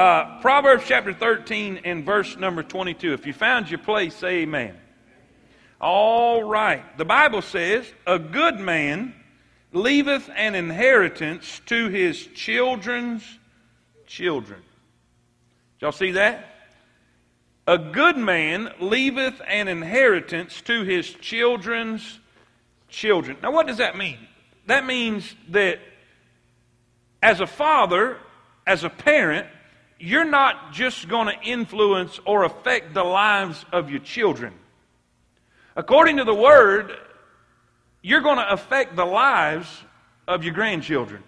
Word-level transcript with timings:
Uh, 0.00 0.40
Proverbs 0.40 0.84
chapter 0.86 1.12
13 1.12 1.82
and 1.84 2.06
verse 2.06 2.34
number 2.38 2.62
22. 2.62 3.12
If 3.12 3.26
you 3.26 3.34
found 3.34 3.68
your 3.68 3.80
place, 3.80 4.14
say 4.14 4.38
amen. 4.38 4.74
All 5.78 6.42
right. 6.42 6.96
The 6.96 7.04
Bible 7.04 7.42
says, 7.42 7.84
A 8.06 8.18
good 8.18 8.58
man 8.58 9.14
leaveth 9.74 10.30
an 10.34 10.54
inheritance 10.54 11.60
to 11.66 11.90
his 11.90 12.26
children's 12.28 13.22
children. 14.06 14.60
Did 15.78 15.82
y'all 15.84 15.92
see 15.92 16.12
that? 16.12 16.46
A 17.66 17.76
good 17.76 18.16
man 18.16 18.72
leaveth 18.80 19.42
an 19.46 19.68
inheritance 19.68 20.62
to 20.62 20.82
his 20.82 21.12
children's 21.12 22.20
children. 22.88 23.36
Now, 23.42 23.52
what 23.52 23.66
does 23.66 23.76
that 23.76 23.98
mean? 23.98 24.16
That 24.64 24.86
means 24.86 25.34
that 25.50 25.78
as 27.22 27.40
a 27.40 27.46
father, 27.46 28.16
as 28.66 28.82
a 28.82 28.88
parent, 28.88 29.46
you're 30.00 30.24
not 30.24 30.72
just 30.72 31.08
going 31.08 31.26
to 31.26 31.42
influence 31.42 32.18
or 32.24 32.44
affect 32.44 32.94
the 32.94 33.04
lives 33.04 33.64
of 33.70 33.90
your 33.90 34.00
children. 34.00 34.54
According 35.76 36.16
to 36.16 36.24
the 36.24 36.34
Word, 36.34 36.92
you're 38.00 38.22
going 38.22 38.38
to 38.38 38.50
affect 38.50 38.96
the 38.96 39.04
lives 39.04 39.68
of 40.26 40.42
your 40.42 40.54
grandchildren. 40.54 41.22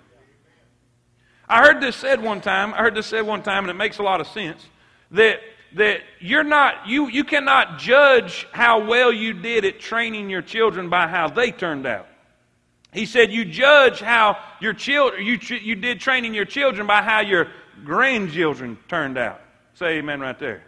I 1.46 1.62
heard 1.62 1.82
this 1.82 1.96
said 1.96 2.22
one 2.22 2.40
time, 2.40 2.72
I 2.72 2.78
heard 2.78 2.94
this 2.94 3.06
said 3.06 3.26
one 3.26 3.42
time, 3.42 3.64
and 3.64 3.70
it 3.70 3.74
makes 3.74 3.98
a 3.98 4.02
lot 4.02 4.22
of 4.22 4.26
sense, 4.28 4.64
that, 5.10 5.40
that 5.74 6.00
you're 6.18 6.42
not, 6.42 6.88
you, 6.88 7.08
you 7.08 7.24
cannot 7.24 7.78
judge 7.78 8.46
how 8.52 8.86
well 8.86 9.12
you 9.12 9.34
did 9.34 9.66
at 9.66 9.80
training 9.80 10.30
your 10.30 10.40
children 10.40 10.88
by 10.88 11.08
how 11.08 11.28
they 11.28 11.52
turned 11.52 11.86
out. 11.86 12.08
He 12.94 13.04
said, 13.04 13.30
You 13.30 13.44
judge 13.44 14.00
how 14.00 14.38
your 14.60 14.72
children, 14.72 15.26
you, 15.26 15.38
you 15.58 15.74
did 15.74 16.00
training 16.00 16.32
your 16.32 16.46
children 16.46 16.86
by 16.86 17.02
how 17.02 17.20
your 17.20 17.48
grandchildren 17.84 18.78
turned 18.88 19.18
out. 19.18 19.40
Say 19.74 19.98
amen 19.98 20.20
right 20.20 20.38
there. 20.38 20.62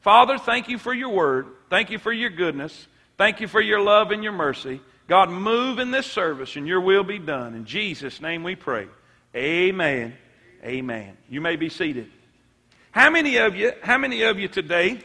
Father, 0.00 0.38
thank 0.38 0.68
you 0.68 0.78
for 0.78 0.94
your 0.94 1.10
word. 1.10 1.46
Thank 1.68 1.90
you 1.90 1.98
for 1.98 2.12
your 2.12 2.30
goodness. 2.30 2.86
Thank 3.18 3.40
you 3.40 3.48
for 3.48 3.60
your 3.60 3.80
love 3.80 4.10
and 4.10 4.22
your 4.22 4.32
mercy. 4.32 4.80
God, 5.08 5.30
move 5.30 5.78
in 5.78 5.90
this 5.90 6.06
service 6.06 6.56
and 6.56 6.66
your 6.66 6.80
will 6.80 7.04
be 7.04 7.18
done. 7.18 7.54
In 7.54 7.64
Jesus' 7.64 8.20
name 8.20 8.42
we 8.42 8.54
pray. 8.54 8.88
Amen. 9.34 10.14
Amen. 10.64 11.16
You 11.28 11.40
may 11.40 11.56
be 11.56 11.68
seated. 11.68 12.10
How 12.90 13.10
many 13.10 13.36
of 13.36 13.54
you, 13.54 13.72
how 13.82 13.98
many 13.98 14.22
of 14.22 14.38
you 14.38 14.48
today, 14.48 15.00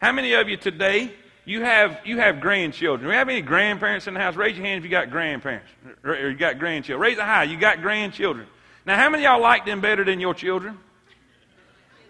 how 0.00 0.12
many 0.12 0.34
of 0.34 0.48
you 0.48 0.56
today 0.56 1.12
you 1.48 1.62
have 1.62 2.00
you 2.04 2.18
have 2.18 2.42
grandchildren. 2.42 3.04
Do 3.04 3.08
we 3.08 3.14
have 3.14 3.30
any 3.30 3.40
grandparents 3.40 4.06
in 4.06 4.12
the 4.12 4.20
house? 4.20 4.36
Raise 4.36 4.56
your 4.56 4.66
hand 4.66 4.78
if 4.78 4.84
you 4.84 4.90
got 4.90 5.10
grandparents 5.10 5.66
or 6.04 6.28
you 6.28 6.36
got 6.36 6.58
grandchildren. 6.58 7.00
Raise 7.00 7.16
it 7.16 7.24
high. 7.24 7.44
You 7.44 7.58
got 7.58 7.80
grandchildren. 7.80 8.46
Now, 8.88 8.96
how 8.96 9.10
many 9.10 9.24
y'all 9.24 9.42
like 9.42 9.66
them 9.66 9.82
better 9.82 10.02
than 10.02 10.18
your 10.18 10.32
children? 10.32 10.78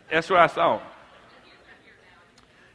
That's 0.08 0.30
what 0.30 0.38
I 0.38 0.46
thought. 0.46 0.80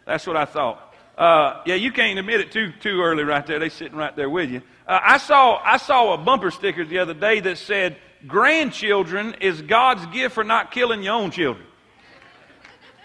That's 0.06 0.28
what 0.28 0.36
I 0.36 0.44
thought. 0.44 0.94
Uh, 1.18 1.62
yeah, 1.66 1.76
you 1.76 1.90
can't 1.94 2.20
admit 2.20 2.42
it 2.42 2.52
too 2.52 2.74
too 2.82 3.02
early 3.02 3.24
right 3.24 3.48
there. 3.48 3.60
They 3.60 3.70
sitting 3.70 3.98
right 3.98 4.14
there 4.14 4.30
with 4.30 4.52
you. 4.52 4.62
Uh, 4.86 5.00
I 5.02 5.18
saw 5.20 5.56
I 5.64 5.78
saw 5.78 6.16
a 6.16 6.18
bumper 6.18 6.52
sticker 6.52 6.84
the 6.84 7.00
other 7.00 7.14
day 7.14 7.40
that 7.40 7.58
said, 7.58 7.96
"Grandchildren 8.28 9.36
is 9.40 9.62
God's 9.62 10.06
gift 10.08 10.36
for 10.36 10.44
not 10.44 10.72
killing 10.72 11.02
your 11.02 11.14
own 11.14 11.32
children." 11.32 11.66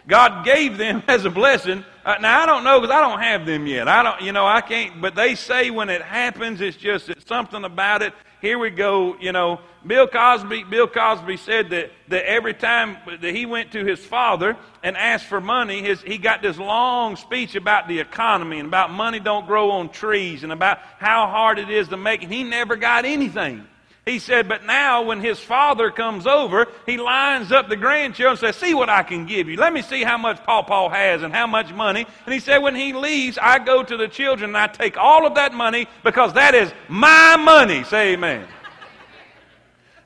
God 0.08 0.44
gave 0.44 0.78
them 0.78 1.04
as 1.08 1.24
a 1.24 1.30
blessing. 1.30 1.84
Uh, 2.04 2.16
now 2.20 2.42
I 2.42 2.46
don't 2.46 2.64
know 2.64 2.80
because 2.80 2.92
I 2.92 3.00
don't 3.02 3.20
have 3.20 3.46
them 3.46 3.68
yet. 3.68 3.86
I 3.86 4.02
don't, 4.02 4.22
you 4.22 4.32
know, 4.32 4.48
I 4.48 4.62
can't. 4.62 5.00
But 5.00 5.14
they 5.14 5.36
say 5.36 5.70
when 5.70 5.90
it 5.90 6.02
happens, 6.02 6.60
it's 6.60 6.76
just 6.76 7.08
it's 7.08 7.24
something 7.24 7.62
about 7.62 8.02
it. 8.02 8.12
Here 8.40 8.58
we 8.58 8.70
go. 8.70 9.16
You 9.18 9.32
know, 9.32 9.60
Bill 9.86 10.06
Cosby. 10.06 10.64
Bill 10.64 10.86
Cosby 10.86 11.36
said 11.38 11.70
that 11.70 11.90
that 12.08 12.28
every 12.28 12.54
time 12.54 12.96
that 13.20 13.34
he 13.34 13.46
went 13.46 13.72
to 13.72 13.84
his 13.84 13.98
father 14.04 14.56
and 14.82 14.96
asked 14.96 15.26
for 15.26 15.40
money, 15.40 15.82
his 15.82 16.00
he 16.00 16.18
got 16.18 16.42
this 16.42 16.58
long 16.58 17.16
speech 17.16 17.54
about 17.54 17.88
the 17.88 17.98
economy 17.98 18.58
and 18.58 18.68
about 18.68 18.90
money 18.90 19.18
don't 19.18 19.46
grow 19.46 19.70
on 19.72 19.88
trees 19.88 20.44
and 20.44 20.52
about 20.52 20.78
how 20.98 21.26
hard 21.26 21.58
it 21.58 21.70
is 21.70 21.88
to 21.88 21.96
make 21.96 22.22
it. 22.22 22.30
He 22.30 22.44
never 22.44 22.76
got 22.76 23.04
anything. 23.04 23.66
He 24.08 24.18
said, 24.18 24.48
but 24.48 24.64
now 24.64 25.02
when 25.02 25.20
his 25.20 25.38
father 25.38 25.90
comes 25.90 26.26
over, 26.26 26.66
he 26.86 26.96
lines 26.96 27.52
up 27.52 27.68
the 27.68 27.76
grandchildren 27.76 28.30
and 28.30 28.38
says, 28.38 28.56
See 28.56 28.72
what 28.72 28.88
I 28.88 29.02
can 29.02 29.26
give 29.26 29.50
you. 29.50 29.58
Let 29.58 29.74
me 29.74 29.82
see 29.82 30.02
how 30.02 30.16
much 30.16 30.42
Paw 30.44 30.62
Paw 30.62 30.88
has 30.88 31.22
and 31.22 31.34
how 31.34 31.46
much 31.46 31.74
money. 31.74 32.06
And 32.24 32.32
he 32.32 32.40
said, 32.40 32.58
When 32.58 32.74
he 32.74 32.94
leaves, 32.94 33.36
I 33.36 33.58
go 33.58 33.82
to 33.82 33.96
the 33.98 34.08
children 34.08 34.48
and 34.48 34.56
I 34.56 34.68
take 34.68 34.96
all 34.96 35.26
of 35.26 35.34
that 35.34 35.52
money 35.52 35.88
because 36.04 36.32
that 36.32 36.54
is 36.54 36.72
my 36.88 37.36
money. 37.36 37.84
Say 37.84 38.14
amen. 38.14 38.48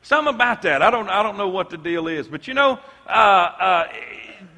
Something 0.02 0.34
about 0.34 0.62
that. 0.62 0.82
I 0.82 0.90
don't, 0.90 1.08
I 1.08 1.22
don't 1.22 1.38
know 1.38 1.50
what 1.50 1.70
the 1.70 1.78
deal 1.78 2.08
is. 2.08 2.26
But 2.26 2.48
you 2.48 2.54
know, 2.54 2.80
uh, 3.06 3.10
uh, 3.10 3.88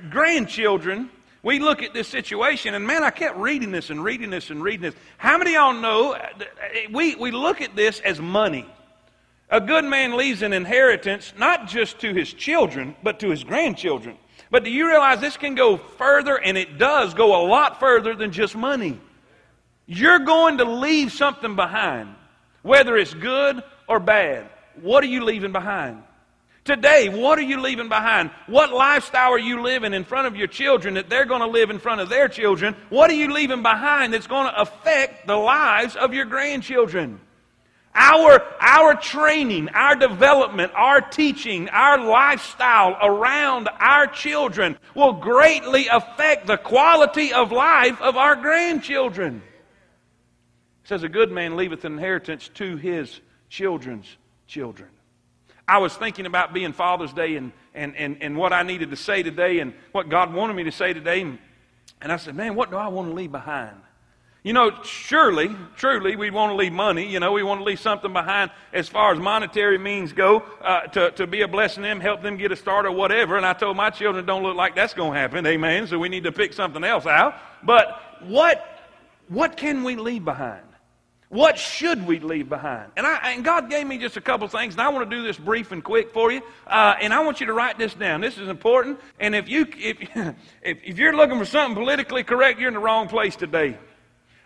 grandchildren, 0.08 1.10
we 1.42 1.58
look 1.58 1.82
at 1.82 1.92
this 1.92 2.08
situation, 2.08 2.72
and 2.72 2.86
man, 2.86 3.04
I 3.04 3.10
kept 3.10 3.36
reading 3.36 3.72
this 3.72 3.90
and 3.90 4.02
reading 4.02 4.30
this 4.30 4.48
and 4.48 4.62
reading 4.62 4.80
this. 4.80 4.94
How 5.18 5.36
many 5.36 5.50
of 5.50 5.54
y'all 5.54 5.74
know 5.74 6.14
uh, 6.14 6.28
we, 6.90 7.14
we 7.16 7.30
look 7.30 7.60
at 7.60 7.76
this 7.76 8.00
as 8.00 8.18
money? 8.18 8.66
A 9.50 9.60
good 9.60 9.84
man 9.84 10.16
leaves 10.16 10.42
an 10.42 10.52
inheritance 10.52 11.32
not 11.38 11.68
just 11.68 12.00
to 12.00 12.14
his 12.14 12.32
children, 12.32 12.96
but 13.02 13.20
to 13.20 13.30
his 13.30 13.44
grandchildren. 13.44 14.16
But 14.50 14.64
do 14.64 14.70
you 14.70 14.86
realize 14.88 15.20
this 15.20 15.36
can 15.36 15.54
go 15.54 15.76
further, 15.76 16.36
and 16.36 16.56
it 16.56 16.78
does 16.78 17.14
go 17.14 17.40
a 17.40 17.46
lot 17.46 17.80
further 17.80 18.14
than 18.14 18.32
just 18.32 18.56
money? 18.56 19.00
You're 19.86 20.20
going 20.20 20.58
to 20.58 20.64
leave 20.64 21.12
something 21.12 21.56
behind, 21.56 22.14
whether 22.62 22.96
it's 22.96 23.14
good 23.14 23.62
or 23.88 24.00
bad. 24.00 24.48
What 24.80 25.04
are 25.04 25.08
you 25.08 25.24
leaving 25.24 25.52
behind? 25.52 26.02
Today, 26.64 27.10
what 27.10 27.38
are 27.38 27.42
you 27.42 27.60
leaving 27.60 27.90
behind? 27.90 28.30
What 28.46 28.72
lifestyle 28.72 29.32
are 29.32 29.38
you 29.38 29.60
living 29.60 29.92
in 29.92 30.04
front 30.04 30.26
of 30.26 30.34
your 30.34 30.46
children 30.46 30.94
that 30.94 31.10
they're 31.10 31.26
going 31.26 31.42
to 31.42 31.46
live 31.46 31.68
in 31.68 31.78
front 31.78 32.00
of 32.00 32.08
their 32.08 32.26
children? 32.26 32.74
What 32.88 33.10
are 33.10 33.14
you 33.14 33.32
leaving 33.34 33.62
behind 33.62 34.14
that's 34.14 34.26
going 34.26 34.46
to 34.46 34.60
affect 34.60 35.26
the 35.26 35.36
lives 35.36 35.94
of 35.94 36.14
your 36.14 36.24
grandchildren? 36.24 37.20
Our, 37.94 38.42
our 38.60 38.96
training, 38.96 39.68
our 39.68 39.94
development, 39.94 40.72
our 40.74 41.00
teaching, 41.00 41.68
our 41.68 41.98
lifestyle 42.04 42.96
around 43.00 43.68
our 43.78 44.08
children 44.08 44.76
will 44.96 45.12
greatly 45.12 45.86
affect 45.86 46.48
the 46.48 46.56
quality 46.56 47.32
of 47.32 47.52
life 47.52 48.00
of 48.00 48.16
our 48.16 48.34
grandchildren. 48.34 49.42
It 50.84 50.88
says, 50.88 51.04
A 51.04 51.08
good 51.08 51.30
man 51.30 51.56
leaveth 51.56 51.84
an 51.84 51.92
inheritance 51.92 52.48
to 52.54 52.76
his 52.76 53.20
children's 53.48 54.16
children. 54.48 54.90
I 55.66 55.78
was 55.78 55.94
thinking 55.96 56.26
about 56.26 56.52
being 56.52 56.72
Father's 56.72 57.12
Day 57.12 57.36
and, 57.36 57.52
and, 57.74 57.96
and, 57.96 58.18
and 58.20 58.36
what 58.36 58.52
I 58.52 58.64
needed 58.64 58.90
to 58.90 58.96
say 58.96 59.22
today 59.22 59.60
and 59.60 59.72
what 59.92 60.08
God 60.08 60.34
wanted 60.34 60.54
me 60.54 60.64
to 60.64 60.72
say 60.72 60.92
today. 60.92 61.22
And, 61.22 61.38
and 62.02 62.10
I 62.10 62.16
said, 62.16 62.34
Man, 62.34 62.56
what 62.56 62.72
do 62.72 62.76
I 62.76 62.88
want 62.88 63.08
to 63.08 63.14
leave 63.14 63.30
behind? 63.30 63.76
You 64.44 64.52
know, 64.52 64.72
surely, 64.82 65.56
truly, 65.74 66.16
we 66.16 66.30
want 66.30 66.50
to 66.50 66.54
leave 66.54 66.74
money. 66.74 67.10
You 67.10 67.18
know, 67.18 67.32
we 67.32 67.42
want 67.42 67.60
to 67.60 67.64
leave 67.64 67.80
something 67.80 68.12
behind 68.12 68.50
as 68.74 68.90
far 68.90 69.10
as 69.10 69.18
monetary 69.18 69.78
means 69.78 70.12
go 70.12 70.40
uh, 70.60 70.82
to, 70.88 71.12
to 71.12 71.26
be 71.26 71.40
a 71.40 71.48
blessing 71.48 71.82
to 71.82 71.88
them, 71.88 71.98
help 71.98 72.20
them 72.20 72.36
get 72.36 72.52
a 72.52 72.56
start 72.56 72.84
or 72.84 72.92
whatever. 72.92 73.38
And 73.38 73.46
I 73.46 73.54
told 73.54 73.74
my 73.74 73.88
children, 73.88 74.26
don't 74.26 74.42
look 74.42 74.54
like 74.54 74.74
that's 74.74 74.92
going 74.92 75.14
to 75.14 75.18
happen. 75.18 75.46
Amen. 75.46 75.86
So 75.86 75.98
we 75.98 76.10
need 76.10 76.24
to 76.24 76.32
pick 76.32 76.52
something 76.52 76.84
else 76.84 77.06
out. 77.06 77.36
But 77.62 77.98
what, 78.20 78.62
what 79.28 79.56
can 79.56 79.82
we 79.82 79.96
leave 79.96 80.26
behind? 80.26 80.60
What 81.30 81.58
should 81.58 82.06
we 82.06 82.20
leave 82.20 82.50
behind? 82.50 82.92
And, 82.98 83.06
I, 83.06 83.32
and 83.32 83.42
God 83.46 83.70
gave 83.70 83.86
me 83.86 83.96
just 83.96 84.18
a 84.18 84.20
couple 84.20 84.46
things, 84.48 84.74
and 84.74 84.82
I 84.82 84.90
want 84.90 85.08
to 85.08 85.16
do 85.16 85.22
this 85.22 85.38
brief 85.38 85.72
and 85.72 85.82
quick 85.82 86.12
for 86.12 86.30
you. 86.30 86.42
Uh, 86.66 86.96
and 87.00 87.14
I 87.14 87.24
want 87.24 87.40
you 87.40 87.46
to 87.46 87.54
write 87.54 87.78
this 87.78 87.94
down. 87.94 88.20
This 88.20 88.36
is 88.36 88.50
important. 88.50 89.00
And 89.18 89.34
if, 89.34 89.48
you, 89.48 89.66
if, 89.74 89.96
if, 90.62 90.78
if 90.84 90.98
you're 90.98 91.16
looking 91.16 91.38
for 91.38 91.46
something 91.46 91.74
politically 91.74 92.24
correct, 92.24 92.60
you're 92.60 92.68
in 92.68 92.74
the 92.74 92.80
wrong 92.80 93.08
place 93.08 93.36
today. 93.36 93.78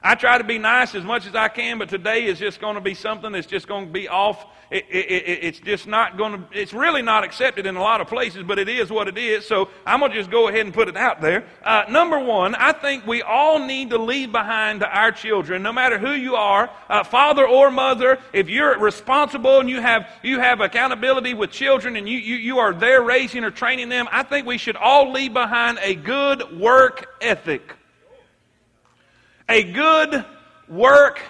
I 0.00 0.14
try 0.14 0.38
to 0.38 0.44
be 0.44 0.58
nice 0.58 0.94
as 0.94 1.02
much 1.02 1.26
as 1.26 1.34
I 1.34 1.48
can, 1.48 1.78
but 1.78 1.88
today 1.88 2.26
is 2.26 2.38
just 2.38 2.60
going 2.60 2.76
to 2.76 2.80
be 2.80 2.94
something 2.94 3.32
that's 3.32 3.48
just 3.48 3.66
going 3.66 3.86
to 3.86 3.92
be 3.92 4.06
off. 4.06 4.46
It, 4.70 4.84
it, 4.88 5.10
it, 5.10 5.38
it's 5.42 5.58
just 5.58 5.88
not 5.88 6.16
going 6.16 6.32
to, 6.32 6.44
it's 6.52 6.72
really 6.72 7.02
not 7.02 7.24
accepted 7.24 7.66
in 7.66 7.74
a 7.74 7.80
lot 7.80 8.00
of 8.00 8.06
places, 8.06 8.44
but 8.44 8.60
it 8.60 8.68
is 8.68 8.90
what 8.90 9.08
it 9.08 9.18
is. 9.18 9.44
So 9.44 9.70
I'm 9.84 9.98
going 9.98 10.12
to 10.12 10.16
just 10.16 10.30
go 10.30 10.46
ahead 10.46 10.60
and 10.60 10.72
put 10.72 10.86
it 10.86 10.96
out 10.96 11.20
there. 11.20 11.46
Uh, 11.64 11.82
number 11.90 12.20
one, 12.20 12.54
I 12.54 12.72
think 12.72 13.08
we 13.08 13.22
all 13.22 13.58
need 13.58 13.90
to 13.90 13.98
leave 13.98 14.30
behind 14.30 14.80
to 14.80 14.86
our 14.86 15.10
children, 15.10 15.64
no 15.64 15.72
matter 15.72 15.98
who 15.98 16.12
you 16.12 16.36
are, 16.36 16.70
uh, 16.88 17.02
father 17.02 17.48
or 17.48 17.68
mother, 17.68 18.18
if 18.32 18.48
you're 18.48 18.78
responsible 18.78 19.58
and 19.58 19.68
you 19.68 19.80
have, 19.80 20.08
you 20.22 20.38
have 20.38 20.60
accountability 20.60 21.34
with 21.34 21.50
children 21.50 21.96
and 21.96 22.08
you, 22.08 22.18
you, 22.18 22.36
you 22.36 22.58
are 22.58 22.72
there 22.72 23.02
raising 23.02 23.42
or 23.42 23.50
training 23.50 23.88
them, 23.88 24.06
I 24.12 24.22
think 24.22 24.46
we 24.46 24.58
should 24.58 24.76
all 24.76 25.10
leave 25.10 25.32
behind 25.32 25.80
a 25.82 25.96
good 25.96 26.56
work 26.56 27.16
ethic 27.20 27.77
a 29.48 29.62
good 29.62 30.24
work 30.68 31.20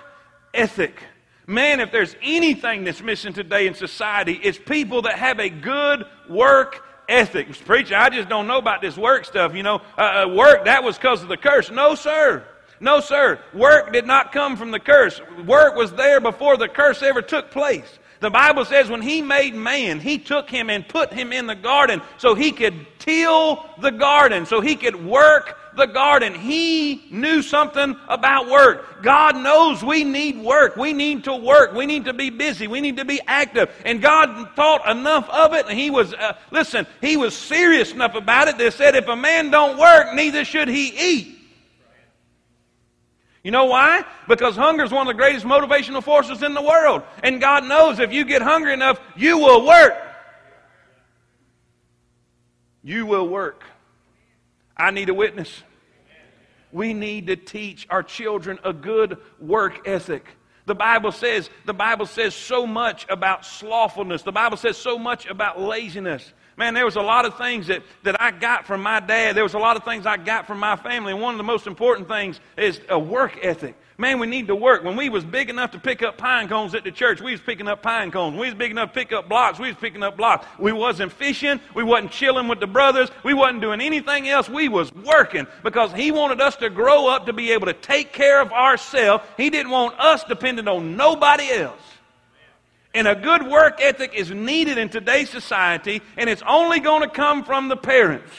ethic. 0.52 1.02
Man, 1.46 1.80
if 1.80 1.90
there's 1.92 2.14
anything 2.22 2.84
that's 2.84 3.02
missing 3.02 3.32
today 3.32 3.66
in 3.66 3.74
society, 3.74 4.38
it's 4.42 4.58
people 4.58 5.02
that 5.02 5.14
have 5.18 5.38
a 5.38 5.48
good 5.48 6.04
work 6.28 6.84
ethic. 7.08 7.48
Preacher, 7.64 7.96
I 7.96 8.10
just 8.10 8.28
don't 8.28 8.46
know 8.46 8.58
about 8.58 8.82
this 8.82 8.96
work 8.98 9.24
stuff. 9.24 9.54
You 9.54 9.62
know, 9.62 9.80
uh, 9.96 10.26
uh 10.26 10.34
work, 10.34 10.66
that 10.66 10.84
was 10.84 10.98
because 10.98 11.22
of 11.22 11.28
the 11.28 11.36
curse. 11.36 11.70
No, 11.70 11.94
sir. 11.94 12.44
No, 12.80 13.00
sir. 13.00 13.40
Work 13.54 13.92
did 13.92 14.06
not 14.06 14.32
come 14.32 14.56
from 14.56 14.70
the 14.70 14.78
curse. 14.78 15.20
Work 15.46 15.74
was 15.74 15.92
there 15.92 16.20
before 16.20 16.56
the 16.56 16.68
curse 16.68 17.02
ever 17.02 17.22
took 17.22 17.50
place. 17.50 17.98
The 18.20 18.30
Bible 18.30 18.64
says 18.64 18.90
when 18.90 19.02
He 19.02 19.22
made 19.22 19.54
man, 19.54 20.00
He 20.00 20.18
took 20.18 20.50
him 20.50 20.70
and 20.70 20.86
put 20.86 21.12
him 21.12 21.32
in 21.32 21.46
the 21.46 21.54
garden 21.54 22.02
so 22.18 22.34
He 22.34 22.52
could 22.52 22.86
till 22.98 23.64
the 23.80 23.90
garden, 23.90 24.44
so 24.44 24.60
He 24.60 24.76
could 24.76 25.04
work 25.04 25.56
the 25.78 25.86
garden. 25.86 26.34
He 26.34 27.06
knew 27.10 27.40
something 27.40 27.96
about 28.06 28.50
work. 28.50 29.02
God 29.02 29.36
knows 29.36 29.82
we 29.82 30.04
need 30.04 30.36
work. 30.36 30.76
We 30.76 30.92
need 30.92 31.24
to 31.24 31.34
work. 31.34 31.72
We 31.72 31.86
need 31.86 32.04
to 32.04 32.12
be 32.12 32.28
busy. 32.28 32.66
We 32.66 32.82
need 32.82 32.98
to 32.98 33.06
be 33.06 33.20
active. 33.26 33.70
And 33.86 34.02
God 34.02 34.54
thought 34.54 34.86
enough 34.86 35.28
of 35.30 35.54
it, 35.54 35.66
and 35.66 35.78
He 35.78 35.88
was, 35.88 36.12
uh, 36.12 36.36
listen, 36.50 36.86
He 37.00 37.16
was 37.16 37.34
serious 37.34 37.92
enough 37.92 38.14
about 38.14 38.48
it 38.48 38.58
that 38.58 38.74
said, 38.74 38.94
if 38.94 39.08
a 39.08 39.16
man 39.16 39.50
don't 39.50 39.78
work, 39.78 40.14
neither 40.14 40.44
should 40.44 40.68
he 40.68 40.88
eat. 40.88 41.38
You 43.42 43.52
know 43.52 43.66
why? 43.66 44.04
Because 44.26 44.56
hunger 44.56 44.84
is 44.84 44.90
one 44.90 45.06
of 45.06 45.14
the 45.14 45.16
greatest 45.16 45.46
motivational 45.46 46.02
forces 46.02 46.42
in 46.42 46.54
the 46.54 46.62
world. 46.62 47.02
And 47.22 47.40
God 47.40 47.64
knows 47.64 47.98
if 47.98 48.12
you 48.12 48.24
get 48.24 48.42
hungry 48.42 48.74
enough, 48.74 49.00
you 49.16 49.38
will 49.38 49.66
work. 49.66 49.94
You 52.82 53.06
will 53.06 53.28
work. 53.28 53.62
I 54.76 54.90
need 54.90 55.08
a 55.08 55.14
witness. 55.14 55.62
We 56.72 56.94
need 56.94 57.28
to 57.28 57.36
teach 57.36 57.86
our 57.90 58.02
children 58.02 58.58
a 58.64 58.72
good 58.72 59.18
work 59.38 59.86
ethic. 59.86 60.26
The 60.66 60.74
Bible 60.74 61.12
says, 61.12 61.48
the 61.64 61.72
Bible 61.72 62.04
says 62.04 62.34
so 62.34 62.66
much 62.66 63.06
about 63.08 63.46
slothfulness. 63.46 64.22
The 64.22 64.32
Bible 64.32 64.58
says 64.58 64.76
so 64.76 64.98
much 64.98 65.26
about 65.26 65.58
laziness. 65.58 66.32
Man, 66.58 66.74
there 66.74 66.84
was 66.84 66.96
a 66.96 67.00
lot 67.00 67.24
of 67.24 67.38
things 67.38 67.68
that, 67.68 67.84
that 68.02 68.20
I 68.20 68.32
got 68.32 68.66
from 68.66 68.82
my 68.82 68.98
dad. 68.98 69.36
There 69.36 69.44
was 69.44 69.54
a 69.54 69.58
lot 69.60 69.76
of 69.76 69.84
things 69.84 70.06
I 70.06 70.16
got 70.16 70.48
from 70.48 70.58
my 70.58 70.74
family. 70.74 71.12
And 71.12 71.22
one 71.22 71.32
of 71.32 71.38
the 71.38 71.44
most 71.44 71.68
important 71.68 72.08
things 72.08 72.40
is 72.56 72.80
a 72.88 72.98
work 72.98 73.38
ethic. 73.42 73.76
Man, 73.96 74.18
we 74.18 74.26
need 74.26 74.48
to 74.48 74.56
work. 74.56 74.82
When 74.82 74.96
we 74.96 75.08
was 75.08 75.24
big 75.24 75.50
enough 75.50 75.70
to 75.70 75.78
pick 75.78 76.02
up 76.02 76.18
pine 76.18 76.48
cones 76.48 76.74
at 76.74 76.82
the 76.82 76.90
church, 76.90 77.20
we 77.20 77.30
was 77.30 77.40
picking 77.40 77.68
up 77.68 77.80
pine 77.80 78.10
cones. 78.10 78.32
When 78.32 78.40
we 78.40 78.46
was 78.48 78.56
big 78.56 78.72
enough 78.72 78.88
to 78.88 78.94
pick 78.94 79.12
up 79.12 79.28
blocks, 79.28 79.60
we 79.60 79.68
was 79.68 79.76
picking 79.76 80.02
up 80.02 80.16
blocks. 80.16 80.46
We 80.58 80.72
wasn't 80.72 81.12
fishing. 81.12 81.60
We 81.76 81.84
wasn't 81.84 82.10
chilling 82.10 82.48
with 82.48 82.58
the 82.58 82.66
brothers. 82.66 83.08
We 83.22 83.34
wasn't 83.34 83.60
doing 83.60 83.80
anything 83.80 84.28
else. 84.28 84.48
We 84.48 84.68
was 84.68 84.92
working 84.94 85.46
because 85.62 85.92
he 85.92 86.10
wanted 86.10 86.40
us 86.40 86.56
to 86.56 86.70
grow 86.70 87.06
up 87.06 87.26
to 87.26 87.32
be 87.32 87.52
able 87.52 87.66
to 87.66 87.72
take 87.72 88.12
care 88.12 88.40
of 88.40 88.52
ourselves. 88.52 89.22
He 89.36 89.48
didn't 89.48 89.70
want 89.70 89.96
us 90.00 90.24
dependent 90.24 90.68
on 90.68 90.96
nobody 90.96 91.50
else. 91.50 91.80
And 92.98 93.06
a 93.06 93.14
good 93.14 93.46
work 93.46 93.80
ethic 93.80 94.12
is 94.12 94.32
needed 94.32 94.76
in 94.76 94.88
today's 94.88 95.30
society, 95.30 96.02
and 96.16 96.28
it's 96.28 96.42
only 96.44 96.80
going 96.80 97.02
to 97.02 97.08
come 97.08 97.44
from 97.44 97.68
the 97.68 97.76
parents. 97.76 98.32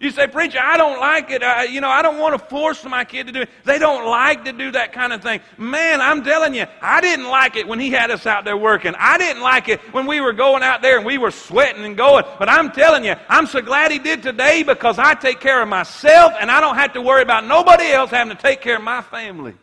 You 0.00 0.12
say, 0.12 0.28
preacher, 0.28 0.60
I 0.62 0.76
don't 0.76 1.00
like 1.00 1.32
it. 1.32 1.42
I, 1.42 1.64
you 1.64 1.80
know, 1.80 1.88
I 1.88 2.00
don't 2.00 2.20
want 2.20 2.40
to 2.40 2.46
force 2.46 2.84
my 2.84 3.04
kid 3.04 3.26
to 3.26 3.32
do 3.32 3.40
it. 3.40 3.48
They 3.64 3.80
don't 3.80 4.08
like 4.08 4.44
to 4.44 4.52
do 4.52 4.70
that 4.70 4.92
kind 4.92 5.12
of 5.12 5.20
thing. 5.20 5.40
Man, 5.58 6.00
I'm 6.00 6.22
telling 6.22 6.54
you, 6.54 6.66
I 6.80 7.00
didn't 7.00 7.26
like 7.26 7.56
it 7.56 7.66
when 7.66 7.80
he 7.80 7.90
had 7.90 8.12
us 8.12 8.24
out 8.24 8.44
there 8.44 8.56
working. 8.56 8.94
I 8.96 9.18
didn't 9.18 9.42
like 9.42 9.68
it 9.68 9.80
when 9.92 10.06
we 10.06 10.20
were 10.20 10.32
going 10.32 10.62
out 10.62 10.80
there 10.80 10.96
and 10.96 11.04
we 11.04 11.18
were 11.18 11.32
sweating 11.32 11.84
and 11.84 11.96
going. 11.96 12.24
But 12.38 12.48
I'm 12.48 12.70
telling 12.70 13.04
you, 13.04 13.16
I'm 13.28 13.48
so 13.48 13.60
glad 13.60 13.90
he 13.90 13.98
did 13.98 14.22
today 14.22 14.62
because 14.62 15.00
I 15.00 15.14
take 15.14 15.40
care 15.40 15.60
of 15.60 15.68
myself 15.68 16.34
and 16.40 16.52
I 16.52 16.60
don't 16.60 16.76
have 16.76 16.92
to 16.92 17.02
worry 17.02 17.22
about 17.22 17.46
nobody 17.46 17.86
else 17.86 18.12
having 18.12 18.36
to 18.36 18.40
take 18.40 18.60
care 18.60 18.76
of 18.76 18.82
my 18.84 19.02
family. 19.02 19.54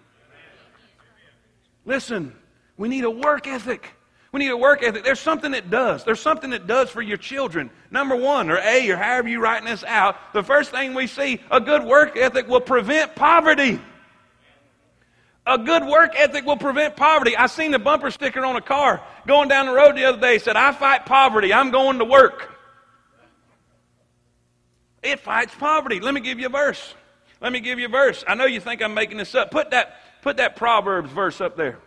Listen, 1.85 2.35
we 2.75 2.89
need 2.89 3.05
a 3.05 3.11
work 3.11 3.47
ethic. 3.47 3.93
We 4.31 4.39
need 4.39 4.49
a 4.49 4.57
work 4.57 4.83
ethic. 4.83 5.03
There's 5.03 5.19
something 5.19 5.51
that 5.51 5.71
does. 5.71 6.03
There's 6.03 6.19
something 6.19 6.51
that 6.51 6.67
does 6.67 6.89
for 6.89 7.01
your 7.01 7.17
children. 7.17 7.71
Number 7.89 8.15
one, 8.15 8.51
or 8.51 8.57
A, 8.57 8.89
or 8.91 8.95
however 8.95 9.27
you 9.27 9.41
writing 9.41 9.67
this 9.67 9.83
out, 9.83 10.17
the 10.33 10.43
first 10.43 10.69
thing 10.71 10.93
we 10.93 11.07
see, 11.07 11.41
a 11.49 11.59
good 11.59 11.83
work 11.83 12.15
ethic 12.15 12.47
will 12.47 12.61
prevent 12.61 13.15
poverty. 13.15 13.79
A 15.47 15.57
good 15.57 15.83
work 15.83 16.13
ethic 16.15 16.45
will 16.45 16.57
prevent 16.57 16.95
poverty. 16.95 17.35
I 17.35 17.47
seen 17.47 17.71
the 17.71 17.79
bumper 17.79 18.11
sticker 18.11 18.45
on 18.45 18.55
a 18.55 18.61
car 18.61 19.01
going 19.25 19.49
down 19.49 19.65
the 19.65 19.73
road 19.73 19.95
the 19.95 20.05
other 20.05 20.19
day. 20.19 20.37
Said, 20.37 20.55
I 20.55 20.73
fight 20.73 21.07
poverty. 21.07 21.51
I'm 21.51 21.71
going 21.71 21.97
to 21.97 22.05
work. 22.05 22.55
It 25.01 25.21
fights 25.21 25.55
poverty. 25.55 25.99
Let 25.99 26.13
me 26.13 26.21
give 26.21 26.39
you 26.39 26.47
a 26.47 26.49
verse. 26.49 26.93
Let 27.41 27.51
me 27.51 27.61
give 27.61 27.79
you 27.79 27.85
a 27.85 27.89
verse. 27.89 28.23
I 28.27 28.35
know 28.35 28.45
you 28.45 28.59
think 28.59 28.83
I'm 28.83 28.93
making 28.93 29.17
this 29.17 29.33
up. 29.33 29.49
Put 29.49 29.71
that, 29.71 29.95
put 30.21 30.37
that 30.37 30.55
Proverbs 30.55 31.09
verse 31.09 31.41
up 31.41 31.55
there. 31.55 31.79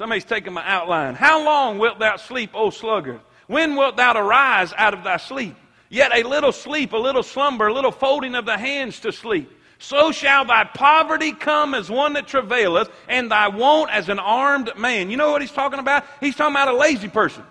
Somebody's 0.00 0.24
taking 0.24 0.54
my 0.54 0.66
outline. 0.66 1.14
How 1.14 1.44
long 1.44 1.76
wilt 1.76 1.98
thou 1.98 2.16
sleep, 2.16 2.52
O 2.54 2.70
sluggard? 2.70 3.20
When 3.48 3.76
wilt 3.76 3.98
thou 3.98 4.14
arise 4.14 4.72
out 4.78 4.94
of 4.94 5.04
thy 5.04 5.18
sleep? 5.18 5.54
Yet 5.90 6.10
a 6.14 6.22
little 6.22 6.52
sleep, 6.52 6.94
a 6.94 6.96
little 6.96 7.22
slumber, 7.22 7.66
a 7.66 7.74
little 7.74 7.90
folding 7.92 8.34
of 8.34 8.46
the 8.46 8.56
hands 8.56 9.00
to 9.00 9.12
sleep. 9.12 9.52
So 9.78 10.10
shall 10.10 10.46
thy 10.46 10.64
poverty 10.64 11.32
come 11.32 11.74
as 11.74 11.90
one 11.90 12.14
that 12.14 12.26
travaileth, 12.26 12.88
and 13.08 13.30
thy 13.30 13.48
want 13.48 13.90
as 13.90 14.08
an 14.08 14.18
armed 14.18 14.70
man. 14.74 15.10
You 15.10 15.18
know 15.18 15.32
what 15.32 15.42
he's 15.42 15.52
talking 15.52 15.80
about? 15.80 16.06
He's 16.18 16.34
talking 16.34 16.54
about 16.54 16.68
a 16.68 16.78
lazy 16.78 17.08
person. 17.08 17.44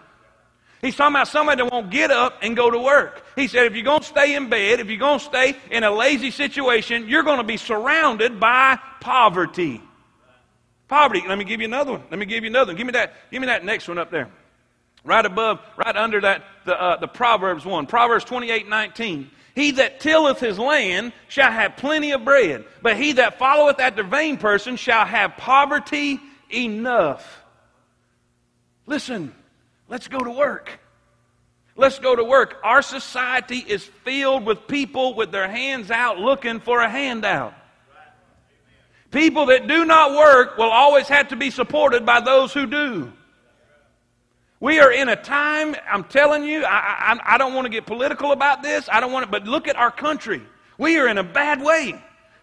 He's 0.81 0.95
talking 0.95 1.13
about 1.17 1.27
somebody 1.27 1.61
that 1.61 1.71
won't 1.71 1.91
get 1.91 2.09
up 2.09 2.39
and 2.41 2.55
go 2.55 2.71
to 2.71 2.79
work. 2.79 3.23
He 3.35 3.47
said, 3.47 3.67
if 3.67 3.75
you're 3.75 3.83
going 3.83 4.01
to 4.01 4.07
stay 4.07 4.33
in 4.33 4.49
bed, 4.49 4.79
if 4.79 4.87
you're 4.87 4.97
going 4.97 5.19
to 5.19 5.25
stay 5.25 5.55
in 5.69 5.83
a 5.83 5.91
lazy 5.91 6.31
situation, 6.31 7.07
you're 7.09 7.21
going 7.21 7.37
to 7.37 7.43
be 7.43 7.57
surrounded 7.57 8.39
by 8.39 8.79
poverty. 9.01 9.83
Poverty. 10.89 11.23
Let 11.25 11.37
me 11.37 11.45
give 11.45 11.61
you 11.61 11.67
another 11.67 11.93
one. 11.93 12.03
Let 12.09 12.19
me 12.19 12.25
give 12.25 12.43
you 12.43 12.49
another 12.49 12.71
one. 12.71 12.77
Give 12.77 12.87
me 12.87 12.93
that, 12.93 13.13
give 13.31 13.39
me 13.39 13.45
that 13.45 13.63
next 13.63 13.87
one 13.87 13.99
up 13.99 14.11
there. 14.11 14.27
Right 15.05 15.25
above, 15.25 15.61
right 15.77 15.95
under 15.95 16.19
that, 16.21 16.43
the, 16.65 16.81
uh, 16.81 16.99
the 16.99 17.07
Proverbs 17.07 17.63
one. 17.63 17.85
Proverbs 17.85 18.25
28, 18.25 18.67
19. 18.67 19.29
He 19.55 19.71
that 19.71 19.99
tilleth 19.99 20.39
his 20.39 20.57
land 20.57 21.13
shall 21.27 21.51
have 21.51 21.77
plenty 21.77 22.11
of 22.11 22.25
bread, 22.25 22.65
but 22.81 22.97
he 22.97 23.13
that 23.13 23.37
followeth 23.37 23.79
after 23.79 24.03
vain 24.03 24.37
person 24.37 24.75
shall 24.75 25.05
have 25.05 25.37
poverty 25.37 26.19
enough. 26.49 27.41
Listen, 28.85 29.33
let's 29.87 30.07
go 30.07 30.19
to 30.19 30.31
work. 30.31 30.79
Let's 31.75 31.99
go 31.99 32.15
to 32.15 32.23
work. 32.23 32.57
Our 32.63 32.81
society 32.81 33.57
is 33.57 33.85
filled 33.85 34.45
with 34.45 34.67
people 34.67 35.13
with 35.13 35.31
their 35.31 35.47
hands 35.47 35.91
out 35.91 36.17
looking 36.19 36.59
for 36.59 36.81
a 36.81 36.89
handout. 36.89 37.53
People 39.11 39.47
that 39.47 39.67
do 39.67 39.85
not 39.85 40.11
work 40.11 40.57
will 40.57 40.69
always 40.69 41.07
have 41.07 41.29
to 41.29 41.35
be 41.35 41.49
supported 41.49 42.05
by 42.05 42.21
those 42.21 42.53
who 42.53 42.67
do. 42.67 43.11
We 44.59 44.79
are 44.79 44.91
in 44.91 45.09
a 45.09 45.15
time, 45.15 45.75
I'm 45.89 46.03
telling 46.03 46.43
you, 46.43 46.63
I, 46.65 47.13
I, 47.13 47.35
I 47.35 47.37
don't 47.37 47.53
want 47.53 47.65
to 47.65 47.69
get 47.69 47.85
political 47.85 48.33
about 48.33 48.61
this. 48.61 48.89
I 48.91 48.99
don't 48.99 49.11
want 49.11 49.25
to, 49.25 49.31
but 49.31 49.45
look 49.45 49.67
at 49.67 49.77
our 49.77 49.89
country. 49.89 50.41
We 50.77 50.97
are 50.99 51.07
in 51.07 51.17
a 51.17 51.23
bad 51.23 51.61
way. 51.61 51.95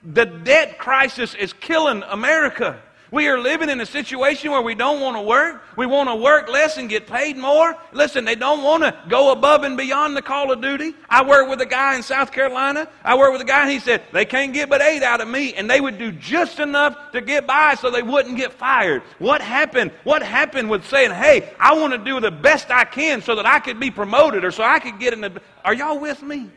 The 0.03 0.25
debt 0.25 0.79
crisis 0.79 1.35
is 1.35 1.53
killing 1.53 2.03
America. 2.05 2.81
We 3.13 3.29
are 3.29 3.39
living 3.39 3.71
in 3.71 3.81
a 3.81 3.87
situation 3.87 4.51
where 4.51 4.63
we 4.63 4.75
don't 4.75 5.01
want 5.01 5.17
to 5.17 5.23
work. 5.23 5.63
We 5.77 5.87
want 5.87 6.09
to 6.09 6.17
work 6.17 6.49
less 6.49 6.77
and 6.77 6.89
get 6.89 7.07
paid 7.07 7.37
more. 7.37 7.77
Listen, 7.93 8.25
they 8.25 8.35
don't 8.35 8.65
want 8.65 8.83
to 8.83 8.99
go 9.09 9.31
above 9.31 9.63
and 9.63 9.77
beyond 9.77 10.17
the 10.17 10.23
call 10.23 10.51
of 10.51 10.61
duty. 10.61 10.95
I 11.09 11.25
worked 11.25 11.49
with 11.49 11.61
a 11.61 11.67
guy 11.67 11.95
in 11.95 12.03
South 12.03 12.33
Carolina. 12.33 12.89
I 13.05 13.17
worked 13.17 13.33
with 13.33 13.43
a 13.43 13.45
guy, 13.45 13.63
and 13.63 13.71
he 13.71 13.79
said, 13.79 14.03
they 14.13 14.25
can't 14.25 14.53
get 14.53 14.69
but 14.69 14.83
eight 14.83 15.05
out 15.05 15.21
of 15.21 15.29
me, 15.29 15.55
and 15.55 15.71
they 15.71 15.81
would 15.81 15.99
do 15.99 16.11
just 16.11 16.59
enough 16.59 17.13
to 17.13 17.21
get 17.21 17.47
by 17.47 17.77
so 17.77 17.91
they 17.91 18.03
wouldn't 18.03 18.37
get 18.37 18.53
fired. 18.53 19.03
What 19.19 19.41
happened? 19.41 19.93
What 20.03 20.23
happened 20.23 20.69
with 20.69 20.85
saying, 20.87 21.13
hey, 21.13 21.53
I 21.61 21.75
want 21.75 21.93
to 21.93 21.99
do 21.99 22.19
the 22.19 22.33
best 22.33 22.71
I 22.71 22.85
can 22.85 23.23
so 23.23 23.37
that 23.37 23.47
I 23.47 23.61
could 23.61 23.79
be 23.79 23.91
promoted 23.93 24.45
or 24.45 24.51
so 24.51 24.65
I 24.65 24.81
could 24.81 24.99
get 24.99 25.13
in 25.13 25.21
the. 25.21 25.41
Are 25.65 25.75
y'all 25.75 26.01
with 26.01 26.23
me? 26.23 26.51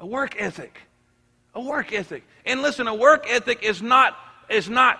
A 0.00 0.06
work 0.06 0.34
ethic. 0.36 0.80
A 1.54 1.60
work 1.60 1.92
ethic. 1.92 2.24
And 2.44 2.60
listen, 2.60 2.88
a 2.88 2.94
work 2.94 3.26
ethic 3.28 3.62
is 3.62 3.80
not 3.80 4.18
is 4.48 4.68
not, 4.68 4.98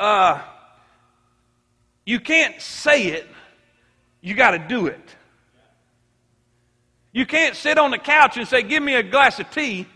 uh, 0.00 0.40
you 2.04 2.20
can't 2.20 2.60
say 2.60 3.08
it, 3.08 3.26
you 4.20 4.34
got 4.34 4.52
to 4.52 4.58
do 4.58 4.86
it. 4.86 5.16
You 7.12 7.26
can't 7.26 7.54
sit 7.54 7.78
on 7.78 7.90
the 7.90 7.98
couch 7.98 8.36
and 8.36 8.48
say, 8.48 8.62
Give 8.62 8.82
me 8.82 8.94
a 8.94 9.02
glass 9.02 9.38
of 9.38 9.50
tea, 9.50 9.86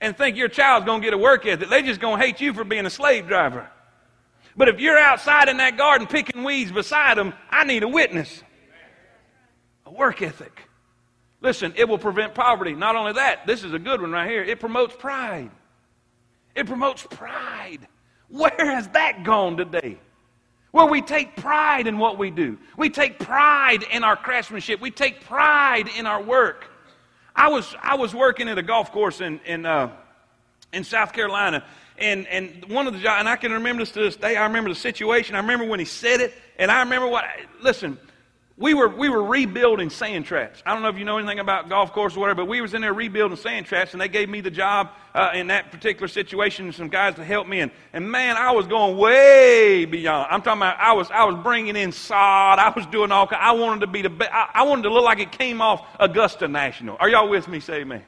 and 0.00 0.16
think 0.16 0.36
your 0.36 0.48
child's 0.48 0.84
going 0.84 1.00
to 1.00 1.04
get 1.06 1.14
a 1.14 1.18
work 1.18 1.46
ethic. 1.46 1.68
They're 1.68 1.82
just 1.82 2.00
going 2.00 2.18
to 2.18 2.26
hate 2.26 2.40
you 2.40 2.52
for 2.52 2.64
being 2.64 2.86
a 2.86 2.90
slave 2.90 3.28
driver. 3.28 3.68
But 4.56 4.68
if 4.68 4.80
you're 4.80 4.98
outside 4.98 5.48
in 5.48 5.58
that 5.58 5.76
garden 5.76 6.06
picking 6.06 6.42
weeds 6.42 6.72
beside 6.72 7.18
them, 7.18 7.34
I 7.50 7.64
need 7.64 7.82
a 7.82 7.88
witness. 7.88 8.42
A 9.84 9.92
work 9.92 10.22
ethic. 10.22 10.62
Listen, 11.40 11.74
it 11.76 11.88
will 11.88 11.98
prevent 11.98 12.34
poverty. 12.34 12.74
Not 12.74 12.96
only 12.96 13.12
that, 13.12 13.46
this 13.46 13.62
is 13.62 13.72
a 13.72 13.78
good 13.78 14.00
one 14.00 14.10
right 14.10 14.28
here. 14.28 14.42
It 14.42 14.58
promotes 14.58 14.96
pride. 14.96 15.50
It 16.54 16.66
promotes 16.66 17.06
pride. 17.08 17.86
Where 18.28 18.56
has 18.58 18.88
that 18.88 19.24
gone 19.24 19.56
today? 19.56 19.98
Where 20.72 20.86
we 20.86 21.00
take 21.00 21.36
pride 21.36 21.86
in 21.86 21.98
what 21.98 22.18
we 22.18 22.30
do. 22.30 22.58
We 22.76 22.90
take 22.90 23.18
pride 23.18 23.82
in 23.90 24.04
our 24.04 24.16
craftsmanship. 24.16 24.80
We 24.80 24.90
take 24.90 25.22
pride 25.22 25.88
in 25.96 26.06
our 26.06 26.22
work. 26.22 26.66
I 27.34 27.48
was, 27.48 27.74
I 27.82 27.96
was 27.96 28.14
working 28.14 28.48
at 28.48 28.58
a 28.58 28.62
golf 28.62 28.92
course 28.92 29.20
in, 29.20 29.40
in, 29.46 29.64
uh, 29.64 29.90
in 30.72 30.84
South 30.84 31.12
Carolina, 31.12 31.64
and, 31.98 32.26
and 32.26 32.64
one 32.68 32.86
of 32.86 33.00
the 33.00 33.10
and 33.10 33.28
I 33.28 33.36
can 33.36 33.52
remember 33.52 33.82
this 33.82 33.92
to 33.92 34.00
this 34.00 34.16
day. 34.16 34.36
I 34.36 34.44
remember 34.44 34.70
the 34.70 34.76
situation. 34.76 35.34
I 35.34 35.38
remember 35.40 35.64
when 35.64 35.78
he 35.78 35.86
said 35.86 36.20
it, 36.20 36.34
and 36.58 36.70
I 36.70 36.80
remember 36.80 37.08
what. 37.08 37.24
Listen, 37.62 37.98
we 38.58 38.72
were, 38.72 38.88
we 38.88 39.10
were 39.10 39.22
rebuilding 39.22 39.90
sand 39.90 40.24
traps. 40.24 40.62
I 40.64 40.72
don't 40.72 40.82
know 40.82 40.88
if 40.88 40.98
you 40.98 41.04
know 41.04 41.18
anything 41.18 41.40
about 41.40 41.68
golf 41.68 41.92
course 41.92 42.16
or 42.16 42.20
whatever, 42.20 42.42
but 42.42 42.48
we 42.48 42.62
was 42.62 42.72
in 42.72 42.80
there 42.80 42.94
rebuilding 42.94 43.36
sand 43.36 43.66
traps, 43.66 43.92
and 43.92 44.00
they 44.00 44.08
gave 44.08 44.30
me 44.30 44.40
the 44.40 44.50
job 44.50 44.88
uh, 45.14 45.32
in 45.34 45.48
that 45.48 45.70
particular 45.70 46.08
situation, 46.08 46.72
some 46.72 46.88
guys 46.88 47.16
to 47.16 47.24
help 47.24 47.46
me. 47.46 47.60
And, 47.60 47.70
and 47.92 48.10
man, 48.10 48.38
I 48.38 48.52
was 48.52 48.66
going 48.66 48.96
way 48.96 49.84
beyond. 49.84 50.28
I'm 50.30 50.40
talking 50.40 50.62
about 50.62 50.80
I 50.80 50.94
was, 50.94 51.10
I 51.10 51.24
was 51.24 51.36
bringing 51.42 51.76
in 51.76 51.92
sod. 51.92 52.58
I 52.58 52.72
was 52.74 52.86
doing 52.86 53.12
all 53.12 53.28
I 53.30 53.52
wanted 53.52 53.80
to 53.80 53.88
be 53.88 54.00
the 54.00 54.08
best. 54.08 54.30
I, 54.32 54.50
I 54.54 54.62
wanted 54.62 54.82
to 54.82 54.90
look 54.90 55.04
like 55.04 55.18
it 55.18 55.32
came 55.32 55.60
off 55.60 55.86
Augusta 56.00 56.48
National. 56.48 56.96
Are 56.98 57.10
y'all 57.10 57.28
with 57.28 57.48
me? 57.48 57.60
Say 57.60 57.80
amen. 57.80 58.04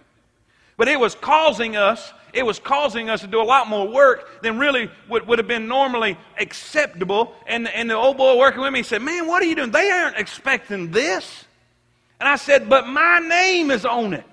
But 0.79 0.89
it 0.89 0.99
was 0.99 1.15
causing 1.15 1.77
us 1.77 2.11
it 2.33 2.45
was 2.45 2.59
causing 2.59 3.11
us 3.11 3.21
to 3.21 3.27
do 3.27 3.41
a 3.41 3.45
lot 3.45 3.69
more 3.69 3.89
work 3.89 4.43
than 4.43 4.59
really 4.59 4.91
would, 5.09 5.27
would 5.27 5.39
have 5.39 5.49
been 5.49 5.69
normally 5.69 6.19
acceptable. 6.39 7.35
And, 7.47 7.69
and 7.69 7.89
the 7.89 7.95
old 7.95 8.17
boy 8.17 8.37
working 8.37 8.61
with 8.61 8.73
me 8.73 8.83
said, 8.83 9.03
Man, 9.03 9.27
what 9.27 9.43
are 9.43 9.47
you 9.47 9.55
doing? 9.55 9.71
They 9.71 9.91
aren't 9.91 10.17
expecting 10.17 10.91
this. 10.91 11.45
And 12.21 12.29
I 12.29 12.37
said, 12.37 12.69
But 12.69 12.87
my 12.87 13.21
name 13.21 13.71
is 13.71 13.85
on 13.85 14.13
it. 14.13 14.25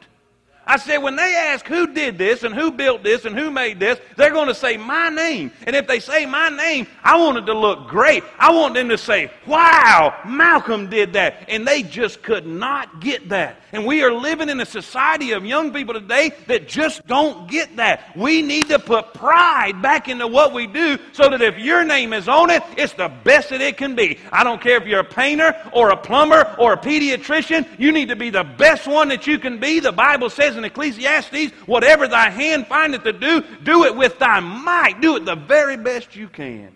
I 0.67 0.77
said, 0.77 0.97
when 0.97 1.15
they 1.15 1.35
ask 1.35 1.65
who 1.65 1.93
did 1.93 2.17
this 2.17 2.43
and 2.43 2.55
who 2.55 2.71
built 2.71 3.03
this 3.03 3.25
and 3.25 3.37
who 3.37 3.51
made 3.51 3.79
this, 3.79 3.99
they're 4.15 4.31
going 4.31 4.47
to 4.47 4.55
say 4.55 4.77
my 4.77 5.09
name. 5.09 5.51
And 5.67 5.75
if 5.75 5.87
they 5.87 5.99
say 5.99 6.25
my 6.25 6.49
name, 6.49 6.87
I 7.03 7.17
want 7.17 7.37
it 7.37 7.45
to 7.45 7.53
look 7.53 7.87
great. 7.87 8.23
I 8.39 8.51
want 8.51 8.73
them 8.73 8.89
to 8.89 8.97
say, 8.97 9.31
wow, 9.45 10.19
Malcolm 10.25 10.89
did 10.89 11.13
that. 11.13 11.45
And 11.49 11.67
they 11.67 11.83
just 11.83 12.23
could 12.23 12.47
not 12.47 12.99
get 12.99 13.29
that. 13.29 13.57
And 13.71 13.85
we 13.85 14.03
are 14.03 14.11
living 14.11 14.49
in 14.49 14.59
a 14.59 14.65
society 14.65 15.33
of 15.33 15.45
young 15.45 15.71
people 15.73 15.93
today 15.93 16.31
that 16.47 16.67
just 16.67 17.05
don't 17.05 17.49
get 17.49 17.75
that. 17.75 18.15
We 18.15 18.41
need 18.41 18.69
to 18.69 18.79
put 18.79 19.13
pride 19.13 19.81
back 19.81 20.07
into 20.07 20.27
what 20.27 20.53
we 20.53 20.65
do 20.65 20.97
so 21.11 21.29
that 21.29 21.41
if 21.41 21.59
your 21.59 21.83
name 21.83 22.13
is 22.13 22.27
on 22.27 22.49
it, 22.49 22.63
it's 22.77 22.93
the 22.93 23.09
best 23.23 23.49
that 23.49 23.61
it 23.61 23.77
can 23.77 23.95
be. 23.95 24.17
I 24.31 24.43
don't 24.43 24.61
care 24.61 24.77
if 24.77 24.87
you're 24.87 25.01
a 25.01 25.03
painter 25.03 25.55
or 25.73 25.89
a 25.89 25.97
plumber 25.97 26.55
or 26.57 26.73
a 26.73 26.77
pediatrician, 26.77 27.67
you 27.77 27.91
need 27.91 28.09
to 28.09 28.15
be 28.15 28.29
the 28.29 28.43
best 28.43 28.87
one 28.87 29.09
that 29.09 29.27
you 29.27 29.37
can 29.37 29.59
be. 29.59 29.79
The 29.79 29.91
Bible 29.91 30.29
says 30.29 30.54
says 30.55 30.57
in 30.57 30.65
Ecclesiastes, 30.65 31.51
whatever 31.65 32.07
thy 32.07 32.29
hand 32.29 32.67
findeth 32.67 33.03
to 33.03 33.13
do, 33.13 33.43
do 33.63 33.85
it 33.85 33.95
with 33.95 34.17
thy 34.19 34.39
might. 34.39 35.01
Do 35.01 35.17
it 35.17 35.25
the 35.25 35.35
very 35.35 35.77
best 35.77 36.15
you 36.15 36.27
can. 36.27 36.71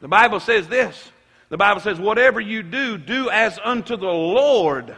The 0.00 0.08
Bible 0.08 0.40
says 0.40 0.68
this. 0.68 1.10
The 1.48 1.56
Bible 1.56 1.80
says, 1.80 1.98
whatever 1.98 2.40
you 2.40 2.62
do, 2.62 2.98
do 2.98 3.30
as 3.30 3.58
unto 3.62 3.96
the 3.96 4.06
Lord. 4.06 4.96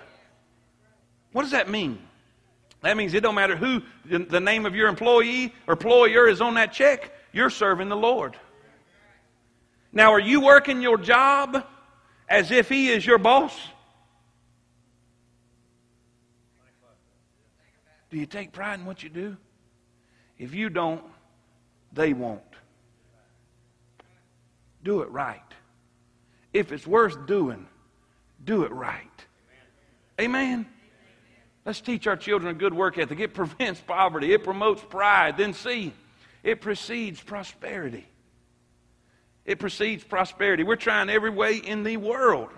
What 1.33 1.43
does 1.43 1.51
that 1.51 1.69
mean? 1.69 1.99
That 2.83 2.97
means 2.97 3.15
it 3.15 3.21
don't 3.21 3.35
matter 3.35 3.57
who 3.57 3.83
the 4.05 4.41
name 4.41 4.65
of 4.65 4.75
your 4.75 4.89
employee 4.89 5.53
or 5.67 5.73
employer 5.73 6.29
is 6.29 6.41
on 6.41 6.55
that 6.55 6.73
check, 6.73 7.13
you're 7.33 7.51
serving 7.51 7.89
the 7.89 7.97
Lord. 7.97 8.37
Now, 9.93 10.13
are 10.13 10.21
you 10.21 10.41
working 10.41 10.81
your 10.81 10.99
job 10.99 11.65
as 12.29 12.51
if 12.51 12.69
He 12.69 12.89
is 12.89 13.05
your 13.05 13.19
boss? 13.19 13.53
Do 18.17 18.21
you 18.21 18.27
take 18.27 18.51
pride 18.51 18.81
in 18.81 18.87
what 18.87 19.03
you 19.03 19.11
do? 19.11 19.37
If 20.39 20.55
you 20.55 20.71
don't, 20.71 21.05
they 21.93 22.15
won't. 22.15 22.41
Do 24.83 25.03
it 25.03 25.11
right. 25.11 25.43
If 26.51 26.73
it's 26.73 26.87
worth 26.87 27.27
doing, 27.27 27.67
do 28.43 28.63
it 28.63 28.73
right. 28.73 29.27
Amen. 30.19 30.65
Let's 31.67 31.83
teach 31.83 32.07
our 32.07 32.17
children 32.17 32.57
a 32.57 32.59
good 32.59 32.73
work 32.73 32.97
ethic. 32.97 33.21
It 33.21 33.35
prevents 33.35 33.83
poverty, 33.83 34.33
it 34.33 34.45
promotes 34.45 34.83
pride. 34.83 35.37
Then, 35.37 35.53
see, 35.53 35.93
it 36.43 36.63
precedes 36.63 37.21
prosperity. 37.21 38.07
It 39.45 39.59
precedes 39.59 40.05
prosperity. 40.05 40.65
We're 40.65 40.77
trying 40.77 41.11
every 41.11 41.29
way 41.29 41.57
in 41.57 41.83
the 41.83 41.99
world. 41.99 42.49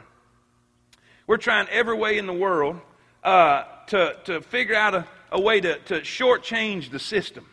We're 1.27 1.37
trying 1.37 1.67
every 1.69 1.97
way 1.97 2.17
in 2.17 2.29
the 2.29 2.33
world 2.33 2.81
uh, 3.25 3.65
to, 3.89 4.17
to 4.25 4.41
figure 4.41 4.75
out 4.75 4.95
a, 4.95 5.07
a 5.33 5.41
way 5.41 5.61
to, 5.61 5.79
to 5.79 6.01
shortchange 6.01 6.91
the 6.91 6.99
system. 6.99 7.47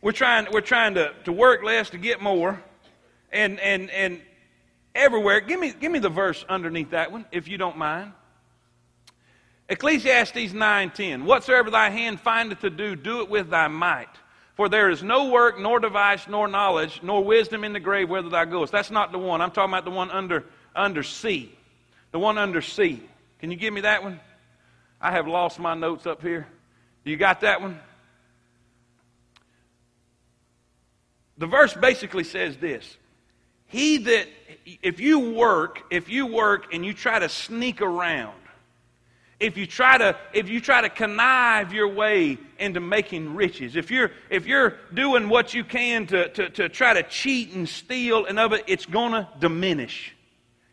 We're 0.00 0.12
trying, 0.12 0.48
we're 0.52 0.60
trying 0.60 0.94
to, 0.94 1.12
to 1.24 1.32
work 1.32 1.62
less 1.62 1.90
to 1.90 1.98
get 1.98 2.20
more. 2.20 2.62
And, 3.30 3.60
and, 3.60 3.90
and 3.90 4.20
everywhere, 4.94 5.40
give 5.40 5.60
me, 5.60 5.72
give 5.72 5.92
me 5.92 5.98
the 5.98 6.08
verse 6.08 6.44
underneath 6.48 6.90
that 6.90 7.12
one, 7.12 7.24
if 7.32 7.48
you 7.48 7.56
don't 7.56 7.78
mind. 7.78 8.12
Ecclesiastes 9.68 10.52
9:10 10.52 11.24
Whatsoever 11.24 11.70
thy 11.70 11.88
hand 11.88 12.20
findeth 12.20 12.60
to 12.60 12.68
do 12.68 12.94
do 12.94 13.22
it 13.22 13.30
with 13.30 13.48
thy 13.48 13.68
might 13.68 14.08
for 14.54 14.68
there 14.68 14.90
is 14.90 15.02
no 15.02 15.30
work 15.30 15.58
nor 15.58 15.80
device 15.80 16.28
nor 16.28 16.46
knowledge 16.46 17.00
nor 17.02 17.24
wisdom 17.24 17.64
in 17.64 17.72
the 17.72 17.80
grave 17.80 18.10
whither 18.10 18.28
thou 18.28 18.44
goest 18.44 18.70
that's 18.70 18.90
not 18.90 19.12
the 19.12 19.18
one 19.18 19.40
I'm 19.40 19.50
talking 19.50 19.72
about 19.72 19.86
the 19.86 19.90
one 19.90 20.10
under 20.10 20.44
under 20.76 21.02
C 21.02 21.50
the 22.10 22.18
one 22.18 22.36
under 22.36 22.60
C 22.60 23.00
can 23.38 23.50
you 23.50 23.56
give 23.56 23.72
me 23.72 23.80
that 23.80 24.02
one 24.02 24.20
I 25.02 25.10
have 25.10 25.26
lost 25.26 25.58
my 25.58 25.74
notes 25.74 26.06
up 26.06 26.22
here. 26.22 26.46
You 27.02 27.16
got 27.16 27.40
that 27.40 27.60
one? 27.60 27.80
The 31.38 31.48
verse 31.48 31.74
basically 31.74 32.22
says 32.22 32.56
this 32.58 32.96
He 33.66 33.98
that, 33.98 34.28
if 34.80 35.00
you 35.00 35.34
work, 35.34 35.82
if 35.90 36.08
you 36.08 36.26
work 36.26 36.72
and 36.72 36.86
you 36.86 36.94
try 36.94 37.18
to 37.18 37.28
sneak 37.28 37.82
around, 37.82 38.36
if 39.40 39.56
you 39.56 39.66
try 39.66 39.98
to 39.98 40.16
if 40.32 40.48
you 40.48 40.60
try 40.60 40.82
to 40.82 40.88
connive 40.88 41.72
your 41.72 41.88
way 41.88 42.38
into 42.60 42.78
making 42.78 43.34
riches 43.34 43.74
if 43.74 43.90
you're 43.90 44.12
if 44.30 44.46
you're 44.46 44.76
doing 44.94 45.28
what 45.28 45.52
you 45.52 45.64
can 45.64 46.06
to, 46.06 46.28
to, 46.28 46.48
to 46.48 46.68
try 46.68 46.94
to 46.94 47.02
cheat 47.02 47.52
and 47.52 47.68
steal 47.68 48.24
and 48.24 48.38
of 48.38 48.52
it 48.52 48.62
it's 48.68 48.86
going 48.86 49.10
to 49.10 49.28
diminish 49.40 50.14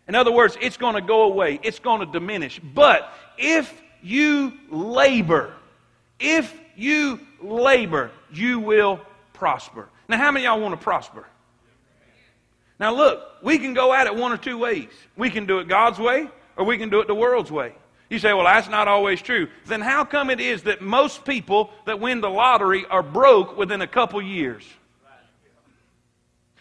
in 0.08 0.14
other 0.14 0.32
words 0.32 0.56
it's 0.62 0.78
going 0.78 0.94
to 0.94 1.02
go 1.02 1.24
away 1.24 1.60
it's 1.64 1.80
going 1.80 2.00
to 2.00 2.06
diminish 2.06 2.60
but 2.60 3.12
if 3.40 3.82
you 4.02 4.54
labor, 4.70 5.54
if 6.20 6.54
you 6.76 7.20
labor, 7.42 8.12
you 8.32 8.60
will 8.60 9.00
prosper. 9.34 9.90
Now, 10.08 10.18
how 10.18 10.32
many 10.32 10.46
y'all 10.46 10.60
want 10.60 10.74
to 10.74 10.84
prosper? 10.84 11.26
Now, 12.80 12.96
look, 12.96 13.22
we 13.44 13.60
can 13.60 13.74
go 13.74 13.94
at 13.94 14.08
it 14.08 14.16
one 14.16 14.32
or 14.32 14.38
two 14.38 14.58
ways. 14.58 14.90
We 15.18 15.30
can 15.30 15.46
do 15.46 15.60
it 15.60 15.68
God's 15.68 16.00
way, 16.00 16.30
or 16.56 16.66
we 16.66 16.78
can 16.78 16.90
do 16.90 17.02
it 17.02 17.08
the 17.08 17.16
world's 17.16 17.52
way. 17.52 17.74
You 18.10 18.18
say, 18.18 18.34
well, 18.34 18.46
that's 18.46 18.70
not 18.70 18.88
always 18.88 19.22
true. 19.22 19.48
Then 19.66 19.82
how 19.82 20.04
come 20.04 20.30
it 20.30 20.40
is 20.40 20.64
that 20.64 20.82
most 20.82 21.26
people 21.26 21.70
that 21.86 22.00
win 22.00 22.22
the 22.22 22.30
lottery 22.30 22.86
are 22.86 23.04
broke 23.04 23.56
within 23.56 23.82
a 23.82 23.88
couple 23.88 24.22
years? 24.22 24.64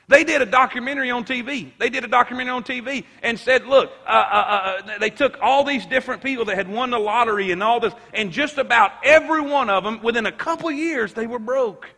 They 0.09 0.25
did 0.25 0.41
a 0.41 0.47
documentary 0.47 1.11
on 1.11 1.25
TV. 1.25 1.71
They 1.79 1.91
did 1.91 2.03
a 2.03 2.09
documentary 2.09 2.53
on 2.53 2.65
TV 2.65 3.05
and 3.23 3.39
said, 3.39 3.67
look, 3.67 3.93
uh, 4.07 4.11
uh, 4.11 4.81
uh, 4.89 4.99
they 4.99 5.11
took 5.11 5.37
all 5.43 5.65
these 5.65 5.85
different 5.85 6.23
people 6.23 6.47
that 6.47 6.57
had 6.57 6.67
won 6.67 6.91
the 6.91 6.99
lottery 6.99 7.51
and 7.53 7.63
all 7.63 7.79
this, 7.79 7.93
and 8.15 8.33
just 8.33 8.57
about 8.57 8.93
every 9.05 9.43
one 9.43 9.69
of 9.69 9.85
them, 9.85 10.03
within 10.03 10.25
a 10.25 10.33
couple 10.33 10.71
years, 10.71 11.13
they 11.13 11.27
were 11.27 11.39
broke. 11.39 11.91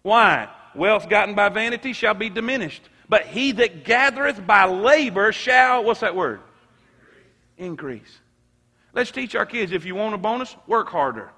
Why? 0.00 0.48
Wealth 0.74 1.10
gotten 1.10 1.34
by 1.34 1.50
vanity 1.50 1.92
shall 1.92 2.14
be 2.14 2.30
diminished. 2.30 2.82
But 3.10 3.26
he 3.26 3.52
that 3.52 3.84
gathereth 3.84 4.46
by 4.46 4.64
labor 4.64 5.30
shall, 5.30 5.84
what's 5.84 6.00
that 6.00 6.16
word? 6.16 6.40
Increase. 7.58 8.20
Let's 8.94 9.10
teach 9.10 9.34
our 9.34 9.44
kids 9.44 9.72
if 9.72 9.84
you 9.84 9.94
want 9.94 10.14
a 10.14 10.18
bonus, 10.18 10.56
work 10.66 10.88
harder. 10.88 11.30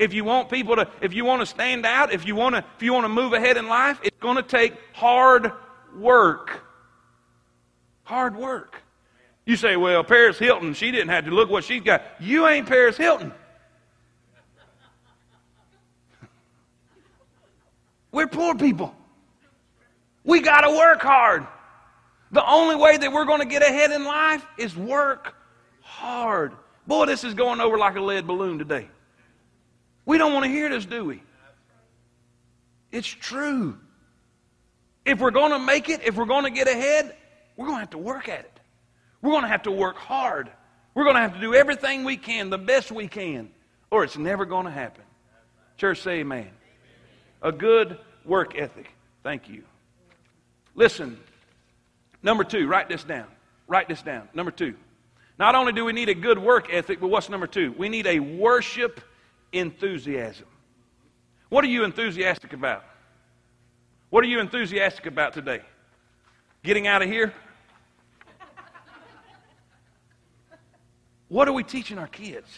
If 0.00 0.14
you 0.14 0.24
want 0.24 0.48
people 0.48 0.76
to, 0.76 0.88
if 1.02 1.12
you 1.12 1.26
want 1.26 1.42
to 1.42 1.46
stand 1.46 1.84
out, 1.84 2.10
if 2.10 2.26
you 2.26 2.34
want 2.34 2.54
to, 2.54 2.64
if 2.74 2.82
you 2.82 2.94
want 2.94 3.04
to 3.04 3.10
move 3.10 3.34
ahead 3.34 3.58
in 3.58 3.68
life, 3.68 4.00
it's 4.02 4.18
going 4.18 4.36
to 4.36 4.42
take 4.42 4.72
hard 4.94 5.52
work. 5.94 6.64
Hard 8.04 8.34
work. 8.34 8.80
You 9.44 9.56
say, 9.56 9.76
well, 9.76 10.02
Paris 10.02 10.38
Hilton, 10.38 10.72
she 10.72 10.90
didn't 10.90 11.10
have 11.10 11.26
to 11.26 11.30
look 11.30 11.50
what 11.50 11.64
she's 11.64 11.82
got. 11.82 12.02
You 12.18 12.48
ain't 12.48 12.66
Paris 12.66 12.96
Hilton. 12.96 13.30
We're 18.10 18.26
poor 18.26 18.54
people. 18.54 18.94
We 20.24 20.40
got 20.40 20.62
to 20.62 20.70
work 20.70 21.02
hard. 21.02 21.46
The 22.32 22.48
only 22.48 22.76
way 22.76 22.96
that 22.96 23.12
we're 23.12 23.24
going 23.26 23.40
to 23.40 23.46
get 23.46 23.62
ahead 23.62 23.90
in 23.90 24.04
life 24.04 24.46
is 24.56 24.74
work 24.76 25.34
hard. 25.82 26.52
Boy, 26.86 27.04
this 27.06 27.24
is 27.24 27.34
going 27.34 27.60
over 27.60 27.76
like 27.76 27.96
a 27.96 28.00
lead 28.00 28.26
balloon 28.26 28.58
today. 28.58 28.88
We 30.10 30.18
don't 30.18 30.32
want 30.32 30.44
to 30.44 30.50
hear 30.50 30.68
this, 30.68 30.86
do 30.86 31.04
we? 31.04 31.22
It's 32.90 33.06
true. 33.06 33.78
If 35.04 35.20
we're 35.20 35.30
going 35.30 35.52
to 35.52 35.60
make 35.60 35.88
it, 35.88 36.00
if 36.04 36.16
we're 36.16 36.24
going 36.24 36.42
to 36.42 36.50
get 36.50 36.66
ahead, 36.66 37.14
we're 37.56 37.66
going 37.66 37.76
to 37.76 37.80
have 37.82 37.90
to 37.90 37.98
work 37.98 38.28
at 38.28 38.40
it. 38.40 38.60
We're 39.22 39.30
going 39.30 39.44
to 39.44 39.48
have 39.48 39.62
to 39.62 39.70
work 39.70 39.96
hard. 39.96 40.50
We're 40.94 41.04
going 41.04 41.14
to 41.14 41.20
have 41.20 41.34
to 41.34 41.40
do 41.40 41.54
everything 41.54 42.02
we 42.02 42.16
can, 42.16 42.50
the 42.50 42.58
best 42.58 42.90
we 42.90 43.06
can, 43.06 43.50
or 43.88 44.02
it's 44.02 44.18
never 44.18 44.44
going 44.46 44.64
to 44.64 44.72
happen. 44.72 45.04
Church, 45.76 46.02
say 46.02 46.18
amen. 46.18 46.50
A 47.40 47.52
good 47.52 47.96
work 48.24 48.58
ethic. 48.58 48.90
Thank 49.22 49.48
you. 49.48 49.62
Listen, 50.74 51.20
number 52.20 52.42
two, 52.42 52.66
write 52.66 52.88
this 52.88 53.04
down. 53.04 53.28
Write 53.68 53.86
this 53.86 54.02
down. 54.02 54.28
Number 54.34 54.50
two. 54.50 54.74
Not 55.38 55.54
only 55.54 55.72
do 55.72 55.84
we 55.84 55.92
need 55.92 56.08
a 56.08 56.14
good 56.14 56.40
work 56.40 56.66
ethic, 56.68 56.98
but 56.98 57.06
what's 57.06 57.28
number 57.28 57.46
two? 57.46 57.72
We 57.78 57.88
need 57.88 58.08
a 58.08 58.18
worship 58.18 59.00
enthusiasm. 59.52 60.46
What 61.48 61.64
are 61.64 61.68
you 61.68 61.84
enthusiastic 61.84 62.52
about? 62.52 62.84
What 64.10 64.24
are 64.24 64.28
you 64.28 64.40
enthusiastic 64.40 65.06
about 65.06 65.32
today? 65.32 65.60
Getting 66.62 66.86
out 66.86 67.02
of 67.02 67.08
here? 67.08 67.32
What 71.28 71.46
are 71.48 71.52
we 71.52 71.62
teaching 71.62 71.98
our 71.98 72.08
kids? 72.08 72.48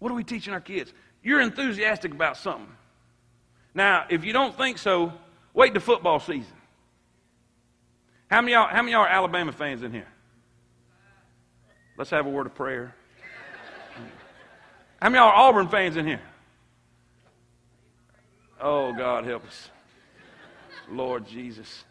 What 0.00 0.10
are 0.10 0.14
we 0.14 0.24
teaching 0.24 0.52
our 0.52 0.60
kids? 0.60 0.92
You're 1.22 1.40
enthusiastic 1.40 2.12
about 2.12 2.36
something. 2.36 2.68
Now, 3.74 4.06
if 4.10 4.24
you 4.24 4.32
don't 4.32 4.56
think 4.56 4.78
so, 4.78 5.12
wait 5.54 5.72
to 5.74 5.80
football 5.80 6.20
season. 6.20 6.52
How 8.30 8.40
many 8.40 8.52
y'all, 8.52 8.68
how 8.68 8.82
many 8.82 8.92
y'all 8.92 9.02
are 9.02 9.08
Alabama 9.08 9.52
fans 9.52 9.82
in 9.82 9.92
here? 9.92 10.08
Let's 11.96 12.10
have 12.10 12.26
a 12.26 12.28
word 12.28 12.46
of 12.46 12.54
prayer. 12.54 12.94
How 15.00 15.08
many 15.08 15.18
are 15.18 15.32
Auburn 15.32 15.68
fans 15.68 15.96
in 15.96 16.06
here? 16.06 16.20
Oh, 18.60 18.92
God 18.92 19.24
help 19.24 19.46
us. 19.46 19.70
Lord 20.90 21.26
Jesus. 21.26 21.84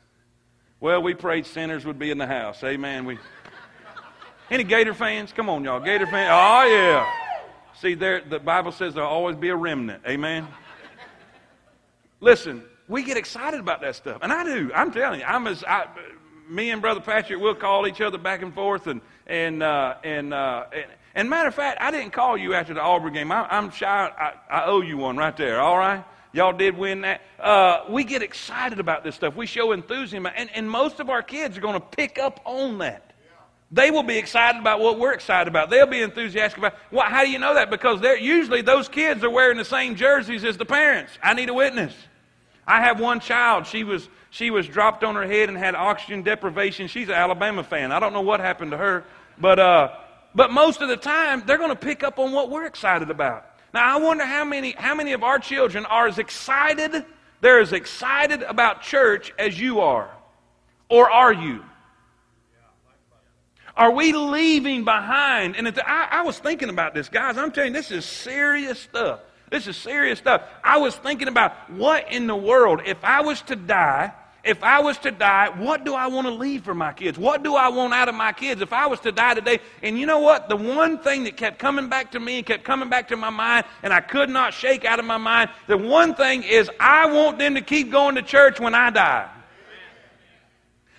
Well, 0.79 1.01
we 1.01 1.13
prayed 1.13 1.45
sinners 1.45 1.85
would 1.85 1.99
be 1.99 2.11
in 2.11 2.17
the 2.17 2.27
house. 2.27 2.63
Amen. 2.63 3.05
We 3.05 3.17
any 4.51 4.63
Gator 4.63 4.93
fans? 4.93 5.31
Come 5.31 5.49
on, 5.49 5.63
y'all. 5.63 5.79
Gator 5.79 6.05
fans. 6.05 6.29
Oh 6.31 6.65
yeah. 6.67 7.09
See, 7.79 7.95
there 7.95 8.21
the 8.21 8.39
Bible 8.39 8.71
says 8.71 8.93
there'll 8.93 9.09
always 9.09 9.35
be 9.35 9.49
a 9.49 9.55
remnant. 9.55 10.03
Amen. 10.07 10.47
Listen, 12.19 12.63
we 12.87 13.03
get 13.03 13.17
excited 13.17 13.59
about 13.59 13.81
that 13.81 13.95
stuff, 13.95 14.19
and 14.21 14.31
I 14.31 14.43
do. 14.43 14.71
I'm 14.75 14.91
telling 14.91 15.21
you, 15.21 15.25
I'm 15.25 15.47
as 15.47 15.63
I, 15.63 15.87
me 16.49 16.71
and 16.71 16.81
Brother 16.81 16.99
Patrick 16.99 17.39
We'll 17.39 17.55
call 17.55 17.87
each 17.87 18.01
other 18.01 18.17
back 18.17 18.41
and 18.41 18.53
forth, 18.53 18.87
and 18.87 19.01
and 19.25 19.63
uh, 19.63 19.95
and, 20.03 20.33
uh, 20.33 20.65
and 20.73 20.85
and 21.15 21.29
matter 21.29 21.47
of 21.47 21.55
fact, 21.55 21.79
I 21.81 21.91
didn't 21.91 22.11
call 22.11 22.37
you 22.37 22.53
after 22.53 22.73
the 22.73 22.81
Auburn 22.81 23.13
game. 23.13 23.31
I, 23.31 23.47
am 23.55 23.69
shy. 23.69 24.11
I, 24.17 24.33
I 24.49 24.65
owe 24.65 24.81
you 24.81 24.97
one 24.97 25.17
right 25.17 25.35
there. 25.35 25.59
All 25.61 25.77
right. 25.77 26.03
Y'all 26.31 26.53
did 26.53 26.75
win 26.75 27.01
that. 27.01 27.21
Uh, 27.39 27.83
we 27.89 28.03
get 28.03 28.23
excited 28.23 28.79
about 28.79 29.03
this 29.03 29.15
stuff. 29.15 29.35
We 29.35 29.45
show 29.45 29.71
enthusiasm. 29.71 30.27
And, 30.35 30.49
and 30.55 30.69
most 30.69 30.99
of 30.99 31.11
our 31.11 31.21
kids 31.21 31.57
are 31.57 31.61
going 31.61 31.79
to 31.79 31.85
pick 31.85 32.17
up 32.17 32.39
on 32.45 32.79
that. 32.79 33.13
They 33.71 33.89
will 33.89 34.03
be 34.03 34.17
excited 34.17 34.59
about 34.59 34.79
what 34.79 34.99
we're 34.99 35.13
excited 35.13 35.47
about. 35.47 35.69
They'll 35.69 35.87
be 35.87 36.01
enthusiastic 36.01 36.59
about. 36.59 36.75
Well, 36.91 37.09
how 37.09 37.23
do 37.23 37.29
you 37.29 37.39
know 37.39 37.55
that? 37.55 37.71
Because 37.71 38.01
they're 38.01 38.17
usually 38.17 38.61
those 38.61 38.87
kids 38.87 39.23
are 39.23 39.31
wearing 39.31 39.57
the 39.57 39.65
same 39.65 39.95
jerseys 39.95 40.43
as 40.43 40.57
the 40.57 40.65
parents. 40.65 41.11
I 41.23 41.33
need 41.33 41.49
a 41.49 41.55
witness. 41.55 41.93
I 42.67 42.81
have 42.81 42.99
one 42.99 43.19
child. 43.19 43.65
She 43.65 43.83
was 43.83 44.07
she 44.29 44.51
was 44.51 44.67
dropped 44.67 45.03
on 45.03 45.15
her 45.15 45.25
head 45.25 45.49
and 45.49 45.57
had 45.57 45.73
oxygen 45.73 46.21
deprivation. 46.21 46.87
She's 46.87 47.09
an 47.09 47.15
Alabama 47.15 47.63
fan. 47.63 47.91
I 47.91 47.99
don't 47.99 48.13
know 48.13 48.21
what 48.21 48.39
happened 48.39 48.71
to 48.71 48.77
her, 48.77 49.05
but 49.39 49.57
uh, 49.57 49.89
but 50.35 50.51
most 50.51 50.81
of 50.81 50.89
the 50.89 50.97
time 50.97 51.43
they're 51.45 51.57
going 51.57 51.69
to 51.69 51.75
pick 51.75 52.03
up 52.03 52.19
on 52.19 52.31
what 52.31 52.49
we're 52.49 52.65
excited 52.65 53.09
about. 53.09 53.45
Now, 53.73 53.97
I 53.97 53.99
wonder 53.99 54.25
how 54.25 54.45
many, 54.45 54.71
how 54.77 54.93
many 54.93 55.13
of 55.13 55.23
our 55.23 55.39
children 55.39 55.85
are 55.85 56.07
as 56.07 56.19
excited, 56.19 57.05
they're 57.41 57.59
as 57.59 57.73
excited 57.73 58.43
about 58.43 58.81
church 58.81 59.33
as 59.39 59.59
you 59.59 59.81
are. 59.81 60.11
Or 60.89 61.09
are 61.09 61.33
you? 61.33 61.63
Are 63.75 63.91
we 63.91 64.13
leaving 64.13 64.83
behind? 64.83 65.55
And 65.55 65.67
I, 65.67 66.07
I 66.11 66.21
was 66.21 66.37
thinking 66.37 66.69
about 66.69 66.93
this, 66.93 67.09
guys. 67.09 67.37
I'm 67.37 67.51
telling 67.51 67.73
you, 67.73 67.79
this 67.79 67.89
is 67.89 68.05
serious 68.05 68.79
stuff. 68.79 69.21
This 69.49 69.67
is 69.67 69.75
serious 69.75 70.19
stuff. 70.19 70.43
I 70.63 70.77
was 70.77 70.95
thinking 70.95 71.27
about 71.27 71.71
what 71.71 72.11
in 72.11 72.27
the 72.27 72.35
world, 72.35 72.81
if 72.85 73.03
I 73.03 73.21
was 73.21 73.41
to 73.43 73.55
die, 73.55 74.13
if 74.43 74.61
I 74.61 74.81
was 74.81 74.97
to 74.99 75.11
die, 75.11 75.49
what 75.57 75.85
do 75.85 75.93
I 75.93 76.07
want 76.07 76.27
to 76.27 76.33
leave 76.33 76.65
for 76.65 76.75
my 76.75 76.91
kids? 76.91 77.17
What 77.17 77.43
do 77.43 77.55
I 77.55 77.69
want 77.69 77.93
out 77.93 78.09
of 78.09 78.15
my 78.15 78.33
kids 78.33 78.61
if 78.61 78.73
I 78.73 78.87
was 78.87 78.99
to 79.01 79.11
die 79.11 79.35
today? 79.35 79.59
And 79.81 79.97
you 79.97 80.05
know 80.05 80.19
what? 80.19 80.49
The 80.49 80.57
one 80.57 80.97
thing 80.99 81.23
that 81.23 81.37
kept 81.37 81.59
coming 81.59 81.87
back 81.87 82.11
to 82.11 82.19
me 82.19 82.37
and 82.37 82.45
kept 82.45 82.65
coming 82.65 82.89
back 82.89 83.07
to 83.09 83.15
my 83.15 83.29
mind, 83.29 83.65
and 83.83 83.93
I 83.93 84.01
could 84.01 84.29
not 84.29 84.53
shake 84.53 84.83
out 84.83 84.99
of 84.99 85.05
my 85.05 85.17
mind, 85.17 85.49
the 85.67 85.77
one 85.77 86.13
thing 86.13 86.43
is 86.43 86.69
I 86.77 87.05
want 87.05 87.39
them 87.39 87.55
to 87.55 87.61
keep 87.61 87.89
going 87.89 88.15
to 88.15 88.21
church 88.21 88.59
when 88.59 88.75
I 88.75 88.89
die. 88.89 89.29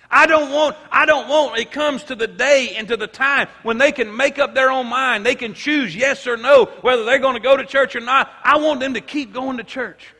I 0.09 0.25
don't 0.25 0.51
want, 0.51 0.75
I 0.91 1.05
don't 1.05 1.27
want, 1.27 1.59
it 1.59 1.71
comes 1.71 2.03
to 2.05 2.15
the 2.15 2.27
day 2.27 2.75
and 2.77 2.87
to 2.87 2.97
the 2.97 3.07
time 3.07 3.47
when 3.63 3.77
they 3.77 3.91
can 3.91 4.15
make 4.15 4.39
up 4.39 4.55
their 4.55 4.71
own 4.71 4.87
mind. 4.87 5.25
They 5.25 5.35
can 5.35 5.53
choose 5.53 5.95
yes 5.95 6.25
or 6.25 6.37
no, 6.37 6.65
whether 6.81 7.03
they're 7.03 7.19
going 7.19 7.35
to 7.35 7.39
go 7.39 7.57
to 7.57 7.65
church 7.65 7.95
or 7.95 8.01
not. 8.01 8.31
I 8.43 8.57
want 8.57 8.79
them 8.79 8.95
to 8.95 9.01
keep 9.01 9.33
going 9.33 9.57
to 9.57 9.63
church. 9.63 10.14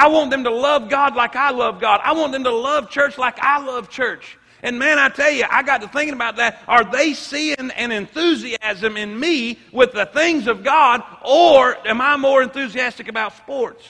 I 0.00 0.08
want 0.08 0.30
them 0.30 0.44
to 0.44 0.50
love 0.50 0.88
God 0.88 1.14
like 1.14 1.36
I 1.36 1.50
love 1.50 1.78
God. 1.78 2.00
I 2.02 2.12
want 2.12 2.32
them 2.32 2.44
to 2.44 2.50
love 2.50 2.88
church 2.88 3.18
like 3.18 3.38
I 3.38 3.62
love 3.62 3.90
church. 3.90 4.38
And 4.62 4.78
man, 4.78 4.98
I 4.98 5.10
tell 5.10 5.30
you, 5.30 5.44
I 5.50 5.62
got 5.62 5.82
to 5.82 5.88
thinking 5.88 6.14
about 6.14 6.36
that. 6.36 6.62
Are 6.66 6.84
they 6.84 7.12
seeing 7.12 7.70
an 7.76 7.92
enthusiasm 7.92 8.96
in 8.96 9.20
me 9.20 9.58
with 9.72 9.92
the 9.92 10.06
things 10.06 10.46
of 10.46 10.64
God, 10.64 11.02
or 11.22 11.86
am 11.86 12.00
I 12.00 12.16
more 12.16 12.42
enthusiastic 12.42 13.08
about 13.08 13.36
sports? 13.36 13.86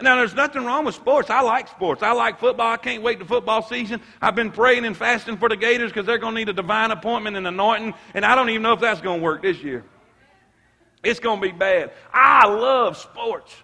Now, 0.00 0.16
there's 0.16 0.34
nothing 0.34 0.64
wrong 0.64 0.84
with 0.84 0.96
sports. 0.96 1.30
I 1.30 1.40
like 1.42 1.68
sports. 1.68 2.02
I 2.02 2.10
like 2.10 2.40
football. 2.40 2.72
I 2.72 2.76
can't 2.76 3.04
wait 3.04 3.20
to 3.20 3.24
football 3.24 3.62
season. 3.62 4.02
I've 4.20 4.34
been 4.34 4.50
praying 4.50 4.86
and 4.86 4.96
fasting 4.96 5.36
for 5.36 5.48
the 5.48 5.56
Gators 5.56 5.92
because 5.92 6.04
they're 6.04 6.18
going 6.18 6.34
to 6.34 6.40
need 6.40 6.48
a 6.48 6.52
divine 6.52 6.90
appointment 6.90 7.36
and 7.36 7.46
anointing, 7.46 7.94
and 8.14 8.24
I 8.24 8.34
don't 8.34 8.50
even 8.50 8.62
know 8.62 8.72
if 8.72 8.80
that's 8.80 9.00
going 9.00 9.20
to 9.20 9.24
work 9.24 9.42
this 9.42 9.62
year. 9.62 9.84
It's 11.04 11.20
going 11.20 11.40
to 11.40 11.46
be 11.46 11.52
bad. 11.52 11.92
I 12.12 12.48
love 12.48 12.96
sports. 12.96 13.54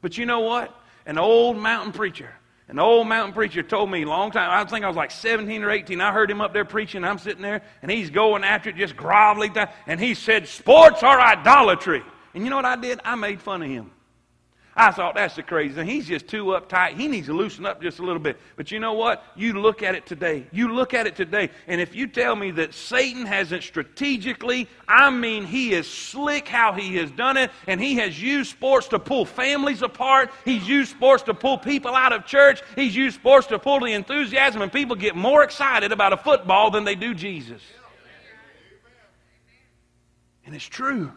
But 0.00 0.18
you 0.18 0.26
know 0.26 0.40
what? 0.40 0.78
An 1.06 1.18
old 1.18 1.56
mountain 1.56 1.92
preacher, 1.92 2.32
an 2.68 2.78
old 2.78 3.06
mountain 3.06 3.32
preacher 3.32 3.62
told 3.62 3.90
me 3.90 4.02
a 4.02 4.08
long 4.08 4.32
time, 4.32 4.50
I 4.50 4.68
think 4.68 4.84
I 4.84 4.88
was 4.88 4.96
like 4.96 5.12
17 5.12 5.62
or 5.62 5.70
18. 5.70 6.00
I 6.00 6.12
heard 6.12 6.30
him 6.30 6.40
up 6.40 6.52
there 6.52 6.64
preaching. 6.64 7.04
I'm 7.04 7.18
sitting 7.18 7.42
there, 7.42 7.62
and 7.82 7.90
he's 7.90 8.10
going 8.10 8.42
after 8.42 8.70
it, 8.70 8.76
just 8.76 8.96
groveling 8.96 9.52
down. 9.52 9.68
And 9.86 10.00
he 10.00 10.14
said, 10.14 10.48
Sports 10.48 11.02
are 11.02 11.20
idolatry. 11.20 12.02
And 12.34 12.44
you 12.44 12.50
know 12.50 12.56
what 12.56 12.64
I 12.64 12.76
did? 12.76 13.00
I 13.04 13.14
made 13.14 13.40
fun 13.40 13.62
of 13.62 13.68
him. 13.68 13.90
I 14.78 14.90
thought 14.90 15.14
that's 15.14 15.34
the 15.34 15.42
crazy 15.42 15.74
thing. 15.74 15.86
He's 15.86 16.06
just 16.06 16.28
too 16.28 16.44
uptight. 16.46 16.98
He 16.98 17.08
needs 17.08 17.28
to 17.28 17.32
loosen 17.32 17.64
up 17.64 17.80
just 17.80 17.98
a 17.98 18.02
little 18.02 18.20
bit. 18.20 18.38
But 18.56 18.70
you 18.70 18.78
know 18.78 18.92
what? 18.92 19.24
You 19.34 19.54
look 19.54 19.82
at 19.82 19.94
it 19.94 20.04
today. 20.04 20.46
You 20.52 20.74
look 20.74 20.92
at 20.92 21.06
it 21.06 21.16
today. 21.16 21.48
And 21.66 21.80
if 21.80 21.94
you 21.94 22.06
tell 22.06 22.36
me 22.36 22.50
that 22.52 22.74
Satan 22.74 23.24
hasn't 23.24 23.62
strategically, 23.62 24.68
I 24.86 25.08
mean, 25.08 25.46
he 25.46 25.72
is 25.72 25.88
slick 25.88 26.46
how 26.46 26.74
he 26.74 26.96
has 26.96 27.10
done 27.10 27.38
it. 27.38 27.50
And 27.66 27.80
he 27.80 27.94
has 27.96 28.20
used 28.20 28.50
sports 28.50 28.88
to 28.88 28.98
pull 28.98 29.24
families 29.24 29.80
apart. 29.80 30.30
He's 30.44 30.68
used 30.68 30.90
sports 30.90 31.22
to 31.22 31.32
pull 31.32 31.56
people 31.56 31.94
out 31.94 32.12
of 32.12 32.26
church. 32.26 32.60
He's 32.74 32.94
used 32.94 33.16
sports 33.16 33.46
to 33.46 33.58
pull 33.58 33.80
the 33.80 33.94
enthusiasm. 33.94 34.60
And 34.60 34.70
people 34.70 34.94
get 34.94 35.16
more 35.16 35.42
excited 35.42 35.90
about 35.90 36.12
a 36.12 36.18
football 36.18 36.70
than 36.70 36.84
they 36.84 36.96
do 36.96 37.14
Jesus. 37.14 37.62
And 40.44 40.54
it's 40.54 40.66
true. 40.66 41.12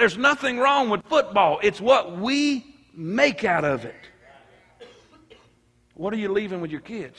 There's 0.00 0.16
nothing 0.16 0.58
wrong 0.58 0.88
with 0.88 1.04
football. 1.04 1.60
It's 1.62 1.78
what 1.78 2.16
we 2.16 2.64
make 2.94 3.44
out 3.44 3.66
of 3.66 3.84
it. 3.84 3.94
What 5.92 6.14
are 6.14 6.16
you 6.16 6.32
leaving 6.32 6.62
with 6.62 6.70
your 6.70 6.80
kids? 6.80 7.18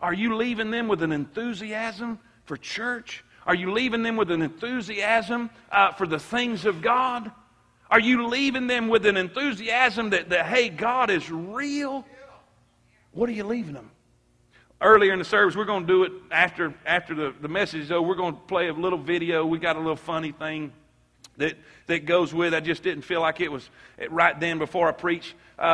Are 0.00 0.14
you 0.14 0.36
leaving 0.36 0.70
them 0.70 0.86
with 0.86 1.02
an 1.02 1.10
enthusiasm 1.10 2.20
for 2.44 2.56
church? 2.56 3.24
Are 3.44 3.56
you 3.56 3.72
leaving 3.72 4.04
them 4.04 4.16
with 4.16 4.30
an 4.30 4.40
enthusiasm 4.40 5.50
uh, 5.72 5.90
for 5.90 6.06
the 6.06 6.20
things 6.20 6.64
of 6.64 6.80
God? 6.80 7.32
Are 7.90 7.98
you 7.98 8.28
leaving 8.28 8.68
them 8.68 8.86
with 8.86 9.04
an 9.04 9.16
enthusiasm 9.16 10.10
that, 10.10 10.30
that, 10.30 10.46
hey, 10.46 10.68
God 10.68 11.10
is 11.10 11.28
real? 11.28 12.06
What 13.10 13.28
are 13.28 13.32
you 13.32 13.42
leaving 13.42 13.74
them? 13.74 13.90
Earlier 14.80 15.12
in 15.12 15.18
the 15.18 15.24
service, 15.24 15.56
we're 15.56 15.64
going 15.64 15.88
to 15.88 15.92
do 15.92 16.04
it 16.04 16.12
after, 16.30 16.72
after 16.86 17.16
the, 17.16 17.34
the 17.40 17.48
message, 17.48 17.88
though. 17.88 18.00
We're 18.00 18.14
going 18.14 18.34
to 18.34 18.40
play 18.42 18.68
a 18.68 18.72
little 18.72 18.96
video. 18.96 19.44
We 19.44 19.58
got 19.58 19.74
a 19.74 19.80
little 19.80 19.96
funny 19.96 20.30
thing 20.30 20.72
that, 21.40 21.56
that 21.86 22.06
goes 22.06 22.32
with. 22.32 22.54
I 22.54 22.60
just 22.60 22.82
didn't 22.82 23.02
feel 23.02 23.20
like 23.20 23.40
it 23.40 23.50
was 23.50 23.68
right 24.08 24.38
then 24.38 24.58
before 24.58 24.88
I 24.88 24.92
preach. 24.92 25.34
Uh, 25.58 25.62
uh, 25.62 25.64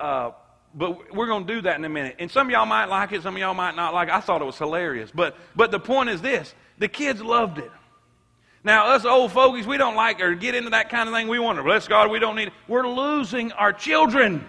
uh, 0.00 0.32
but 0.74 1.14
we're 1.14 1.26
going 1.26 1.46
to 1.46 1.54
do 1.54 1.60
that 1.62 1.78
in 1.78 1.84
a 1.84 1.88
minute. 1.88 2.16
And 2.18 2.30
some 2.30 2.48
of 2.48 2.50
y'all 2.50 2.66
might 2.66 2.86
like 2.86 3.12
it, 3.12 3.22
some 3.22 3.34
of 3.34 3.40
y'all 3.40 3.54
might 3.54 3.76
not 3.76 3.94
like 3.94 4.08
it. 4.08 4.14
I 4.14 4.20
thought 4.20 4.42
it 4.42 4.46
was 4.46 4.58
hilarious. 4.58 5.10
But, 5.14 5.36
but 5.54 5.70
the 5.70 5.80
point 5.80 6.10
is 6.10 6.20
this 6.20 6.54
the 6.78 6.88
kids 6.88 7.22
loved 7.22 7.58
it. 7.58 7.70
Now, 8.64 8.88
us 8.94 9.04
old 9.04 9.30
fogies, 9.30 9.66
we 9.66 9.76
don't 9.76 9.94
like 9.94 10.20
or 10.20 10.34
get 10.34 10.56
into 10.56 10.70
that 10.70 10.90
kind 10.90 11.08
of 11.08 11.14
thing. 11.14 11.28
We 11.28 11.38
wonder, 11.38 11.62
bless 11.62 11.86
God, 11.86 12.10
we 12.10 12.18
don't 12.18 12.34
need 12.34 12.48
it. 12.48 12.54
We're 12.66 12.88
losing 12.88 13.52
our 13.52 13.72
children. 13.72 14.44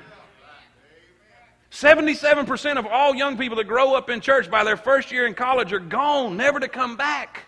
77% 1.72 2.78
of 2.78 2.88
all 2.88 3.14
young 3.14 3.38
people 3.38 3.58
that 3.58 3.66
grow 3.66 3.94
up 3.94 4.10
in 4.10 4.20
church 4.22 4.50
by 4.50 4.64
their 4.64 4.78
first 4.78 5.12
year 5.12 5.28
in 5.28 5.36
college 5.36 5.72
are 5.72 5.80
gone, 5.80 6.36
never 6.36 6.60
to 6.60 6.68
come 6.68 6.98
back. 6.98 7.46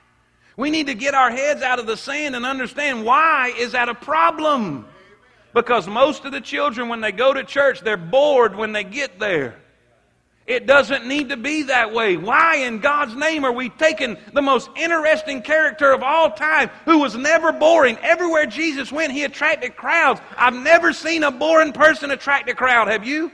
We 0.60 0.72
need 0.72 0.88
to 0.88 0.94
get 0.94 1.14
our 1.14 1.32
heads 1.32 1.62
out 1.62 1.80
of 1.80 1.86
the 1.86 1.96
sand 1.96 2.36
and 2.36 2.46
understand 2.46 3.06
why 3.06 3.54
is 3.58 3.72
that 3.72 3.88
a 3.88 3.96
problem? 3.96 4.86
Because 5.54 5.88
most 5.88 6.26
of 6.26 6.34
the 6.34 6.42
children, 6.42 6.90
when 6.90 7.00
they 7.00 7.14
go 7.14 7.34
to 7.34 7.46
church, 7.46 7.80
they're 7.80 7.96
bored 7.96 8.58
when 8.58 8.74
they 8.74 8.84
get 8.84 9.20
there. 9.20 9.56
It 10.46 10.68
doesn't 10.68 11.08
need 11.08 11.30
to 11.30 11.38
be 11.38 11.64
that 11.64 11.94
way. 11.94 12.18
Why 12.18 12.58
in 12.58 12.80
God's 12.80 13.16
name 13.16 13.46
are 13.46 13.54
we 13.54 13.70
taking 13.70 14.18
the 14.34 14.42
most 14.42 14.70
interesting 14.76 15.44
character 15.44 15.94
of 15.94 16.04
all 16.04 16.30
time 16.32 16.70
who 16.84 17.00
was 17.00 17.16
never 17.16 17.54
boring? 17.54 17.98
Everywhere 18.02 18.46
Jesus 18.46 18.92
went, 18.92 19.14
he 19.14 19.24
attracted 19.24 19.78
crowds. 19.78 20.20
I've 20.36 20.54
never 20.54 20.92
seen 20.92 21.24
a 21.24 21.32
boring 21.32 21.72
person 21.72 22.12
attract 22.12 22.50
a 22.50 22.54
crowd. 22.54 22.90
Have 22.90 23.08
you? 23.08 23.32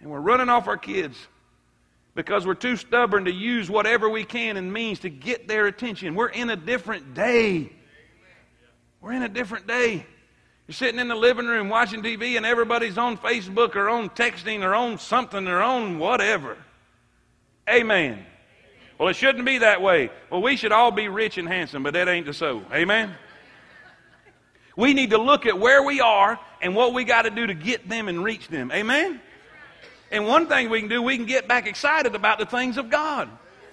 And 0.00 0.08
we're 0.08 0.20
running 0.20 0.48
off 0.48 0.68
our 0.68 0.78
kids 0.78 1.18
because 2.14 2.46
we're 2.46 2.54
too 2.54 2.76
stubborn 2.76 3.24
to 3.24 3.32
use 3.32 3.68
whatever 3.68 4.08
we 4.08 4.24
can 4.24 4.56
and 4.56 4.72
means 4.72 5.00
to 5.00 5.10
get 5.10 5.48
their 5.48 5.66
attention. 5.66 6.14
We're 6.14 6.28
in 6.28 6.50
a 6.50 6.56
different 6.56 7.14
day. 7.14 7.72
We're 9.00 9.12
in 9.12 9.22
a 9.22 9.28
different 9.28 9.66
day. 9.66 10.06
You're 10.66 10.74
sitting 10.74 10.98
in 10.98 11.08
the 11.08 11.16
living 11.16 11.46
room 11.46 11.68
watching 11.68 12.02
TV 12.02 12.36
and 12.36 12.46
everybody's 12.46 12.96
on 12.96 13.18
Facebook 13.18 13.76
or 13.76 13.90
on 13.90 14.08
texting 14.10 14.62
or 14.62 14.74
on 14.74 14.98
something 14.98 15.46
or 15.46 15.60
on 15.60 15.98
whatever. 15.98 16.56
Amen. 17.68 18.24
Well, 18.98 19.08
it 19.08 19.16
shouldn't 19.16 19.44
be 19.44 19.58
that 19.58 19.82
way. 19.82 20.10
Well, 20.30 20.40
we 20.40 20.56
should 20.56 20.72
all 20.72 20.90
be 20.90 21.08
rich 21.08 21.36
and 21.36 21.48
handsome, 21.48 21.82
but 21.82 21.94
that 21.94 22.08
ain't 22.08 22.26
the 22.26 22.32
so. 22.32 22.62
Amen? 22.72 23.14
We 24.76 24.94
need 24.94 25.10
to 25.10 25.18
look 25.18 25.46
at 25.46 25.58
where 25.58 25.82
we 25.82 26.00
are 26.00 26.38
and 26.62 26.74
what 26.74 26.94
we 26.94 27.04
got 27.04 27.22
to 27.22 27.30
do 27.30 27.46
to 27.46 27.54
get 27.54 27.88
them 27.88 28.08
and 28.08 28.24
reach 28.24 28.48
them. 28.48 28.72
Amen? 28.72 29.20
And 30.14 30.28
one 30.28 30.46
thing 30.46 30.70
we 30.70 30.78
can 30.78 30.88
do, 30.88 31.02
we 31.02 31.16
can 31.16 31.26
get 31.26 31.48
back 31.48 31.66
excited 31.66 32.14
about 32.14 32.38
the 32.38 32.46
things 32.46 32.78
of 32.78 32.88
God. 32.88 33.28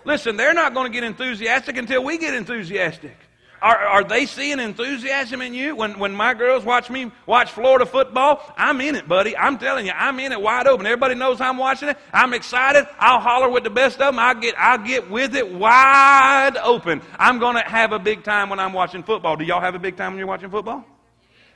Listen, 0.05 0.37
they're 0.37 0.55
not 0.55 0.73
going 0.73 0.91
to 0.91 0.93
get 0.93 1.03
enthusiastic 1.03 1.77
until 1.77 2.03
we 2.03 2.17
get 2.17 2.33
enthusiastic. 2.33 3.15
Are, 3.61 3.77
are 3.77 4.03
they 4.03 4.25
seeing 4.25 4.59
enthusiasm 4.59 5.43
in 5.43 5.53
you? 5.53 5.75
When, 5.75 5.99
when 5.99 6.13
my 6.13 6.33
girls 6.33 6.65
watch 6.65 6.89
me 6.89 7.11
watch 7.27 7.51
Florida 7.51 7.85
football, 7.85 8.41
I'm 8.57 8.81
in 8.81 8.95
it, 8.95 9.07
buddy. 9.07 9.37
I'm 9.37 9.59
telling 9.59 9.85
you, 9.85 9.91
I'm 9.91 10.19
in 10.19 10.31
it 10.31 10.41
wide 10.41 10.65
open. 10.65 10.87
Everybody 10.87 11.13
knows 11.13 11.39
I'm 11.39 11.57
watching 11.57 11.89
it. 11.89 11.97
I'm 12.11 12.33
excited. 12.33 12.87
I'll 12.97 13.19
holler 13.19 13.47
with 13.47 13.63
the 13.63 13.69
best 13.69 14.01
of 14.01 14.07
them. 14.07 14.17
I'll 14.17 14.33
get, 14.33 14.55
I'll 14.57 14.79
get 14.79 15.11
with 15.11 15.35
it 15.35 15.53
wide 15.53 16.57
open. 16.57 17.03
I'm 17.19 17.37
going 17.37 17.57
to 17.57 17.69
have 17.69 17.91
a 17.91 17.99
big 17.99 18.23
time 18.23 18.49
when 18.49 18.59
I'm 18.59 18.73
watching 18.73 19.03
football. 19.03 19.35
Do 19.35 19.43
y'all 19.43 19.61
have 19.61 19.75
a 19.75 19.79
big 19.79 19.95
time 19.95 20.13
when 20.13 20.17
you're 20.17 20.27
watching 20.27 20.49
football? 20.49 20.83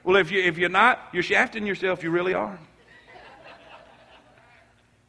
Well, 0.03 0.17
if, 0.17 0.29
you, 0.29 0.43
if 0.43 0.59
you're 0.59 0.69
not, 0.69 0.99
you're 1.11 1.23
shafting 1.23 1.65
yourself. 1.65 2.03
You 2.03 2.11
really 2.11 2.35
are. 2.35 2.59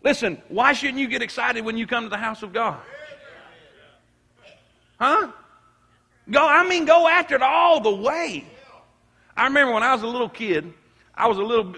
Listen, 0.07 0.41
why 0.47 0.73
shouldn't 0.73 1.01
you 1.01 1.09
get 1.09 1.21
excited 1.21 1.65
when 1.65 1.77
you 1.77 1.85
come 1.85 2.05
to 2.05 2.09
the 2.09 2.17
house 2.17 2.45
of 2.45 2.53
God? 2.53 2.79
Huh? 5.01 5.33
Go, 6.31 6.47
I 6.47 6.65
mean, 6.69 6.85
go 6.85 7.09
after 7.09 7.35
it 7.35 7.43
all 7.43 7.81
the 7.81 7.93
way. 7.93 8.45
I 9.37 9.47
remember 9.49 9.75
when 9.75 9.83
I 9.83 9.93
was 9.93 10.05
a 10.05 10.07
little 10.07 10.29
kid, 10.29 10.73
I 11.13 11.27
was 11.27 11.39
a 11.39 11.43
little, 11.43 11.75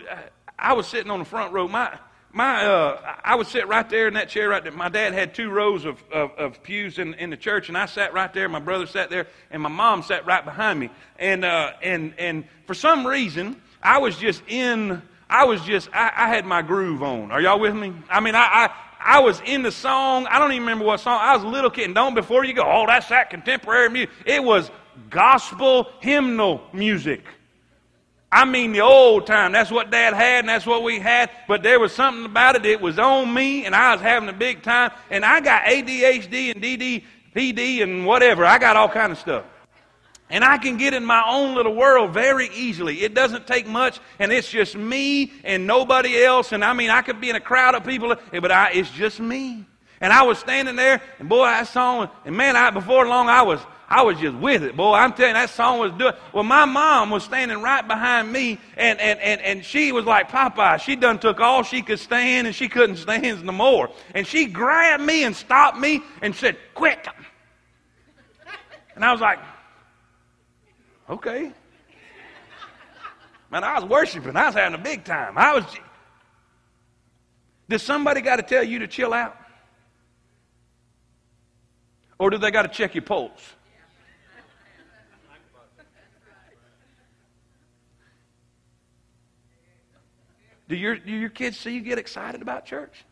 I 0.59 0.75
was 0.75 0.87
sitting 0.87 1.11
on 1.11 1.21
the 1.21 1.25
front 1.25 1.55
row. 1.55 1.69
My, 1.69 1.99
my, 2.31 2.67
uh, 2.67 3.15
I 3.25 3.35
would 3.35 3.47
sit 3.47 3.67
right 3.67 3.89
there 3.89 4.09
in 4.09 4.13
that 4.13 4.29
chair 4.29 4.51
right 4.51 4.63
there. 4.63 4.73
My 4.73 4.91
dad 4.91 5.15
had 5.15 5.35
two 5.35 5.49
rows 5.49 5.87
of, 5.87 5.97
of, 6.13 6.33
of, 6.33 6.63
pews 6.63 6.99
in, 6.99 7.15
in 7.15 7.31
the 7.31 7.37
church, 7.39 7.69
and 7.69 7.79
I 7.79 7.87
sat 7.87 8.13
right 8.13 8.31
there. 8.35 8.47
My 8.51 8.61
brother 8.61 8.85
sat 8.85 9.09
there, 9.09 9.27
and 9.51 9.63
my 9.63 9.71
mom 9.71 10.03
sat 10.03 10.27
right 10.27 10.45
behind 10.45 10.79
me. 10.79 10.91
And, 11.19 11.47
uh, 11.47 11.73
and, 11.83 12.13
and 12.19 12.45
for 12.67 12.75
some 12.75 13.07
reason, 13.07 13.59
I 13.83 13.97
was 13.97 14.19
just 14.19 14.43
in, 14.49 15.01
I 15.31 15.45
was 15.45 15.61
just, 15.63 15.89
I, 15.93 16.13
I 16.17 16.29
had 16.29 16.47
my 16.47 16.63
groove 16.63 17.03
on. 17.03 17.31
Are 17.31 17.41
y'all 17.41 17.61
with 17.61 17.75
me? 17.75 17.93
I 18.09 18.21
mean, 18.21 18.35
I, 18.35 18.41
I, 18.41 18.71
I 19.01 19.21
was 19.21 19.41
in 19.45 19.63
the 19.63 19.73
song. 19.73 20.27
I 20.27 20.39
don't 20.39 20.53
even 20.53 20.63
remember 20.63 20.85
what 20.85 21.01
song. 21.01 21.19
I 21.21 21.35
was 21.35 21.45
a 21.45 21.49
little 21.49 21.71
kid. 21.71 21.85
And 21.85 21.95
don't 21.95 22.15
before 22.15 22.45
you 22.45 22.55
go, 22.55 22.65
oh, 22.65 22.87
that's 22.87 23.09
that 23.09 23.31
contemporary 23.31 23.91
music. 23.91 24.11
It 24.25 24.43
was 24.43 24.71
gospel 25.11 25.91
hymnal 26.01 26.63
music. 26.73 27.25
I 28.31 28.45
mean 28.45 28.73
the 28.73 28.81
old 28.81 29.27
time. 29.27 29.53
That's 29.53 29.71
what 29.71 29.91
Dad 29.91 30.13
had, 30.13 30.41
and 30.41 30.49
that's 30.49 30.67
what 30.67 30.83
we 30.83 30.99
had. 30.99 31.31
But 31.47 31.63
there 31.63 31.81
was 31.81 31.93
something 31.93 32.27
about 32.27 32.57
it. 32.57 32.67
It 32.67 32.81
was 32.81 32.99
on 32.99 33.33
me, 33.33 33.65
and 33.65 33.75
I 33.75 33.93
was 33.93 34.03
having 34.03 34.29
a 34.29 34.35
big 34.35 34.63
time. 34.63 34.91
And 35.11 35.25
I 35.25 35.41
got 35.41 35.63
ADHD 35.63 36.55
and 36.55 36.63
DDPD 36.63 37.83
and 37.83 38.05
whatever. 38.05 38.45
I 38.45 38.59
got 38.59 38.77
all 38.77 38.89
kind 38.89 39.13
of 39.13 39.19
stuff. 39.19 39.45
And 40.31 40.45
I 40.45 40.59
can 40.59 40.77
get 40.77 40.93
in 40.93 41.05
my 41.05 41.23
own 41.27 41.55
little 41.55 41.75
world 41.75 42.13
very 42.13 42.49
easily. 42.55 43.03
It 43.03 43.15
doesn't 43.15 43.47
take 43.47 43.67
much, 43.67 43.99
and 44.19 44.31
it's 44.31 44.51
just 44.51 44.77
me 44.77 45.33
and 45.43 45.67
nobody 45.67 46.23
else. 46.23 46.53
And 46.53 46.63
I 46.65 46.75
mean, 46.75 46.91
I 46.91 47.01
could 47.01 47.21
be 47.21 47.31
in 47.31 47.37
a 47.37 47.41
crowd 47.41 47.75
of 47.75 47.85
people, 47.85 48.15
but 48.31 48.53
I, 48.53 48.71
it's 48.73 48.91
just 48.91 49.21
me. 49.21 49.65
And 50.01 50.13
I 50.13 50.23
was 50.23 50.39
standing 50.39 50.77
there, 50.77 51.01
and 51.19 51.29
boy, 51.29 51.47
that 51.47 51.67
song, 51.69 52.09
and 52.25 52.37
man, 52.37 52.57
I, 52.57 52.71
before 52.71 53.09
long, 53.09 53.29
I 53.29 53.43
was, 53.43 53.59
I 53.89 54.03
was 54.03 54.19
just 54.21 54.37
with 54.37 54.63
it, 54.63 54.77
boy. 54.77 54.95
I'm 54.95 55.13
telling 55.13 55.31
you, 55.31 55.35
that 55.35 55.51
song 55.51 55.81
was 55.81 55.93
doing. 55.93 56.13
Well, 56.33 56.45
my 56.45 56.67
mom 56.67 57.11
was 57.11 57.25
standing 57.25 57.63
right 57.63 57.87
behind 57.87 58.31
me, 58.31 58.61
and, 58.77 59.01
and, 59.01 59.19
and, 59.19 59.41
and 59.41 59.65
she 59.65 59.93
was 59.93 60.05
like 60.05 60.31
Popeye. 60.31 60.79
She 60.79 60.95
done 60.95 61.19
took 61.19 61.41
all 61.41 61.63
she 61.63 61.83
could 61.83 61.99
stand, 61.99 62.47
and 62.47 62.55
she 62.55 62.69
couldn't 62.69 62.97
stand 62.97 63.43
no 63.43 63.53
more. 63.53 63.89
And 64.15 64.27
she 64.27 64.45
grabbed 64.45 65.03
me 65.03 65.25
and 65.25 65.35
stopped 65.35 65.79
me 65.79 66.03
and 66.21 66.37
said, 66.37 66.59
"Quit!" 66.75 67.09
And 68.95 69.05
I 69.05 69.11
was 69.11 69.21
like, 69.21 69.39
Okay. 71.09 71.53
Man, 73.51 73.65
I 73.65 73.79
was 73.79 73.89
worshiping. 73.89 74.37
I 74.37 74.47
was 74.47 74.55
having 74.55 74.79
a 74.79 74.83
big 74.83 75.05
time. 75.05 75.39
I 75.39 75.55
was. 75.55 75.65
Does 77.69 77.83
somebody 77.83 78.21
got 78.21 78.37
to 78.37 78.43
tell 78.43 78.63
you 78.63 78.81
to 78.81 78.87
chill 78.87 79.13
out? 79.13 79.37
Or 82.19 82.31
do 82.31 82.39
they 82.39 82.51
got 82.51 82.63
to 82.63 82.69
check 82.69 82.95
your 82.95 83.03
pulse? 83.03 83.55
Do 90.69 90.77
your, 90.77 90.97
do 90.97 91.13
your 91.13 91.31
kids 91.31 91.57
see 91.57 91.73
you 91.73 91.81
get 91.81 91.99
excited 91.99 92.43
about 92.43 92.67
church? 92.67 93.05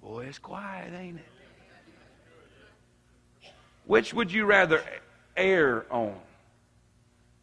Boy, 0.00 0.24
it's 0.24 0.40
quiet, 0.40 0.92
ain't 0.92 1.18
it? 1.18 1.41
Which 3.86 4.14
would 4.14 4.32
you 4.32 4.44
rather 4.44 4.82
err 5.36 5.86
on? 5.90 6.14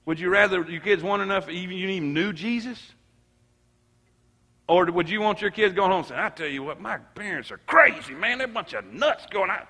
Would 0.05 0.19
you 0.19 0.29
rather 0.29 0.63
your 0.63 0.81
kids 0.81 1.03
want 1.03 1.21
enough 1.21 1.49
even 1.49 1.77
you 1.77 1.87
even 1.89 2.13
knew 2.13 2.33
Jesus? 2.33 2.79
Or 4.67 4.85
would 4.91 5.09
you 5.09 5.19
want 5.19 5.41
your 5.41 5.51
kids 5.51 5.73
going 5.73 5.91
home 5.91 6.03
saying, 6.03 6.19
I 6.19 6.29
tell 6.29 6.47
you 6.47 6.63
what, 6.63 6.79
my 6.79 6.97
parents 7.15 7.51
are 7.51 7.57
crazy, 7.65 8.13
man. 8.13 8.37
They're 8.37 8.47
a 8.47 8.51
bunch 8.51 8.73
of 8.73 8.85
nuts 8.85 9.25
going 9.31 9.49
out. 9.49 9.67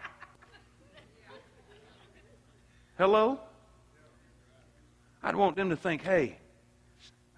Hello? 2.97 3.39
I'd 5.23 5.35
want 5.35 5.55
them 5.55 5.69
to 5.69 5.77
think, 5.77 6.01
hey, 6.03 6.37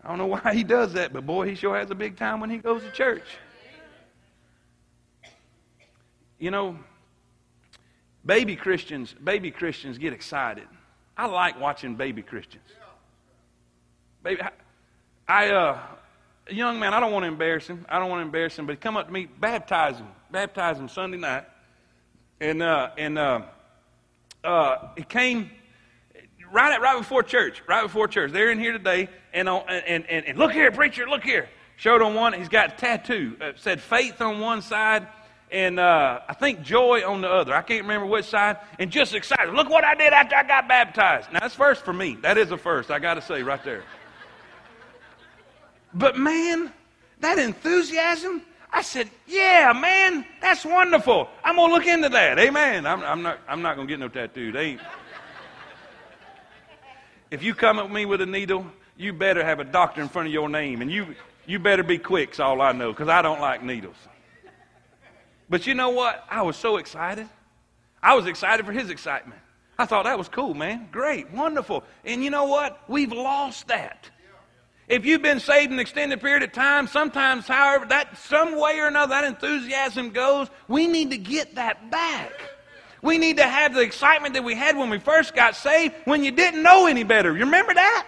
I 0.03 0.07
don't 0.07 0.17
know 0.17 0.25
why 0.25 0.53
he 0.53 0.63
does 0.63 0.93
that, 0.93 1.13
but 1.13 1.25
boy, 1.25 1.47
he 1.47 1.55
sure 1.55 1.77
has 1.77 1.91
a 1.91 1.95
big 1.95 2.17
time 2.17 2.39
when 2.39 2.49
he 2.49 2.57
goes 2.57 2.81
to 2.81 2.91
church. 2.91 3.25
You 6.39 6.49
know, 6.49 6.79
Baby 8.25 8.55
Christians, 8.55 9.13
baby 9.23 9.51
Christians 9.51 9.97
get 9.97 10.13
excited. 10.13 10.67
I 11.17 11.25
like 11.25 11.59
watching 11.59 11.95
baby 11.95 12.21
Christians. 12.21 12.63
Baby, 14.23 14.41
I, 15.27 15.49
uh, 15.49 15.79
young 16.49 16.79
man, 16.79 16.93
I 16.93 16.99
don't 16.99 17.11
want 17.11 17.23
to 17.23 17.27
embarrass 17.27 17.65
him. 17.65 17.85
I 17.89 17.97
don't 17.97 18.09
want 18.09 18.19
to 18.19 18.25
embarrass 18.25 18.57
him, 18.57 18.67
but 18.67 18.73
he 18.73 18.77
come 18.77 18.95
up 18.95 19.07
to 19.07 19.13
me, 19.13 19.25
baptize 19.25 19.97
him, 19.97 20.07
baptize 20.29 20.77
him 20.77 20.87
Sunday 20.87 21.17
night, 21.17 21.45
and 22.39 22.61
uh, 22.61 22.91
and 22.97 23.17
uh, 23.17 23.41
uh, 24.43 24.89
he 24.95 25.03
came 25.03 25.49
right 26.51 26.73
at, 26.73 26.81
right 26.81 26.97
before 26.99 27.23
church, 27.23 27.63
right 27.67 27.83
before 27.83 28.07
church. 28.07 28.31
They're 28.31 28.51
in 28.51 28.59
here 28.59 28.73
today, 28.73 29.09
and 29.33 29.49
on, 29.49 29.63
and, 29.67 30.05
and 30.05 30.25
and 30.25 30.37
look 30.37 30.51
here, 30.51 30.71
preacher, 30.71 31.09
look 31.09 31.23
here. 31.23 31.49
Showed 31.77 32.03
on 32.03 32.13
one, 32.13 32.33
he's 32.33 32.49
got 32.49 32.73
a 32.73 32.77
tattoo. 32.77 33.35
Uh, 33.41 33.51
said 33.55 33.81
faith 33.81 34.21
on 34.21 34.39
one 34.39 34.61
side 34.61 35.07
and 35.51 35.79
uh, 35.79 36.21
I 36.27 36.33
think 36.33 36.61
joy 36.61 37.05
on 37.05 37.21
the 37.21 37.29
other. 37.29 37.53
I 37.53 37.61
can't 37.61 37.81
remember 37.81 38.05
which 38.05 38.25
side. 38.25 38.57
And 38.79 38.89
just 38.89 39.13
excited. 39.13 39.53
Look 39.53 39.69
what 39.69 39.83
I 39.83 39.95
did 39.95 40.13
after 40.13 40.35
I 40.35 40.43
got 40.43 40.67
baptized. 40.67 41.31
Now, 41.33 41.39
that's 41.39 41.55
first 41.55 41.83
for 41.83 41.93
me. 41.93 42.17
That 42.21 42.37
is 42.37 42.51
a 42.51 42.57
first, 42.57 42.89
I 42.89 42.99
got 42.99 43.15
to 43.15 43.21
say 43.21 43.43
right 43.43 43.63
there. 43.63 43.83
But 45.93 46.17
man, 46.17 46.71
that 47.19 47.37
enthusiasm, 47.37 48.41
I 48.71 48.81
said, 48.81 49.09
yeah, 49.27 49.73
man, 49.73 50.25
that's 50.41 50.63
wonderful. 50.63 51.27
I'm 51.43 51.57
going 51.57 51.69
to 51.69 51.75
look 51.75 51.85
into 51.85 52.07
that. 52.09 52.39
Amen. 52.39 52.85
I'm, 52.85 53.03
I'm 53.03 53.21
not, 53.21 53.39
I'm 53.47 53.61
not 53.61 53.75
going 53.75 53.87
to 53.87 53.91
get 53.91 53.99
no 53.99 54.07
tattoo. 54.07 54.53
They 54.53 54.61
ain't. 54.61 54.81
If 57.29 57.43
you 57.43 57.53
come 57.53 57.79
at 57.79 57.91
me 57.91 58.05
with 58.05 58.21
a 58.21 58.25
needle, 58.25 58.65
you 58.95 59.11
better 59.11 59.43
have 59.43 59.59
a 59.59 59.65
doctor 59.65 60.01
in 60.01 60.07
front 60.07 60.27
of 60.27 60.33
your 60.33 60.47
name. 60.47 60.81
And 60.81 60.89
you, 60.89 61.15
you 61.45 61.59
better 61.59 61.83
be 61.83 61.97
quick, 61.97 62.31
is 62.31 62.39
all 62.39 62.61
I 62.61 62.71
know, 62.71 62.93
because 62.93 63.09
I 63.09 63.21
don't 63.21 63.41
like 63.41 63.63
needles. 63.63 63.95
But 65.51 65.67
you 65.67 65.73
know 65.73 65.89
what? 65.89 66.23
I 66.29 66.43
was 66.43 66.55
so 66.55 66.77
excited. 66.77 67.27
I 68.01 68.15
was 68.15 68.25
excited 68.25 68.65
for 68.65 68.71
his 68.71 68.89
excitement. 68.89 69.41
I 69.77 69.85
thought 69.85 70.05
that 70.05 70.17
was 70.17 70.29
cool, 70.29 70.53
man. 70.53 70.87
Great, 70.93 71.29
wonderful. 71.31 71.83
And 72.05 72.23
you 72.23 72.29
know 72.29 72.45
what? 72.45 72.81
We've 72.87 73.11
lost 73.11 73.67
that. 73.67 74.09
If 74.87 75.05
you've 75.05 75.21
been 75.21 75.41
saved 75.41 75.73
an 75.73 75.79
extended 75.79 76.21
period 76.21 76.43
of 76.43 76.53
time, 76.53 76.87
sometimes, 76.87 77.47
however, 77.47 77.85
that 77.87 78.17
some 78.17 78.57
way 78.57 78.79
or 78.79 78.87
another 78.87 79.09
that 79.09 79.25
enthusiasm 79.25 80.11
goes, 80.11 80.47
we 80.69 80.87
need 80.87 81.11
to 81.11 81.17
get 81.17 81.55
that 81.55 81.91
back. 81.91 82.31
We 83.01 83.17
need 83.17 83.35
to 83.37 83.43
have 83.43 83.73
the 83.73 83.81
excitement 83.81 84.35
that 84.35 84.45
we 84.45 84.55
had 84.55 84.77
when 84.77 84.89
we 84.89 84.99
first 84.99 85.35
got 85.35 85.57
saved 85.57 85.95
when 86.05 86.23
you 86.23 86.31
didn't 86.31 86.63
know 86.63 86.87
any 86.87 87.03
better. 87.03 87.33
You 87.33 87.43
remember 87.43 87.73
that? 87.73 88.07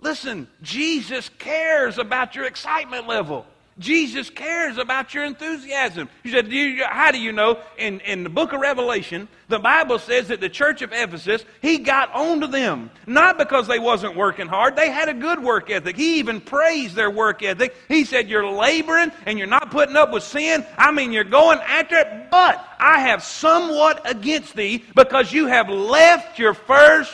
Listen, 0.00 0.46
Jesus 0.62 1.30
cares 1.30 1.98
about 1.98 2.36
your 2.36 2.44
excitement 2.44 3.08
level. 3.08 3.44
Jesus 3.78 4.30
cares 4.30 4.78
about 4.78 5.12
your 5.12 5.24
enthusiasm. 5.24 6.08
You 6.24 6.30
said, 6.30 6.50
How 6.88 7.10
do 7.10 7.18
you 7.18 7.30
know? 7.32 7.58
In, 7.76 8.00
in 8.00 8.24
the 8.24 8.30
book 8.30 8.54
of 8.54 8.60
Revelation, 8.60 9.28
the 9.48 9.58
Bible 9.58 9.98
says 9.98 10.28
that 10.28 10.40
the 10.40 10.48
church 10.48 10.80
of 10.80 10.94
Ephesus, 10.94 11.44
he 11.60 11.78
got 11.78 12.10
onto 12.14 12.46
them. 12.46 12.90
Not 13.06 13.36
because 13.36 13.66
they 13.66 13.78
wasn't 13.78 14.16
working 14.16 14.46
hard, 14.46 14.76
they 14.76 14.90
had 14.90 15.10
a 15.10 15.14
good 15.14 15.42
work 15.42 15.70
ethic. 15.70 15.96
He 15.96 16.18
even 16.18 16.40
praised 16.40 16.94
their 16.94 17.10
work 17.10 17.42
ethic. 17.42 17.76
He 17.86 18.04
said, 18.04 18.30
You're 18.30 18.50
laboring 18.50 19.12
and 19.26 19.38
you're 19.38 19.46
not 19.46 19.70
putting 19.70 19.96
up 19.96 20.10
with 20.10 20.22
sin. 20.22 20.64
I 20.78 20.90
mean, 20.90 21.12
you're 21.12 21.24
going 21.24 21.58
after 21.58 21.96
it, 21.96 22.30
but 22.30 22.66
I 22.78 23.00
have 23.00 23.22
somewhat 23.22 24.10
against 24.10 24.56
thee 24.56 24.84
because 24.94 25.32
you 25.32 25.48
have 25.48 25.68
left 25.68 26.38
your 26.38 26.54
first. 26.54 27.12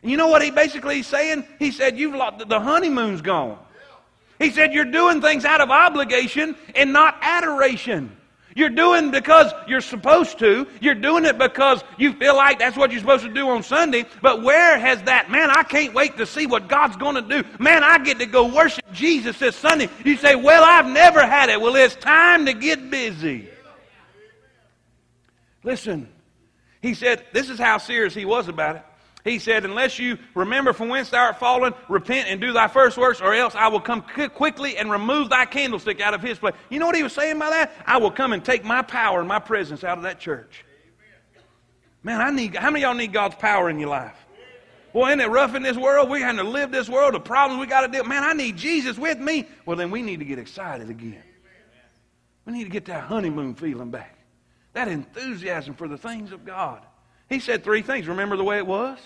And 0.00 0.10
you 0.10 0.16
know 0.16 0.28
what 0.28 0.42
he 0.42 0.50
basically 0.50 1.00
is 1.00 1.06
saying? 1.06 1.46
He 1.58 1.70
said, 1.70 1.98
You've 1.98 2.14
lost, 2.14 2.48
the 2.48 2.60
honeymoon's 2.60 3.20
gone. 3.20 3.58
He 4.38 4.50
said, 4.50 4.72
You're 4.72 4.84
doing 4.84 5.20
things 5.20 5.44
out 5.44 5.60
of 5.60 5.70
obligation 5.70 6.56
and 6.74 6.92
not 6.92 7.16
adoration. 7.20 8.16
You're 8.58 8.70
doing 8.70 9.12
because 9.12 9.52
you're 9.68 9.80
supposed 9.80 10.40
to. 10.40 10.66
You're 10.80 10.96
doing 10.96 11.24
it 11.24 11.38
because 11.38 11.84
you 11.96 12.12
feel 12.14 12.34
like 12.34 12.58
that's 12.58 12.76
what 12.76 12.90
you're 12.90 12.98
supposed 13.00 13.24
to 13.24 13.32
do 13.32 13.48
on 13.50 13.62
Sunday. 13.62 14.04
But 14.20 14.42
where 14.42 14.76
has 14.78 15.00
that? 15.04 15.30
Man, 15.30 15.48
I 15.48 15.62
can't 15.62 15.94
wait 15.94 16.16
to 16.16 16.26
see 16.26 16.46
what 16.46 16.68
God's 16.68 16.96
going 16.96 17.14
to 17.14 17.22
do. 17.22 17.48
Man, 17.60 17.84
I 17.84 17.98
get 17.98 18.18
to 18.18 18.26
go 18.26 18.52
worship 18.52 18.84
Jesus 18.92 19.38
this 19.38 19.54
Sunday. 19.54 19.88
You 20.04 20.16
say, 20.16 20.34
Well, 20.34 20.64
I've 20.64 20.90
never 20.90 21.24
had 21.24 21.50
it. 21.50 21.60
Well, 21.60 21.76
it's 21.76 21.94
time 21.94 22.46
to 22.46 22.52
get 22.52 22.90
busy. 22.90 23.48
Listen, 25.62 26.08
he 26.82 26.94
said, 26.94 27.24
This 27.32 27.50
is 27.50 27.60
how 27.60 27.78
serious 27.78 28.12
he 28.14 28.24
was 28.24 28.48
about 28.48 28.74
it. 28.74 28.82
He 29.24 29.38
said, 29.38 29.64
Unless 29.64 29.98
you 29.98 30.18
remember 30.34 30.72
from 30.72 30.88
whence 30.88 31.10
thou 31.10 31.26
art 31.26 31.38
fallen, 31.38 31.74
repent 31.88 32.28
and 32.28 32.40
do 32.40 32.52
thy 32.52 32.68
first 32.68 32.96
works, 32.96 33.20
or 33.20 33.34
else 33.34 33.54
I 33.54 33.68
will 33.68 33.80
come 33.80 34.02
quickly 34.02 34.76
and 34.76 34.90
remove 34.90 35.30
thy 35.30 35.44
candlestick 35.44 36.00
out 36.00 36.14
of 36.14 36.22
his 36.22 36.38
place. 36.38 36.54
You 36.70 36.78
know 36.78 36.86
what 36.86 36.96
he 36.96 37.02
was 37.02 37.12
saying 37.12 37.38
by 37.38 37.50
that? 37.50 37.72
I 37.86 37.98
will 37.98 38.10
come 38.10 38.32
and 38.32 38.44
take 38.44 38.64
my 38.64 38.82
power 38.82 39.18
and 39.18 39.28
my 39.28 39.38
presence 39.38 39.84
out 39.84 39.98
of 39.98 40.04
that 40.04 40.20
church. 40.20 40.64
Man, 42.02 42.20
I 42.20 42.30
need, 42.30 42.54
how 42.54 42.70
many 42.70 42.84
y'all 42.84 42.94
need 42.94 43.12
God's 43.12 43.34
power 43.34 43.68
in 43.68 43.78
your 43.78 43.90
life? 43.90 44.16
Boy, 44.92 45.08
isn't 45.08 45.20
it 45.20 45.28
rough 45.28 45.54
in 45.54 45.62
this 45.62 45.76
world? 45.76 46.08
We're 46.08 46.24
having 46.24 46.44
to 46.44 46.50
live 46.50 46.70
this 46.70 46.88
world, 46.88 47.14
the 47.14 47.20
problems 47.20 47.60
we 47.60 47.66
got 47.66 47.82
to 47.82 47.88
deal 47.88 48.04
Man, 48.04 48.24
I 48.24 48.32
need 48.32 48.56
Jesus 48.56 48.96
with 48.96 49.18
me. 49.18 49.46
Well, 49.66 49.76
then 49.76 49.90
we 49.90 50.00
need 50.00 50.20
to 50.20 50.24
get 50.24 50.38
excited 50.38 50.88
again. 50.88 51.22
We 52.46 52.52
need 52.54 52.64
to 52.64 52.70
get 52.70 52.86
that 52.86 53.04
honeymoon 53.04 53.54
feeling 53.56 53.90
back. 53.90 54.16
That 54.72 54.88
enthusiasm 54.88 55.74
for 55.74 55.88
the 55.88 55.98
things 55.98 56.32
of 56.32 56.46
God. 56.46 56.80
He 57.28 57.40
said 57.40 57.64
three 57.64 57.82
things. 57.82 58.08
Remember 58.08 58.36
the 58.36 58.44
way 58.44 58.58
it 58.58 58.66
was? 58.66 58.98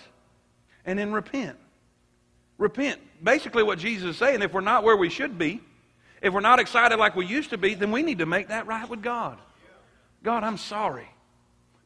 And 0.85 0.99
then 0.99 1.13
repent. 1.13 1.57
Repent. 2.59 3.01
Basically, 3.23 3.63
what 3.63 3.79
Jesus 3.79 4.11
is 4.11 4.17
saying, 4.17 4.43
if 4.43 4.53
we're 4.53 4.61
not 4.61 4.85
where 4.85 4.97
we 4.97 5.09
should 5.09 5.39
be, 5.39 5.61
if 6.21 6.33
we're 6.33 6.41
not 6.41 6.61
excited 6.61 6.99
like 6.99 7.17
we 7.17 7.27
used 7.27 7.51
to 7.51 7.59
be, 7.59 7.75
then 7.75 7.91
we 7.91 8.03
need 8.03 8.19
to 8.19 8.27
make 8.27 8.49
that 8.49 8.67
right 8.67 8.89
with 8.89 9.03
God. 9.03 9.39
God, 10.23 10.45
I'm 10.45 10.57
sorry. 10.57 11.09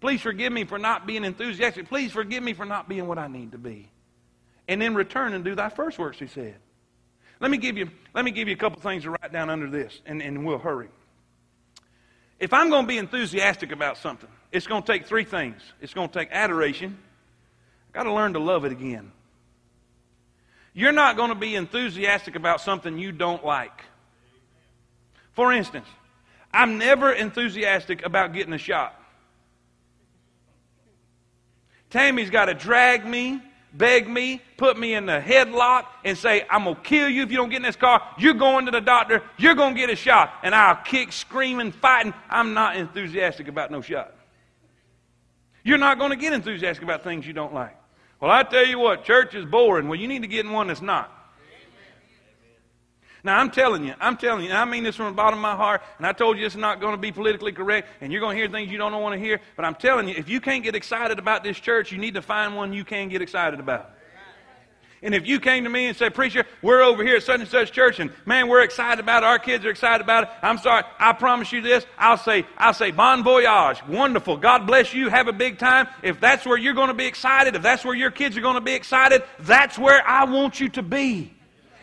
Please 0.00 0.20
forgive 0.20 0.52
me 0.52 0.64
for 0.64 0.78
not 0.78 1.06
being 1.06 1.24
enthusiastic. 1.24 1.88
Please 1.88 2.12
forgive 2.12 2.42
me 2.42 2.52
for 2.52 2.66
not 2.66 2.88
being 2.88 3.06
what 3.06 3.18
I 3.18 3.28
need 3.28 3.52
to 3.52 3.58
be. 3.58 3.88
And 4.68 4.80
then 4.80 4.94
return 4.94 5.32
and 5.32 5.42
do 5.42 5.54
thy 5.54 5.70
first 5.70 5.98
works, 5.98 6.18
he 6.18 6.26
said. 6.26 6.56
Let 7.40 7.50
me 7.50 7.56
give 7.56 7.78
you, 7.78 7.90
let 8.14 8.24
me 8.24 8.30
give 8.30 8.48
you 8.48 8.54
a 8.54 8.58
couple 8.58 8.80
things 8.80 9.04
to 9.04 9.10
write 9.10 9.32
down 9.32 9.48
under 9.48 9.70
this, 9.70 10.00
and, 10.04 10.22
and 10.22 10.44
we'll 10.44 10.58
hurry. 10.58 10.88
If 12.38 12.52
I'm 12.52 12.68
going 12.68 12.84
to 12.84 12.88
be 12.88 12.98
enthusiastic 12.98 13.72
about 13.72 13.96
something, 13.98 14.28
it's 14.56 14.66
going 14.66 14.82
to 14.82 14.92
take 14.92 15.06
three 15.06 15.24
things. 15.24 15.60
It's 15.80 15.94
going 15.94 16.08
to 16.08 16.18
take 16.18 16.28
adoration. 16.32 16.96
I've 17.88 17.92
got 17.92 18.02
to 18.04 18.12
learn 18.12 18.32
to 18.32 18.38
love 18.38 18.64
it 18.64 18.72
again. 18.72 19.12
You're 20.72 20.92
not 20.92 21.16
going 21.16 21.30
to 21.30 21.36
be 21.36 21.54
enthusiastic 21.54 22.36
about 22.36 22.60
something 22.60 22.98
you 22.98 23.12
don't 23.12 23.44
like. 23.44 23.84
For 25.32 25.52
instance, 25.52 25.86
I'm 26.52 26.78
never 26.78 27.12
enthusiastic 27.12 28.04
about 28.04 28.32
getting 28.32 28.52
a 28.52 28.58
shot. 28.58 29.00
Tammy's 31.90 32.30
got 32.30 32.46
to 32.46 32.54
drag 32.54 33.06
me 33.06 33.40
beg 33.76 34.08
me, 34.08 34.40
put 34.56 34.78
me 34.78 34.94
in 34.94 35.06
the 35.06 35.20
headlock, 35.20 35.86
and 36.04 36.16
say, 36.16 36.44
I'm 36.50 36.64
going 36.64 36.76
to 36.76 36.82
kill 36.82 37.08
you 37.08 37.22
if 37.22 37.30
you 37.30 37.36
don't 37.36 37.50
get 37.50 37.56
in 37.56 37.62
this 37.62 37.76
car. 37.76 38.02
You're 38.18 38.34
going 38.34 38.66
to 38.66 38.70
the 38.70 38.80
doctor. 38.80 39.22
You're 39.36 39.54
going 39.54 39.74
to 39.74 39.80
get 39.80 39.90
a 39.90 39.96
shot. 39.96 40.32
And 40.42 40.54
I'll 40.54 40.76
kick, 40.76 41.12
screaming, 41.12 41.72
fighting. 41.72 42.14
I'm 42.30 42.54
not 42.54 42.76
enthusiastic 42.76 43.48
about 43.48 43.70
no 43.70 43.80
shot. 43.82 44.15
You're 45.66 45.78
not 45.78 45.98
going 45.98 46.10
to 46.10 46.16
get 46.16 46.32
enthusiastic 46.32 46.84
about 46.84 47.02
things 47.02 47.26
you 47.26 47.32
don't 47.32 47.52
like. 47.52 47.76
Well, 48.20 48.30
I 48.30 48.44
tell 48.44 48.64
you 48.64 48.78
what, 48.78 49.02
church 49.02 49.34
is 49.34 49.44
boring. 49.44 49.88
Well, 49.88 49.98
you 49.98 50.06
need 50.06 50.22
to 50.22 50.28
get 50.28 50.46
in 50.46 50.52
one 50.52 50.68
that's 50.68 50.80
not. 50.80 51.12
Now, 53.24 53.40
I'm 53.40 53.50
telling 53.50 53.84
you, 53.84 53.92
I'm 53.98 54.16
telling 54.16 54.44
you, 54.44 54.52
I 54.52 54.64
mean 54.64 54.84
this 54.84 54.94
from 54.94 55.06
the 55.06 55.12
bottom 55.12 55.40
of 55.40 55.42
my 55.42 55.56
heart, 55.56 55.82
and 55.98 56.06
I 56.06 56.12
told 56.12 56.38
you 56.38 56.46
it's 56.46 56.54
not 56.54 56.80
going 56.80 56.92
to 56.92 57.00
be 57.00 57.10
politically 57.10 57.50
correct, 57.50 57.88
and 58.00 58.12
you're 58.12 58.20
going 58.20 58.36
to 58.36 58.40
hear 58.40 58.48
things 58.48 58.70
you 58.70 58.78
don't 58.78 58.92
want 59.02 59.14
to 59.14 59.18
hear, 59.18 59.40
but 59.56 59.64
I'm 59.64 59.74
telling 59.74 60.08
you, 60.08 60.14
if 60.16 60.28
you 60.28 60.40
can't 60.40 60.62
get 60.62 60.76
excited 60.76 61.18
about 61.18 61.42
this 61.42 61.58
church, 61.58 61.90
you 61.90 61.98
need 61.98 62.14
to 62.14 62.22
find 62.22 62.54
one 62.54 62.72
you 62.72 62.84
can 62.84 63.08
get 63.08 63.20
excited 63.20 63.58
about. 63.58 63.90
And 65.06 65.14
if 65.14 65.24
you 65.24 65.38
came 65.38 65.62
to 65.62 65.70
me 65.70 65.86
and 65.86 65.96
said, 65.96 66.14
Preacher, 66.14 66.44
we're 66.62 66.82
over 66.82 67.04
here 67.04 67.14
at 67.14 67.22
such 67.22 67.38
and 67.38 67.48
such 67.48 67.70
church, 67.70 68.00
and 68.00 68.10
man, 68.24 68.48
we're 68.48 68.62
excited 68.62 68.98
about 68.98 69.22
it, 69.22 69.26
our 69.26 69.38
kids 69.38 69.64
are 69.64 69.70
excited 69.70 70.02
about 70.02 70.24
it, 70.24 70.30
I'm 70.42 70.58
sorry, 70.58 70.82
I 70.98 71.12
promise 71.12 71.52
you 71.52 71.62
this, 71.62 71.86
I'll 71.96 72.18
say, 72.18 72.44
I'll 72.58 72.74
say, 72.74 72.90
bon 72.90 73.22
voyage, 73.22 73.86
wonderful, 73.86 74.36
God 74.36 74.66
bless 74.66 74.92
you, 74.92 75.08
have 75.08 75.28
a 75.28 75.32
big 75.32 75.58
time. 75.58 75.86
If 76.02 76.18
that's 76.18 76.44
where 76.44 76.58
you're 76.58 76.74
going 76.74 76.88
to 76.88 76.94
be 76.94 77.06
excited, 77.06 77.54
if 77.54 77.62
that's 77.62 77.84
where 77.84 77.94
your 77.94 78.10
kids 78.10 78.36
are 78.36 78.40
going 78.40 78.56
to 78.56 78.60
be 78.60 78.74
excited, 78.74 79.22
that's 79.38 79.78
where 79.78 80.04
I 80.04 80.24
want 80.24 80.58
you 80.58 80.70
to 80.70 80.82
be. 80.82 81.32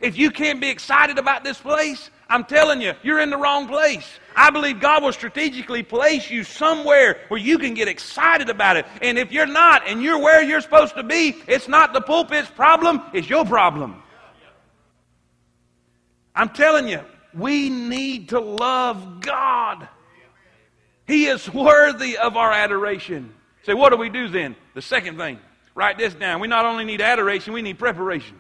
If 0.02 0.18
you 0.18 0.30
can't 0.30 0.60
be 0.60 0.70
excited 0.70 1.18
about 1.18 1.46
this 1.46 1.58
place, 1.58 2.10
I'm 2.30 2.44
telling 2.44 2.82
you, 2.82 2.92
you're 3.04 3.22
in 3.22 3.30
the 3.30 3.38
wrong 3.38 3.70
place. 3.70 4.20
I 4.36 4.50
believe 4.50 4.80
God 4.80 5.04
will 5.04 5.14
strategically 5.14 5.84
place 5.84 6.30
you 6.30 6.44
somewhere 6.44 7.20
where 7.28 7.40
you 7.40 7.58
can 7.58 7.74
get 7.74 7.88
excited 7.88 8.50
about 8.50 8.78
it. 8.78 8.86
And 9.02 9.18
if 9.18 9.32
you're 9.32 9.46
not 9.46 9.88
and 9.88 10.02
you're 10.02 10.20
where 10.20 10.42
you're 10.42 10.62
supposed 10.62 10.96
to 10.96 11.04
be, 11.04 11.36
it's 11.48 11.68
not 11.68 11.94
the 11.94 12.02
pulpit's 12.02 12.50
problem, 12.50 13.02
it's 13.14 13.30
your 13.30 13.46
problem. 13.46 14.02
I'm 16.36 16.50
telling 16.50 16.88
you, 16.88 17.02
we 17.34 17.70
need 17.70 18.30
to 18.30 18.40
love 18.40 19.22
God. 19.22 19.88
He 21.06 21.26
is 21.26 21.52
worthy 21.54 22.18
of 22.18 22.38
our 22.38 22.52
adoration. 22.52 23.34
Say, 23.64 23.74
so 23.74 23.76
what 23.76 23.90
do 23.90 23.98
we 23.98 24.10
do 24.10 24.28
then? 24.28 24.56
The 24.74 24.82
second 24.82 25.18
thing, 25.18 25.40
write 25.76 25.98
this 25.98 26.14
down. 26.14 26.40
We 26.40 26.48
not 26.48 26.66
only 26.66 26.86
need 26.86 27.02
adoration, 27.02 27.54
we 27.54 27.62
need 27.62 27.78
preparation. 27.80 28.40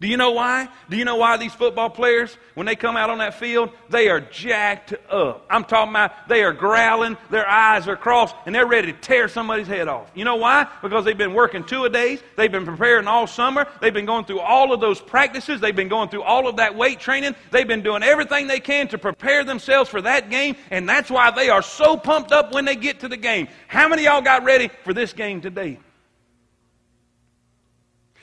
Do 0.00 0.08
you 0.08 0.16
know 0.16 0.30
why? 0.30 0.66
Do 0.88 0.96
you 0.96 1.04
know 1.04 1.16
why 1.16 1.36
these 1.36 1.52
football 1.52 1.90
players, 1.90 2.34
when 2.54 2.64
they 2.64 2.74
come 2.74 2.96
out 2.96 3.10
on 3.10 3.18
that 3.18 3.34
field, 3.34 3.68
they 3.90 4.08
are 4.08 4.20
jacked 4.20 4.94
up? 5.10 5.44
I'm 5.50 5.62
talking 5.62 5.92
about 5.92 6.26
they 6.26 6.42
are 6.42 6.54
growling, 6.54 7.18
their 7.28 7.46
eyes 7.46 7.86
are 7.86 7.96
crossed, 7.96 8.34
and 8.46 8.54
they're 8.54 8.66
ready 8.66 8.92
to 8.92 8.98
tear 8.98 9.28
somebody's 9.28 9.66
head 9.66 9.88
off. 9.88 10.10
You 10.14 10.24
know 10.24 10.36
why? 10.36 10.66
Because 10.80 11.04
they've 11.04 11.18
been 11.18 11.34
working 11.34 11.64
two 11.64 11.84
a 11.84 11.90
days, 11.90 12.22
they've 12.36 12.50
been 12.50 12.64
preparing 12.64 13.06
all 13.06 13.26
summer, 13.26 13.66
they've 13.82 13.92
been 13.92 14.06
going 14.06 14.24
through 14.24 14.40
all 14.40 14.72
of 14.72 14.80
those 14.80 15.02
practices, 15.02 15.60
they've 15.60 15.76
been 15.76 15.88
going 15.88 16.08
through 16.08 16.22
all 16.22 16.48
of 16.48 16.56
that 16.56 16.74
weight 16.74 16.98
training, 16.98 17.34
they've 17.50 17.68
been 17.68 17.82
doing 17.82 18.02
everything 18.02 18.46
they 18.46 18.60
can 18.60 18.88
to 18.88 18.96
prepare 18.96 19.44
themselves 19.44 19.90
for 19.90 20.00
that 20.00 20.30
game, 20.30 20.56
and 20.70 20.88
that's 20.88 21.10
why 21.10 21.30
they 21.30 21.50
are 21.50 21.62
so 21.62 21.98
pumped 21.98 22.32
up 22.32 22.54
when 22.54 22.64
they 22.64 22.74
get 22.74 23.00
to 23.00 23.08
the 23.08 23.18
game. 23.18 23.48
How 23.68 23.86
many 23.86 24.04
y'all 24.04 24.22
got 24.22 24.44
ready 24.44 24.70
for 24.82 24.94
this 24.94 25.12
game 25.12 25.42
today? 25.42 25.78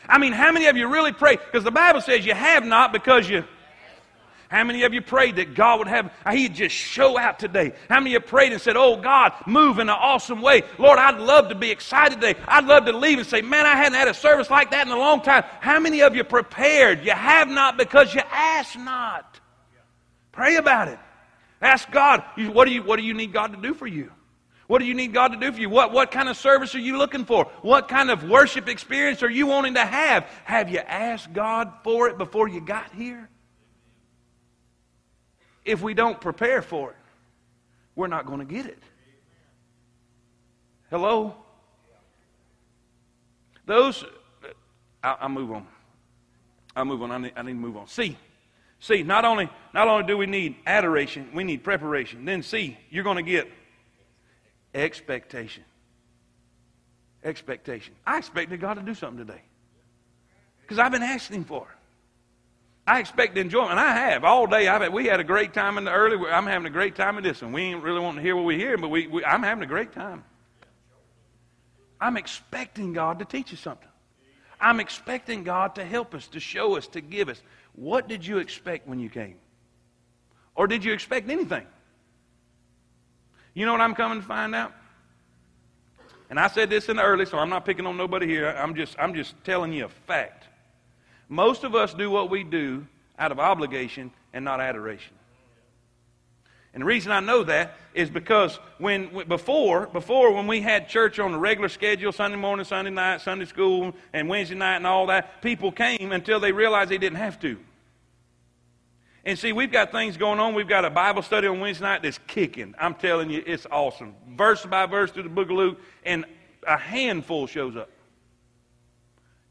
I 0.08 0.17
mean, 0.17 0.34
how 0.34 0.52
many 0.52 0.67
of 0.67 0.78
you 0.78 0.88
really 0.88 1.12
pray? 1.12 1.36
Because 1.36 1.63
the 1.63 1.72
Bible 1.72 2.02
says 2.02 2.26
you 2.26 2.34
have 2.34 2.65
not 2.65 2.93
because 2.93 3.30
you. 3.30 3.43
How 4.50 4.63
many 4.63 4.84
of 4.84 4.93
you 4.93 5.02
prayed 5.02 5.36
that 5.36 5.56
God 5.56 5.80
would 5.80 5.89
have, 5.89 6.12
uh, 6.26 6.32
He'd 6.32 6.56
just 6.56 6.74
show 6.74 7.17
out 7.17 7.38
today? 7.38 7.74
How 7.89 8.00
many 8.00 8.15
of 8.15 8.24
you 8.24 8.28
prayed 8.28 8.54
and 8.54 8.62
said, 8.62 8.78
Oh 8.78 8.96
God, 8.96 9.34
move 9.46 9.80
in 9.80 9.89
an 9.89 9.96
awesome 10.00 10.41
way? 10.41 10.63
Lord, 10.78 11.00
I'd 11.00 11.20
love 11.20 11.50
to 11.50 11.56
be 11.56 11.70
excited 11.70 12.22
today. 12.22 12.39
I'd 12.48 12.65
love 12.65 12.86
to 12.86 12.93
leave 12.93 13.17
and 13.17 13.28
say, 13.28 13.41
Man, 13.41 13.65
I 13.65 13.76
hadn't 13.76 13.96
had 13.96 14.08
a 14.08 14.13
service 14.13 14.50
like 14.50 14.72
that 14.72 14.88
in 14.88 14.93
a 14.93 14.98
long 14.98 15.22
time. 15.22 15.43
How 15.60 15.80
many 15.80 16.02
of 16.02 16.15
you 16.15 16.24
prepared? 16.24 17.06
You 17.06 17.12
have 17.12 17.50
not 17.50 17.78
because 17.78 18.13
you 18.13 18.22
ask 18.32 18.80
not. 18.80 19.39
Pray 20.32 20.56
about 20.56 20.88
it. 20.88 21.00
Ask 21.62 21.91
God, 21.91 22.24
what 22.38 22.65
do 22.65 22.72
you, 22.72 22.84
what 22.84 22.98
do 22.98 23.04
you 23.04 23.13
need 23.13 23.34
God 23.34 23.54
to 23.54 23.62
do 23.62 23.74
for 23.74 23.88
you? 23.88 24.12
What 24.67 24.80
do 24.80 24.86
you 24.86 24.93
need 24.93 25.13
God 25.13 25.30
to 25.30 25.38
do 25.38 25.51
for 25.51 25.60
you? 25.60 25.69
What, 25.69 25.93
what 25.93 26.12
kind 26.12 26.27
of 26.27 26.36
service 26.36 26.75
are 26.75 26.80
you 26.80 26.97
looking 26.97 27.23
for? 27.23 27.45
What 27.62 27.88
kind 27.88 28.12
of 28.12 28.30
worship 28.30 28.67
experience 28.67 29.23
are 29.23 29.30
you 29.30 29.47
wanting 29.47 29.75
to 29.75 29.86
have? 29.86 30.25
Have 30.43 30.69
you 30.69 30.80
asked 30.80 31.32
God 31.34 31.71
for 31.84 32.10
it 32.10 32.17
before 32.17 32.49
you 32.49 32.60
got 32.60 32.91
here? 32.93 33.30
If 35.63 35.82
we 35.82 35.93
don't 35.93 36.19
prepare 36.19 36.62
for 36.62 36.91
it, 36.91 36.97
we're 37.95 38.08
not 38.08 38.25
going 38.25 38.39
to 38.39 38.45
get 38.45 38.65
it. 38.65 38.82
Hello? 40.89 41.36
Those, 43.65 44.03
I'll, 45.03 45.17
I'll 45.21 45.30
move 45.30 45.51
on. 45.51 45.67
I'll 46.75 46.86
move 46.86 47.01
on. 47.01 47.12
I 47.12 47.17
need, 47.17 47.34
I 47.36 47.41
need 47.41 47.53
to 47.53 47.58
move 47.58 47.75
on. 47.75 47.88
See, 47.88 48.17
see, 48.80 49.03
not 49.03 49.25
only, 49.25 49.49
not 49.73 49.88
only 49.88 50.06
do 50.06 50.17
we 50.17 50.25
need 50.25 50.56
adoration, 50.65 51.30
we 51.34 51.43
need 51.43 51.63
preparation. 51.63 52.25
Then 52.25 52.43
see, 52.43 52.77
you're 52.89 53.03
going 53.03 53.17
to 53.17 53.23
get 53.23 53.49
Expectation. 54.78 55.63
Expectation. 57.24 57.96
I 58.06 58.20
expected 58.20 58.62
God 58.62 58.76
to 58.76 58.84
do 58.84 58.94
something 58.94 59.26
today. 59.26 59.42
Because 60.62 60.78
I've 60.78 60.92
been 60.92 61.04
asking 61.04 61.46
for 61.46 61.63
it. 61.63 61.78
I 62.86 63.00
expect 63.00 63.38
enjoyment. 63.38 63.80
I 63.80 63.94
have 64.12 64.24
all 64.24 64.46
day. 64.46 64.68
I've 64.68 64.82
had, 64.82 64.94
we 64.94 65.08
had 65.08 65.20
a 65.20 65.24
great 65.24 65.54
time 65.54 65.80
in 65.80 65.84
the 65.84 65.92
early. 65.92 66.18
I'm 66.30 66.46
having 66.46 66.68
a 66.68 66.70
great 66.70 66.96
time 66.96 67.18
in 67.18 67.24
this 67.24 67.42
one. 67.42 67.52
We 67.54 67.63
ain't 67.63 67.84
really 67.84 68.00
wanting 68.00 68.18
to 68.18 68.22
hear 68.22 68.36
what 68.36 68.46
we 68.46 68.56
hear, 68.56 68.78
but 68.78 68.90
we, 68.90 69.08
we, 69.08 69.26
I'm 69.26 69.42
having 69.42 69.63
a 69.63 69.68
great 69.68 69.94
time. 69.94 70.24
I'm 72.00 72.16
expecting 72.16 72.94
God 72.94 73.20
to 73.20 73.26
teach 73.26 73.52
us 73.52 73.60
something. 73.60 73.90
I'm 74.62 74.80
expecting 74.80 75.44
God 75.44 75.76
to 75.76 75.84
help 75.84 76.13
us, 76.13 76.28
to 76.30 76.40
show 76.40 76.78
us, 76.78 76.88
to 76.90 77.02
give 77.02 77.30
us. 77.30 77.42
What 77.74 78.08
did 78.08 78.26
you 78.26 78.38
expect 78.38 78.88
when 78.88 79.00
you 79.00 79.10
came? 79.10 79.38
Or 80.56 80.68
did 80.68 80.84
you 80.84 80.94
expect 80.94 81.30
anything? 81.30 81.66
You 83.58 83.65
know 83.65 83.72
what 83.72 83.82
I'm 83.82 83.96
coming 83.96 84.22
to 84.22 84.28
find 84.28 84.54
out? 84.54 84.72
And 86.30 86.39
I 86.39 86.48
said 86.48 86.70
this 86.70 86.89
in 86.89 86.98
the 86.98 87.02
early, 87.02 87.26
so 87.26 87.39
I'm 87.39 87.50
not 87.50 87.65
picking 87.65 87.88
on 87.88 87.98
nobody 87.98 88.28
here. 88.28 88.50
I'm 88.50 88.76
just, 88.76 88.96
I'm 89.00 89.15
just 89.15 89.34
telling 89.43 89.74
you 89.74 89.86
a 89.86 89.89
fact. 89.89 90.46
Most 91.28 91.63
of 91.63 91.74
us 91.74 91.96
do 91.96 92.12
what 92.12 92.30
we 92.30 92.43
do 92.43 92.86
out 93.17 93.32
of 93.32 93.39
obligation 93.39 94.12
and 94.32 94.46
not 94.46 94.62
adoration. 94.62 95.15
And 96.76 96.84
the 96.84 96.86
reason 96.86 97.12
I 97.12 97.20
know 97.20 97.46
that 97.46 97.74
is 97.96 98.12
because 98.12 98.60
when 98.78 99.26
before 99.28 99.88
before 99.88 100.34
when 100.34 100.46
we 100.46 100.62
had 100.62 100.88
church 100.88 101.17
on 101.17 101.34
a 101.34 101.39
regular 101.39 101.70
schedule, 101.70 102.12
Sunday 102.12 102.38
morning, 102.38 102.63
Sunday 102.63 102.91
night, 102.91 103.22
Sunday 103.22 103.46
school, 103.46 103.96
and 104.13 104.30
Wednesday 104.30 104.54
night, 104.54 104.76
and 104.76 104.86
all 104.86 105.08
that, 105.08 105.41
people 105.41 105.72
came 105.72 106.12
until 106.12 106.39
they 106.39 106.52
realized 106.52 106.91
they 106.91 107.00
didn't 107.00 107.17
have 107.17 107.39
to. 107.39 107.58
And 109.28 109.38
see, 109.38 109.52
we've 109.52 109.74
got 109.74 109.92
things 109.92 110.16
going 110.16 110.40
on. 110.40 110.54
We've 110.54 110.70
got 110.70 110.86
a 110.86 110.90
Bible 110.90 111.22
study 111.22 111.48
on 111.48 111.60
Wednesday 111.60 111.84
night 111.84 112.02
that's 112.02 112.18
kicking. 112.28 112.74
I'm 112.80 112.96
telling 112.96 113.30
you, 113.30 113.44
it's 113.46 113.68
awesome. 113.70 114.16
Verse 114.38 114.66
by 114.66 114.86
verse 114.86 115.12
through 115.12 115.24
the 115.24 115.30
book 115.30 115.50
of 115.50 115.58
Luke, 115.58 115.82
and 116.06 116.24
a 116.66 116.78
handful 116.78 117.46
shows 117.46 117.76
up. 117.76 117.90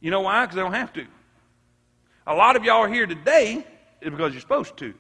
You 0.01 0.11
know 0.11 0.23
why? 0.23 0.47
Because 0.47 0.57
they 0.57 0.63
don't 0.63 0.73
have 0.73 0.95
to. 0.95 1.07
A 2.27 2.35
lot 2.35 2.57
of 2.57 2.65
y'all 2.65 2.85
are 2.85 2.89
here 2.89 3.07
today 3.07 3.67
because 4.01 4.33
you're 4.33 4.41
supposed 4.41 4.79
to. 4.79 4.95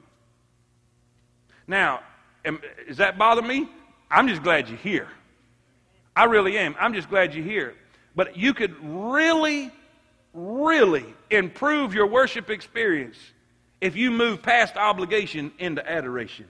Now, 1.67 2.01
am, 2.45 2.61
does 2.87 2.99
that 2.99 3.17
bother 3.17 3.41
me? 3.41 3.71
I'm 4.11 4.29
just 4.29 4.43
glad 4.43 4.69
you're 4.69 4.77
here. 4.77 5.09
I 6.15 6.25
really 6.25 6.59
am. 6.59 6.77
I'm 6.79 6.93
just 6.93 7.09
glad 7.09 7.35
you're 7.35 7.47
here. 7.47 7.73
But 8.15 8.37
you 8.37 8.53
could 8.53 8.77
really, 8.83 9.71
really 10.35 11.07
improve 11.31 11.95
your 11.95 12.07
worship 12.07 12.51
experience 12.51 13.17
if 13.87 13.94
you 13.94 14.11
move 14.11 14.42
past 14.42 14.77
obligation 14.77 15.53
into 15.61 15.88
adoration. 15.88 16.46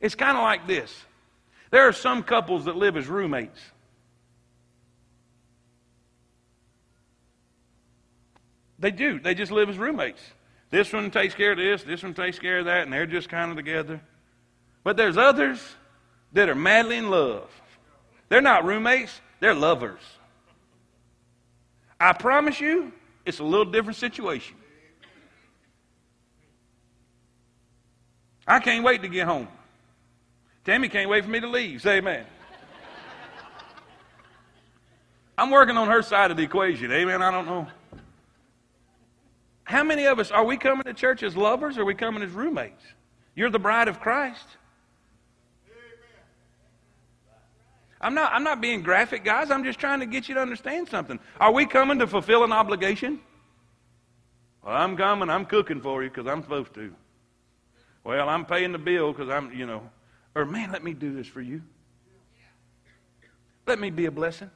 It's 0.00 0.14
kind 0.14 0.36
of 0.36 0.44
like 0.44 0.68
this 0.68 0.94
there 1.72 1.88
are 1.88 1.92
some 1.92 2.22
couples 2.22 2.66
that 2.66 2.76
live 2.76 2.96
as 2.96 3.08
roommates. 3.08 3.60
They 8.78 8.92
do. 8.92 9.18
They 9.18 9.34
just 9.34 9.50
live 9.50 9.68
as 9.68 9.76
roommates. 9.76 10.22
This 10.70 10.92
one 10.92 11.10
takes 11.10 11.34
care 11.34 11.52
of 11.52 11.58
this, 11.58 11.82
this 11.82 12.02
one 12.02 12.14
takes 12.14 12.38
care 12.38 12.60
of 12.60 12.66
that, 12.66 12.82
and 12.82 12.92
they're 12.92 13.06
just 13.06 13.28
kind 13.28 13.50
of 13.50 13.56
together. 13.56 14.00
But 14.84 14.96
there's 14.96 15.16
others 15.16 15.60
that 16.32 16.48
are 16.48 16.54
madly 16.54 16.96
in 16.96 17.10
love. 17.10 17.50
They're 18.28 18.40
not 18.40 18.64
roommates, 18.64 19.20
they're 19.40 19.54
lovers. 19.54 20.00
I 21.98 22.12
promise 22.12 22.60
you, 22.60 22.92
it's 23.26 23.40
a 23.40 23.44
little 23.44 23.66
different 23.66 23.96
situation. 23.98 24.56
I 28.46 28.60
can't 28.60 28.84
wait 28.84 29.02
to 29.02 29.08
get 29.08 29.26
home. 29.26 29.48
Tammy 30.64 30.88
can't 30.88 31.10
wait 31.10 31.24
for 31.24 31.30
me 31.30 31.40
to 31.40 31.48
leave. 31.48 31.82
Say 31.82 31.98
amen. 31.98 32.24
I'm 35.36 35.50
working 35.50 35.76
on 35.76 35.88
her 35.88 36.00
side 36.02 36.30
of 36.30 36.36
the 36.36 36.44
equation. 36.44 36.90
Amen. 36.90 37.20
I 37.22 37.30
don't 37.30 37.46
know. 37.46 37.66
How 39.64 39.82
many 39.82 40.06
of 40.06 40.20
us 40.20 40.30
are 40.30 40.44
we 40.44 40.56
coming 40.56 40.84
to 40.84 40.94
church 40.94 41.24
as 41.24 41.36
lovers 41.36 41.76
or 41.76 41.82
are 41.82 41.84
we 41.84 41.94
coming 41.94 42.22
as 42.22 42.30
roommates? 42.30 42.82
You're 43.34 43.50
the 43.50 43.58
bride 43.58 43.88
of 43.88 44.00
Christ. 44.00 44.46
I'm 48.00 48.14
not, 48.14 48.32
I'm 48.32 48.44
not 48.44 48.60
being 48.60 48.82
graphic, 48.82 49.24
guys. 49.24 49.50
I'm 49.50 49.64
just 49.64 49.78
trying 49.78 50.00
to 50.00 50.06
get 50.06 50.28
you 50.28 50.34
to 50.34 50.40
understand 50.40 50.88
something. 50.88 51.18
Are 51.40 51.52
we 51.52 51.66
coming 51.66 51.98
to 51.98 52.06
fulfill 52.06 52.44
an 52.44 52.52
obligation? 52.52 53.20
Well, 54.62 54.74
I'm 54.74 54.96
coming. 54.96 55.30
I'm 55.30 55.46
cooking 55.46 55.80
for 55.80 56.02
you 56.02 56.10
because 56.10 56.26
I'm 56.26 56.42
supposed 56.42 56.74
to. 56.74 56.92
Well, 58.04 58.28
I'm 58.28 58.44
paying 58.44 58.72
the 58.72 58.78
bill 58.78 59.12
because 59.12 59.30
I'm, 59.30 59.52
you 59.52 59.66
know. 59.66 59.88
Or, 60.34 60.44
man, 60.44 60.70
let 60.70 60.84
me 60.84 60.92
do 60.92 61.14
this 61.14 61.26
for 61.26 61.40
you. 61.40 61.62
Let 63.66 63.80
me 63.80 63.90
be 63.90 64.06
a 64.06 64.10
blessing. 64.10 64.50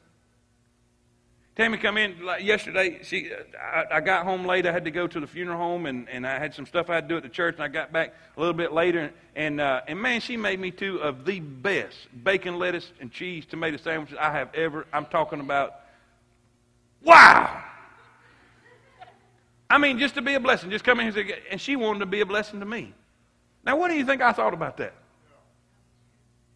Tammy 1.56 1.78
come 1.78 1.96
in 1.96 2.24
like 2.24 2.42
yesterday. 2.42 3.00
She, 3.02 3.30
I, 3.60 3.96
I, 3.96 4.00
got 4.00 4.24
home 4.24 4.46
late. 4.46 4.66
I 4.66 4.72
had 4.72 4.84
to 4.84 4.90
go 4.90 5.06
to 5.06 5.20
the 5.20 5.26
funeral 5.26 5.58
home, 5.58 5.86
and, 5.86 6.08
and 6.08 6.26
I 6.26 6.38
had 6.38 6.54
some 6.54 6.64
stuff 6.64 6.88
I 6.88 6.94
had 6.94 7.08
to 7.08 7.08
do 7.08 7.16
at 7.16 7.22
the 7.22 7.28
church. 7.28 7.56
And 7.56 7.64
I 7.64 7.68
got 7.68 7.92
back 7.92 8.14
a 8.36 8.40
little 8.40 8.54
bit 8.54 8.72
later, 8.72 9.12
and 9.34 9.60
uh, 9.60 9.82
and 9.88 10.00
man, 10.00 10.20
she 10.20 10.36
made 10.36 10.60
me 10.60 10.70
two 10.70 10.98
of 10.98 11.24
the 11.24 11.40
best 11.40 11.96
bacon, 12.24 12.58
lettuce, 12.58 12.92
and 13.00 13.10
cheese 13.10 13.44
tomato 13.46 13.76
sandwiches 13.76 14.16
I 14.18 14.30
have 14.32 14.54
ever. 14.54 14.86
I'm 14.92 15.06
talking 15.06 15.40
about. 15.40 15.74
Wow. 17.02 17.64
I 19.68 19.78
mean, 19.78 19.98
just 19.98 20.14
to 20.16 20.22
be 20.22 20.34
a 20.34 20.40
blessing, 20.40 20.70
just 20.70 20.84
come 20.84 20.98
in 21.00 21.12
here, 21.12 21.38
and 21.50 21.60
she 21.60 21.76
wanted 21.76 22.00
to 22.00 22.06
be 22.06 22.20
a 22.20 22.26
blessing 22.26 22.60
to 22.60 22.66
me. 22.66 22.94
Now, 23.64 23.76
what 23.76 23.88
do 23.88 23.96
you 23.96 24.04
think 24.04 24.22
I 24.22 24.32
thought 24.32 24.54
about 24.54 24.76
that? 24.78 24.94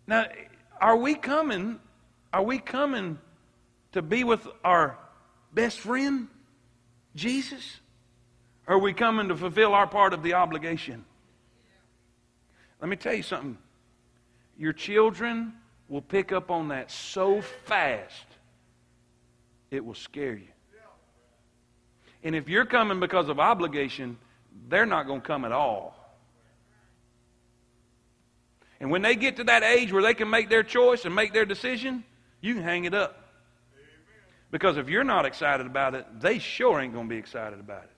Now, 0.07 0.27
are 0.81 0.97
we 0.97 1.15
coming? 1.15 1.79
Are 2.33 2.43
we 2.43 2.59
coming? 2.59 3.19
To 3.95 4.03
be 4.03 4.25
with 4.25 4.47
our 4.65 4.99
best 5.53 5.79
friend, 5.79 6.29
Jesus? 7.15 7.79
Or 8.67 8.75
are 8.75 8.79
we 8.79 8.93
coming 8.93 9.29
to 9.29 9.37
fulfill 9.37 9.73
our 9.73 9.87
part 9.87 10.13
of 10.13 10.23
the 10.23 10.35
obligation? 10.35 11.05
Let 12.81 12.89
me 12.89 12.97
tell 12.97 13.15
you 13.15 13.23
something. 13.23 13.57
Your 14.59 14.73
children 14.73 15.53
will 15.89 16.03
pick 16.03 16.33
up 16.33 16.51
on 16.51 16.69
that 16.69 16.91
so 16.91 17.41
fast, 17.41 18.27
it 19.71 19.85
will 19.85 19.95
scare 19.95 20.35
you. 20.35 20.49
And 22.25 22.35
if 22.35 22.49
you're 22.49 22.65
coming 22.65 23.01
because 23.01 23.29
of 23.29 23.39
obligation, 23.39 24.17
they're 24.69 24.87
not 24.87 25.07
going 25.07 25.21
to 25.21 25.27
come 25.27 25.45
at 25.45 25.53
all. 25.53 25.95
And 28.81 28.91
when 28.91 29.03
they 29.03 29.15
get 29.15 29.37
to 29.37 29.45
that 29.45 29.63
age 29.63 29.93
where 29.93 30.03
they 30.03 30.15
can 30.15 30.29
make 30.31 30.49
their 30.49 30.63
choice 30.63 31.05
and 31.05 31.15
make 31.15 31.33
their 31.33 31.45
decision, 31.45 32.03
you 32.41 32.55
can 32.55 32.63
hang 32.63 32.87
it 32.87 32.95
up. 32.95 33.24
Because 34.55 34.77
if 34.77 34.89
you're 34.89 35.03
not 35.03 35.27
excited 35.27 35.67
about 35.67 35.97
it, 35.97 36.07
they 36.21 36.39
sure 36.39 36.79
ain't 36.79 36.93
going 36.93 37.07
to 37.07 37.11
be 37.13 37.19
excited 37.19 37.59
about 37.59 37.83
it. 37.83 37.91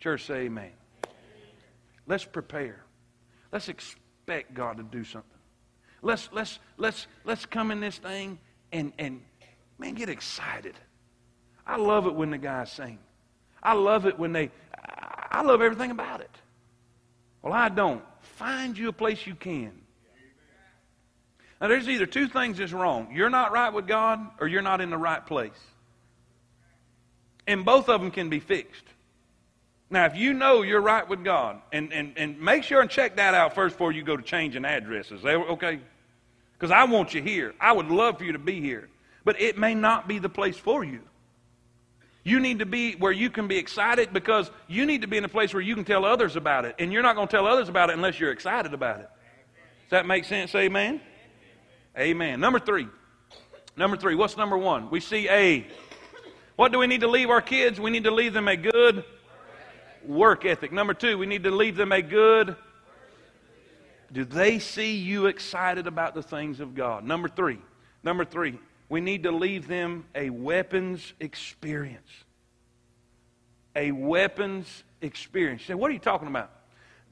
Church, 0.00 0.24
say 0.24 0.46
amen. 0.46 0.72
Let's 2.08 2.24
prepare. 2.24 2.84
Let's 3.52 3.68
expect 3.68 4.54
God 4.54 4.78
to 4.78 4.82
do 4.82 5.04
something. 5.04 5.38
Let's, 6.02 6.28
let's, 6.32 6.58
let's, 6.78 7.06
let's 7.24 7.46
come 7.46 7.70
in 7.70 7.78
this 7.78 7.96
thing 7.96 8.40
and, 8.72 8.92
and, 8.98 9.20
man, 9.78 9.94
get 9.94 10.08
excited. 10.08 10.74
I 11.64 11.76
love 11.76 12.08
it 12.08 12.14
when 12.16 12.30
the 12.30 12.38
guys 12.38 12.72
sing. 12.72 12.98
I 13.62 13.74
love 13.74 14.06
it 14.06 14.18
when 14.18 14.32
they, 14.32 14.50
I 15.30 15.42
love 15.42 15.62
everything 15.62 15.92
about 15.92 16.22
it. 16.22 16.36
Well, 17.40 17.52
I 17.52 17.68
don't. 17.68 18.02
Find 18.20 18.76
you 18.76 18.88
a 18.88 18.92
place 18.92 19.28
you 19.28 19.36
can. 19.36 19.80
Now, 21.64 21.68
there's 21.68 21.88
either 21.88 22.04
two 22.04 22.28
things 22.28 22.58
that's 22.58 22.74
wrong. 22.74 23.08
You're 23.14 23.30
not 23.30 23.50
right 23.50 23.72
with 23.72 23.86
God, 23.86 24.20
or 24.38 24.46
you're 24.46 24.60
not 24.60 24.82
in 24.82 24.90
the 24.90 24.98
right 24.98 25.24
place. 25.24 25.58
And 27.46 27.64
both 27.64 27.88
of 27.88 28.02
them 28.02 28.10
can 28.10 28.28
be 28.28 28.38
fixed. 28.38 28.84
Now, 29.88 30.04
if 30.04 30.14
you 30.14 30.34
know 30.34 30.60
you're 30.60 30.82
right 30.82 31.08
with 31.08 31.24
God, 31.24 31.62
and, 31.72 31.90
and, 31.90 32.18
and 32.18 32.38
make 32.38 32.64
sure 32.64 32.82
and 32.82 32.90
check 32.90 33.16
that 33.16 33.32
out 33.32 33.54
first 33.54 33.76
before 33.76 33.92
you 33.92 34.02
go 34.02 34.14
to 34.14 34.22
changing 34.22 34.66
addresses. 34.66 35.24
Okay? 35.24 35.80
Because 36.52 36.70
I 36.70 36.84
want 36.84 37.14
you 37.14 37.22
here. 37.22 37.54
I 37.58 37.72
would 37.72 37.88
love 37.88 38.18
for 38.18 38.24
you 38.24 38.32
to 38.32 38.38
be 38.38 38.60
here. 38.60 38.90
But 39.24 39.40
it 39.40 39.56
may 39.56 39.74
not 39.74 40.06
be 40.06 40.18
the 40.18 40.28
place 40.28 40.58
for 40.58 40.84
you. 40.84 41.00
You 42.24 42.40
need 42.40 42.58
to 42.58 42.66
be 42.66 42.92
where 42.92 43.10
you 43.10 43.30
can 43.30 43.48
be 43.48 43.56
excited 43.56 44.12
because 44.12 44.50
you 44.68 44.84
need 44.84 45.00
to 45.00 45.08
be 45.08 45.16
in 45.16 45.24
a 45.24 45.30
place 45.30 45.54
where 45.54 45.62
you 45.62 45.74
can 45.74 45.86
tell 45.86 46.04
others 46.04 46.36
about 46.36 46.66
it. 46.66 46.74
And 46.78 46.92
you're 46.92 47.02
not 47.02 47.16
going 47.16 47.28
to 47.28 47.32
tell 47.34 47.46
others 47.46 47.70
about 47.70 47.88
it 47.88 47.94
unless 47.94 48.20
you're 48.20 48.32
excited 48.32 48.74
about 48.74 49.00
it. 49.00 49.08
Does 49.84 49.92
that 49.92 50.04
make 50.04 50.26
sense? 50.26 50.54
Amen? 50.54 51.00
Amen. 51.98 52.40
Number 52.40 52.58
three. 52.58 52.88
Number 53.76 53.96
three. 53.96 54.14
What's 54.14 54.36
number 54.36 54.58
one? 54.58 54.90
We 54.90 55.00
see 55.00 55.28
a. 55.28 55.66
What 56.56 56.72
do 56.72 56.78
we 56.78 56.86
need 56.86 57.00
to 57.02 57.08
leave 57.08 57.30
our 57.30 57.40
kids? 57.40 57.80
We 57.80 57.90
need 57.90 58.04
to 58.04 58.10
leave 58.10 58.32
them 58.32 58.48
a 58.48 58.56
good 58.56 59.04
work 60.04 60.44
ethic. 60.44 60.72
Number 60.72 60.94
two, 60.94 61.18
we 61.18 61.26
need 61.26 61.44
to 61.44 61.50
leave 61.50 61.76
them 61.76 61.92
a 61.92 62.02
good. 62.02 62.56
Do 64.12 64.24
they 64.24 64.58
see 64.58 64.96
you 64.96 65.26
excited 65.26 65.86
about 65.86 66.14
the 66.14 66.22
things 66.22 66.60
of 66.60 66.74
God? 66.74 67.04
Number 67.04 67.28
three. 67.28 67.58
Number 68.02 68.24
three, 68.24 68.58
we 68.88 69.00
need 69.00 69.22
to 69.24 69.32
leave 69.32 69.66
them 69.66 70.04
a 70.14 70.30
weapons 70.30 71.14
experience. 71.20 72.10
A 73.74 73.90
weapons 73.90 74.84
experience. 75.00 75.64
say, 75.64 75.74
what 75.74 75.90
are 75.90 75.94
you 75.94 76.00
talking 76.00 76.28
about? 76.28 76.50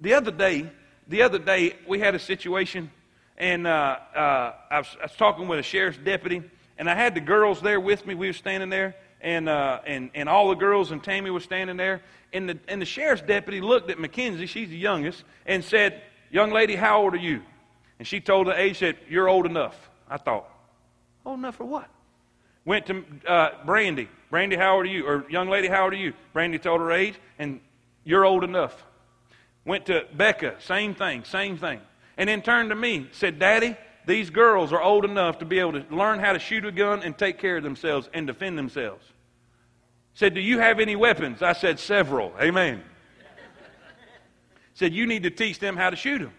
The 0.00 0.14
other 0.14 0.30
day, 0.30 0.70
the 1.08 1.22
other 1.22 1.38
day 1.38 1.74
we 1.88 1.98
had 1.98 2.14
a 2.14 2.18
situation 2.18 2.90
and 3.38 3.66
uh, 3.66 3.98
uh, 4.14 4.52
I, 4.70 4.78
was, 4.78 4.96
I, 5.00 5.04
was, 5.04 5.12
talking 5.16 5.48
with 5.48 5.58
a 5.58 5.62
sheriff's 5.62 5.98
deputy, 5.98 6.42
and 6.78 6.88
I 6.88 6.94
had 6.94 7.14
the 7.14 7.20
girls 7.20 7.60
there 7.60 7.80
with 7.80 8.06
me. 8.06 8.14
We 8.14 8.28
were 8.28 8.32
standing 8.32 8.68
there, 8.68 8.94
and, 9.20 9.48
uh, 9.48 9.80
and, 9.86 10.10
and 10.14 10.28
all 10.28 10.50
the 10.50 10.54
girls 10.54 10.90
and 10.90 11.02
Tammy 11.02 11.30
was 11.30 11.44
standing 11.44 11.76
there. 11.76 12.02
And 12.32 12.48
the, 12.48 12.58
and 12.68 12.80
the 12.80 12.86
sheriff's 12.86 13.22
deputy 13.22 13.60
looked 13.60 13.90
at 13.90 13.98
Mackenzie, 13.98 14.46
she's 14.46 14.68
the 14.68 14.76
youngest, 14.76 15.24
and 15.46 15.64
said, 15.64 16.02
Young 16.30 16.50
lady, 16.50 16.76
how 16.76 17.02
old 17.02 17.14
are 17.14 17.18
you? 17.18 17.42
And 17.98 18.08
she 18.08 18.20
told 18.20 18.46
the 18.46 18.58
age, 18.58 18.78
said, 18.78 18.96
You're 19.08 19.28
old 19.28 19.46
enough. 19.46 19.90
I 20.08 20.16
thought, 20.16 20.48
Old 21.24 21.38
enough 21.38 21.56
for 21.56 21.64
what? 21.64 21.88
Went 22.64 22.86
to 22.86 23.04
uh, 23.26 23.50
Brandy. 23.64 24.08
Brandy, 24.30 24.56
how 24.56 24.76
old 24.76 24.86
are 24.86 24.88
you? 24.88 25.06
Or 25.06 25.26
young 25.28 25.48
lady, 25.48 25.68
how 25.68 25.84
old 25.84 25.92
are 25.92 25.96
you? 25.96 26.14
Brandy 26.32 26.58
told 26.58 26.80
her 26.80 26.90
age, 26.90 27.14
and 27.38 27.60
you're 28.04 28.24
old 28.24 28.44
enough. 28.44 28.82
Went 29.64 29.86
to 29.86 30.06
Becca, 30.14 30.56
same 30.60 30.94
thing, 30.94 31.24
same 31.24 31.58
thing 31.58 31.80
and 32.16 32.28
then 32.28 32.42
turned 32.42 32.70
to 32.70 32.76
me 32.76 33.08
said, 33.12 33.38
Daddy, 33.38 33.76
these 34.06 34.30
girls 34.30 34.72
are 34.72 34.82
old 34.82 35.04
enough 35.04 35.38
to 35.38 35.44
be 35.44 35.58
able 35.58 35.72
to 35.72 35.84
learn 35.94 36.18
how 36.18 36.32
to 36.32 36.38
shoot 36.38 36.64
a 36.64 36.72
gun 36.72 37.02
and 37.02 37.16
take 37.16 37.38
care 37.38 37.56
of 37.56 37.62
themselves 37.62 38.08
and 38.12 38.26
defend 38.26 38.58
themselves. 38.58 39.04
Said, 40.14 40.34
Do 40.34 40.40
you 40.40 40.58
have 40.58 40.80
any 40.80 40.96
weapons? 40.96 41.42
I 41.42 41.52
said, 41.52 41.78
Several. 41.78 42.32
Amen. 42.40 42.82
said, 44.74 44.92
You 44.92 45.06
need 45.06 45.22
to 45.22 45.30
teach 45.30 45.58
them 45.58 45.76
how 45.76 45.90
to 45.90 45.96
shoot 45.96 46.18
them. 46.18 46.32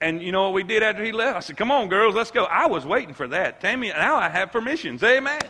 And 0.00 0.22
you 0.22 0.30
know 0.30 0.44
what 0.44 0.52
we 0.52 0.62
did 0.62 0.82
after 0.82 1.02
he 1.02 1.12
left? 1.12 1.36
I 1.36 1.40
said, 1.40 1.56
Come 1.56 1.70
on, 1.70 1.88
girls, 1.88 2.14
let's 2.14 2.30
go. 2.30 2.44
I 2.44 2.66
was 2.66 2.84
waiting 2.84 3.14
for 3.14 3.26
that. 3.28 3.60
Tammy, 3.60 3.88
now 3.88 4.16
I 4.16 4.28
have 4.28 4.52
permissions. 4.52 5.02
Amen. 5.02 5.40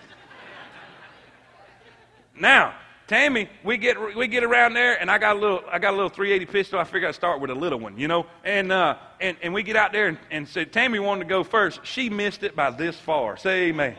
now, 2.38 2.74
Tammy, 3.06 3.48
we 3.62 3.76
get 3.76 4.16
we 4.16 4.26
get 4.26 4.42
around 4.42 4.74
there, 4.74 5.00
and 5.00 5.08
I 5.10 5.18
got 5.18 5.36
a 5.36 5.38
little 5.38 5.62
I 5.70 5.78
got 5.78 5.90
a 5.92 5.96
little 5.96 6.08
380 6.08 6.50
pistol. 6.50 6.80
I 6.80 6.84
figured 6.84 7.08
I'd 7.08 7.14
start 7.14 7.40
with 7.40 7.50
a 7.50 7.54
little 7.54 7.78
one, 7.78 7.96
you 7.96 8.08
know. 8.08 8.26
And 8.44 8.72
uh, 8.72 8.96
and 9.20 9.36
and 9.42 9.54
we 9.54 9.62
get 9.62 9.76
out 9.76 9.92
there 9.92 10.08
and, 10.08 10.18
and 10.32 10.48
said 10.48 10.72
Tammy 10.72 10.98
wanted 10.98 11.24
to 11.24 11.28
go 11.28 11.44
first. 11.44 11.80
She 11.84 12.10
missed 12.10 12.42
it 12.42 12.56
by 12.56 12.70
this 12.70 12.96
far. 12.96 13.36
Say 13.36 13.68
amen. 13.68 13.94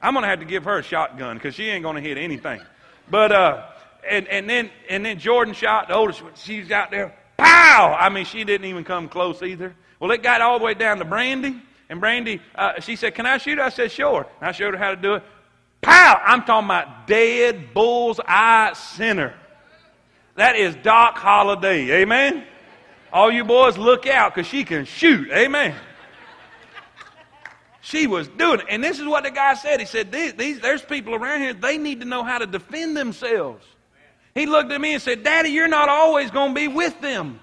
I'm 0.00 0.14
gonna 0.14 0.26
have 0.26 0.38
to 0.38 0.46
give 0.46 0.64
her 0.64 0.78
a 0.78 0.82
shotgun 0.82 1.36
because 1.36 1.54
she 1.54 1.64
ain't 1.68 1.82
gonna 1.82 2.00
hit 2.00 2.16
anything. 2.16 2.62
But 3.10 3.32
uh, 3.32 3.66
and 4.08 4.26
and 4.28 4.48
then 4.48 4.70
and 4.88 5.04
then 5.04 5.18
Jordan 5.18 5.52
shot 5.52 5.88
the 5.88 5.94
oldest 5.94 6.22
one. 6.22 6.32
She's 6.36 6.70
out 6.70 6.90
there, 6.90 7.14
pow! 7.36 7.94
I 7.98 8.08
mean, 8.08 8.24
she 8.24 8.44
didn't 8.44 8.66
even 8.66 8.84
come 8.84 9.10
close 9.10 9.42
either. 9.42 9.74
Well, 10.00 10.10
it 10.12 10.22
got 10.22 10.40
all 10.40 10.58
the 10.58 10.64
way 10.64 10.72
down 10.72 10.98
to 10.98 11.04
Brandy, 11.04 11.60
and 11.90 12.00
Brandy, 12.00 12.40
uh, 12.54 12.80
she 12.80 12.96
said, 12.96 13.14
"Can 13.14 13.26
I 13.26 13.36
shoot?" 13.36 13.58
I 13.58 13.68
said, 13.68 13.92
"Sure." 13.92 14.26
And 14.40 14.48
I 14.48 14.52
showed 14.52 14.72
her 14.72 14.78
how 14.78 14.90
to 14.90 14.96
do 14.96 15.14
it. 15.16 15.22
Pow! 15.86 16.20
I'm 16.24 16.42
talking 16.42 16.66
about 16.66 17.06
dead 17.06 17.72
bull's 17.72 18.18
eye 18.26 18.72
center. 18.74 19.34
That 20.34 20.56
is 20.56 20.74
Doc 20.82 21.16
Holliday. 21.16 22.02
Amen. 22.02 22.42
All 23.12 23.30
you 23.30 23.44
boys, 23.44 23.78
look 23.78 24.04
out 24.08 24.34
because 24.34 24.48
she 24.48 24.64
can 24.64 24.84
shoot. 24.84 25.30
Amen. 25.30 25.76
She 27.82 28.08
was 28.08 28.26
doing 28.26 28.58
it. 28.58 28.66
And 28.68 28.82
this 28.82 28.98
is 28.98 29.06
what 29.06 29.22
the 29.22 29.30
guy 29.30 29.54
said. 29.54 29.78
He 29.78 29.86
said, 29.86 30.10
these, 30.10 30.34
these, 30.34 30.58
There's 30.58 30.82
people 30.82 31.14
around 31.14 31.42
here, 31.42 31.54
they 31.54 31.78
need 31.78 32.00
to 32.00 32.04
know 32.04 32.24
how 32.24 32.38
to 32.38 32.46
defend 32.46 32.96
themselves. 32.96 33.64
He 34.34 34.44
looked 34.44 34.72
at 34.72 34.80
me 34.80 34.94
and 34.94 35.00
said, 35.00 35.22
Daddy, 35.22 35.50
you're 35.50 35.68
not 35.68 35.88
always 35.88 36.32
going 36.32 36.52
to 36.52 36.60
be 36.60 36.66
with 36.66 37.00
them. 37.00 37.38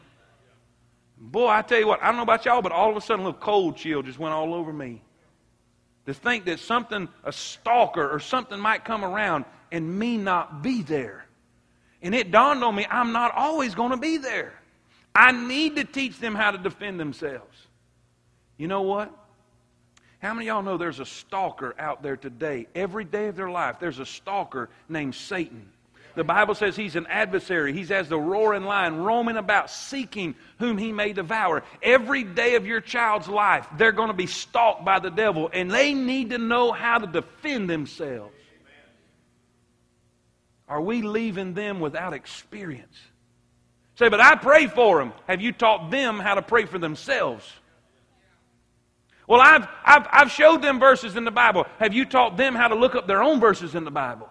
Boy, 1.18 1.48
I 1.48 1.62
tell 1.62 1.80
you 1.80 1.88
what, 1.88 2.04
I 2.04 2.08
don't 2.08 2.18
know 2.18 2.24
about 2.24 2.44
y'all, 2.44 2.62
but 2.62 2.74
all 2.74 2.92
of 2.92 2.98
a 2.98 3.02
sudden 3.02 3.24
a 3.24 3.30
little 3.30 3.40
cold 3.40 3.78
chill 3.78 4.02
just 4.02 4.20
went 4.20 4.34
all 4.34 4.54
over 4.54 4.74
me. 4.74 5.02
To 6.06 6.14
think 6.14 6.46
that 6.46 6.60
something, 6.60 7.08
a 7.24 7.32
stalker 7.32 8.10
or 8.10 8.20
something 8.20 8.60
might 8.60 8.84
come 8.84 9.06
around 9.06 9.46
and 9.72 9.98
me 9.98 10.18
not 10.18 10.62
be 10.62 10.82
there. 10.82 11.26
And 12.02 12.14
it 12.14 12.32
dawned 12.32 12.64
on 12.64 12.76
me, 12.76 12.86
I'm 12.90 13.14
not 13.14 13.34
always 13.36 13.74
going 13.74 13.92
to 13.92 13.98
be 13.98 14.18
there. 14.18 14.54
I 15.16 15.32
need 15.32 15.78
to 15.78 15.86
teach 15.86 16.20
them 16.20 16.36
how 16.36 16.52
to 16.52 16.58
defend 16.58 17.00
themselves. 17.00 17.58
You 18.58 18.68
know 18.68 18.82
what? 18.82 19.12
How 20.20 20.34
many 20.34 20.48
of 20.48 20.56
y'all 20.56 20.64
know 20.64 20.78
there's 20.78 21.00
a 21.00 21.06
stalker 21.06 21.76
out 21.78 22.02
there 22.02 22.18
today? 22.18 22.68
Every 22.76 23.04
day 23.04 23.28
of 23.28 23.36
their 23.36 23.50
life, 23.50 23.78
there's 23.80 24.00
a 24.00 24.06
stalker 24.06 24.70
named 24.88 25.16
Satan. 25.16 25.70
The 26.16 26.24
Bible 26.24 26.54
says 26.54 26.76
he's 26.76 26.96
an 26.96 27.08
adversary. 27.08 27.74
He's 27.74 27.90
as 27.90 28.08
the 28.08 28.20
roaring 28.20 28.64
lion, 28.64 28.98
roaming 28.98 29.38
about, 29.38 29.70
seeking 29.70 30.36
whom 30.60 30.78
he 30.78 30.92
may 30.92 31.12
devour. 31.12 31.64
Every 31.82 32.24
day 32.24 32.56
of 32.56 32.68
your 32.68 32.82
child's 32.82 33.28
life, 33.28 33.68
they're 33.78 33.92
going 33.92 34.10
to 34.10 34.14
be 34.14 34.28
stalked 34.28 34.86
by 34.86 35.00
the 35.00 35.10
devil, 35.10 35.50
and 35.52 35.72
they 35.72 35.94
need 35.94 36.30
to 36.30 36.38
know 36.38 36.72
how 36.72 37.00
to 37.00 37.08
defend 37.08 37.70
themselves. 37.70 38.36
Are 40.68 40.82
we 40.82 41.02
leaving 41.02 41.54
them 41.54 41.80
without 41.80 42.14
experience? 42.14 42.98
Say, 43.96 44.10
but 44.10 44.20
I 44.20 44.36
pray 44.36 44.68
for 44.68 45.00
them. 45.00 45.14
Have 45.28 45.42
you 45.42 45.52
taught 45.52 45.92
them 45.92 46.20
how 46.20 46.36
to 46.36 46.42
pray 46.42 46.66
for 46.66 46.80
themselves? 46.80 47.52
Well, 49.28 49.42
I've, 49.42 49.68
I've, 49.84 50.08
I've 50.12 50.32
showed 50.32 50.62
them 50.62 50.80
verses 50.80 51.16
in 51.16 51.26
the 51.26 51.32
Bible. 51.32 51.66
Have 51.80 51.94
you 51.94 52.06
taught 52.06 52.38
them 52.38 52.56
how 52.56 52.68
to 52.68 52.76
look 52.76 52.96
up 52.96 53.08
their 53.08 53.24
own 53.24 53.40
verses 53.40 53.76
in 53.76 53.84
the 53.84 53.92
Bible? 53.92 54.30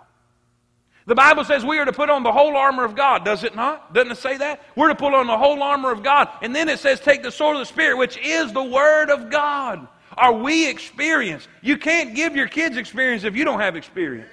The 1.07 1.15
Bible 1.15 1.45
says 1.45 1.65
we 1.65 1.79
are 1.79 1.85
to 1.85 1.93
put 1.93 2.11
on 2.11 2.23
the 2.23 2.31
whole 2.31 2.57
armor 2.57 2.85
of 2.85 2.95
God, 2.95 3.25
does 3.25 3.43
it 3.43 3.57
not? 3.57 3.93
Doesn't 3.93 4.13
it 4.13 4.19
say 4.19 4.37
that? 4.37 4.63
We're 4.77 4.89
to 4.89 4.95
put 4.95 5.15
on 5.15 5.27
the 5.27 5.37
whole 5.37 5.63
armor 5.63 5.91
of 5.91 6.03
God. 6.03 6.29
And 6.43 6.55
then 6.55 6.69
it 6.69 6.79
says 6.79 7.01
take 7.01 7.23
the 7.23 7.33
sword 7.33 7.57
of 7.57 7.61
the 7.61 7.67
Spirit, 7.67 7.97
which 7.99 8.17
is 8.19 8.53
the 8.53 8.63
Word 8.63 9.11
of 9.11 9.31
God. 9.31 9.87
Are 10.17 10.33
we 10.33 10.69
experienced? 10.69 11.49
You 11.61 11.77
can't 11.77 12.15
give 12.15 12.37
your 12.37 12.47
kids 12.47 12.77
experience 12.77 13.25
if 13.25 13.35
you 13.35 13.45
don't 13.45 13.61
have 13.61 13.77
experience. 13.77 14.31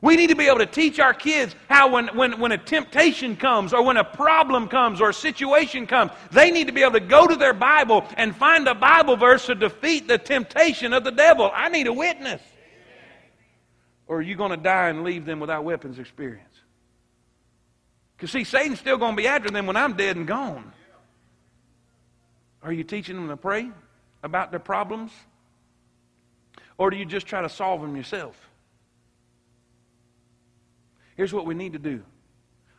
We 0.00 0.16
need 0.16 0.30
to 0.30 0.34
be 0.34 0.48
able 0.48 0.58
to 0.58 0.66
teach 0.66 0.98
our 0.98 1.14
kids 1.14 1.54
how 1.68 1.92
when, 1.92 2.08
when, 2.08 2.40
when 2.40 2.50
a 2.50 2.58
temptation 2.58 3.36
comes 3.36 3.72
or 3.72 3.84
when 3.84 3.98
a 3.98 4.04
problem 4.04 4.66
comes 4.66 5.00
or 5.00 5.10
a 5.10 5.14
situation 5.14 5.86
comes, 5.86 6.10
they 6.32 6.50
need 6.50 6.66
to 6.66 6.72
be 6.72 6.82
able 6.82 6.94
to 6.94 7.00
go 7.00 7.28
to 7.28 7.36
their 7.36 7.52
Bible 7.52 8.04
and 8.16 8.34
find 8.34 8.66
a 8.66 8.74
Bible 8.74 9.16
verse 9.16 9.46
to 9.46 9.54
defeat 9.54 10.08
the 10.08 10.18
temptation 10.18 10.92
of 10.92 11.04
the 11.04 11.12
devil. 11.12 11.52
I 11.54 11.68
need 11.68 11.86
a 11.86 11.92
witness. 11.92 12.42
Or 14.12 14.18
are 14.18 14.22
you 14.22 14.34
going 14.34 14.50
to 14.50 14.58
die 14.58 14.90
and 14.90 15.04
leave 15.04 15.24
them 15.24 15.40
without 15.40 15.64
weapons 15.64 15.98
experience? 15.98 16.54
Because, 18.14 18.30
see, 18.30 18.44
Satan's 18.44 18.78
still 18.78 18.98
going 18.98 19.16
to 19.16 19.16
be 19.16 19.26
after 19.26 19.48
them 19.48 19.64
when 19.64 19.74
I'm 19.74 19.94
dead 19.94 20.16
and 20.16 20.26
gone. 20.26 20.70
Are 22.62 22.74
you 22.74 22.84
teaching 22.84 23.16
them 23.16 23.28
to 23.28 23.38
pray 23.38 23.70
about 24.22 24.50
their 24.50 24.60
problems? 24.60 25.12
Or 26.76 26.90
do 26.90 26.98
you 26.98 27.06
just 27.06 27.26
try 27.26 27.40
to 27.40 27.48
solve 27.48 27.80
them 27.80 27.96
yourself? 27.96 28.36
Here's 31.16 31.32
what 31.32 31.46
we 31.46 31.54
need 31.54 31.72
to 31.72 31.78
do. 31.78 32.02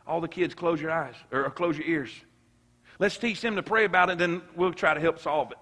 All 0.06 0.20
the 0.20 0.28
kids, 0.28 0.54
close 0.54 0.80
your 0.80 0.92
eyes 0.92 1.16
or 1.32 1.50
close 1.50 1.76
your 1.76 1.88
ears. 1.88 2.12
Let's 3.00 3.18
teach 3.18 3.40
them 3.40 3.56
to 3.56 3.62
pray 3.64 3.86
about 3.86 4.08
it, 4.08 4.18
then 4.18 4.40
we'll 4.54 4.72
try 4.72 4.94
to 4.94 5.00
help 5.00 5.18
solve 5.18 5.50
it. 5.50 5.58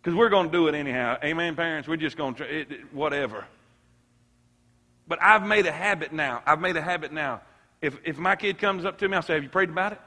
Because 0.00 0.16
we're 0.16 0.30
going 0.30 0.46
to 0.46 0.52
do 0.52 0.68
it 0.68 0.76
anyhow. 0.76 1.18
Amen, 1.24 1.56
parents? 1.56 1.88
We're 1.88 1.96
just 1.96 2.16
going 2.16 2.36
to, 2.36 2.64
whatever. 2.92 3.44
But 5.06 5.22
I've 5.22 5.44
made 5.44 5.66
a 5.66 5.72
habit 5.72 6.12
now. 6.12 6.42
I've 6.46 6.60
made 6.60 6.76
a 6.76 6.82
habit 6.82 7.12
now. 7.12 7.42
If, 7.82 7.98
if 8.04 8.18
my 8.18 8.36
kid 8.36 8.58
comes 8.58 8.84
up 8.84 8.98
to 8.98 9.08
me, 9.08 9.16
I'll 9.16 9.22
say, 9.22 9.34
Have 9.34 9.42
you 9.42 9.48
prayed 9.48 9.68
about 9.68 9.92
it? 9.92 10.00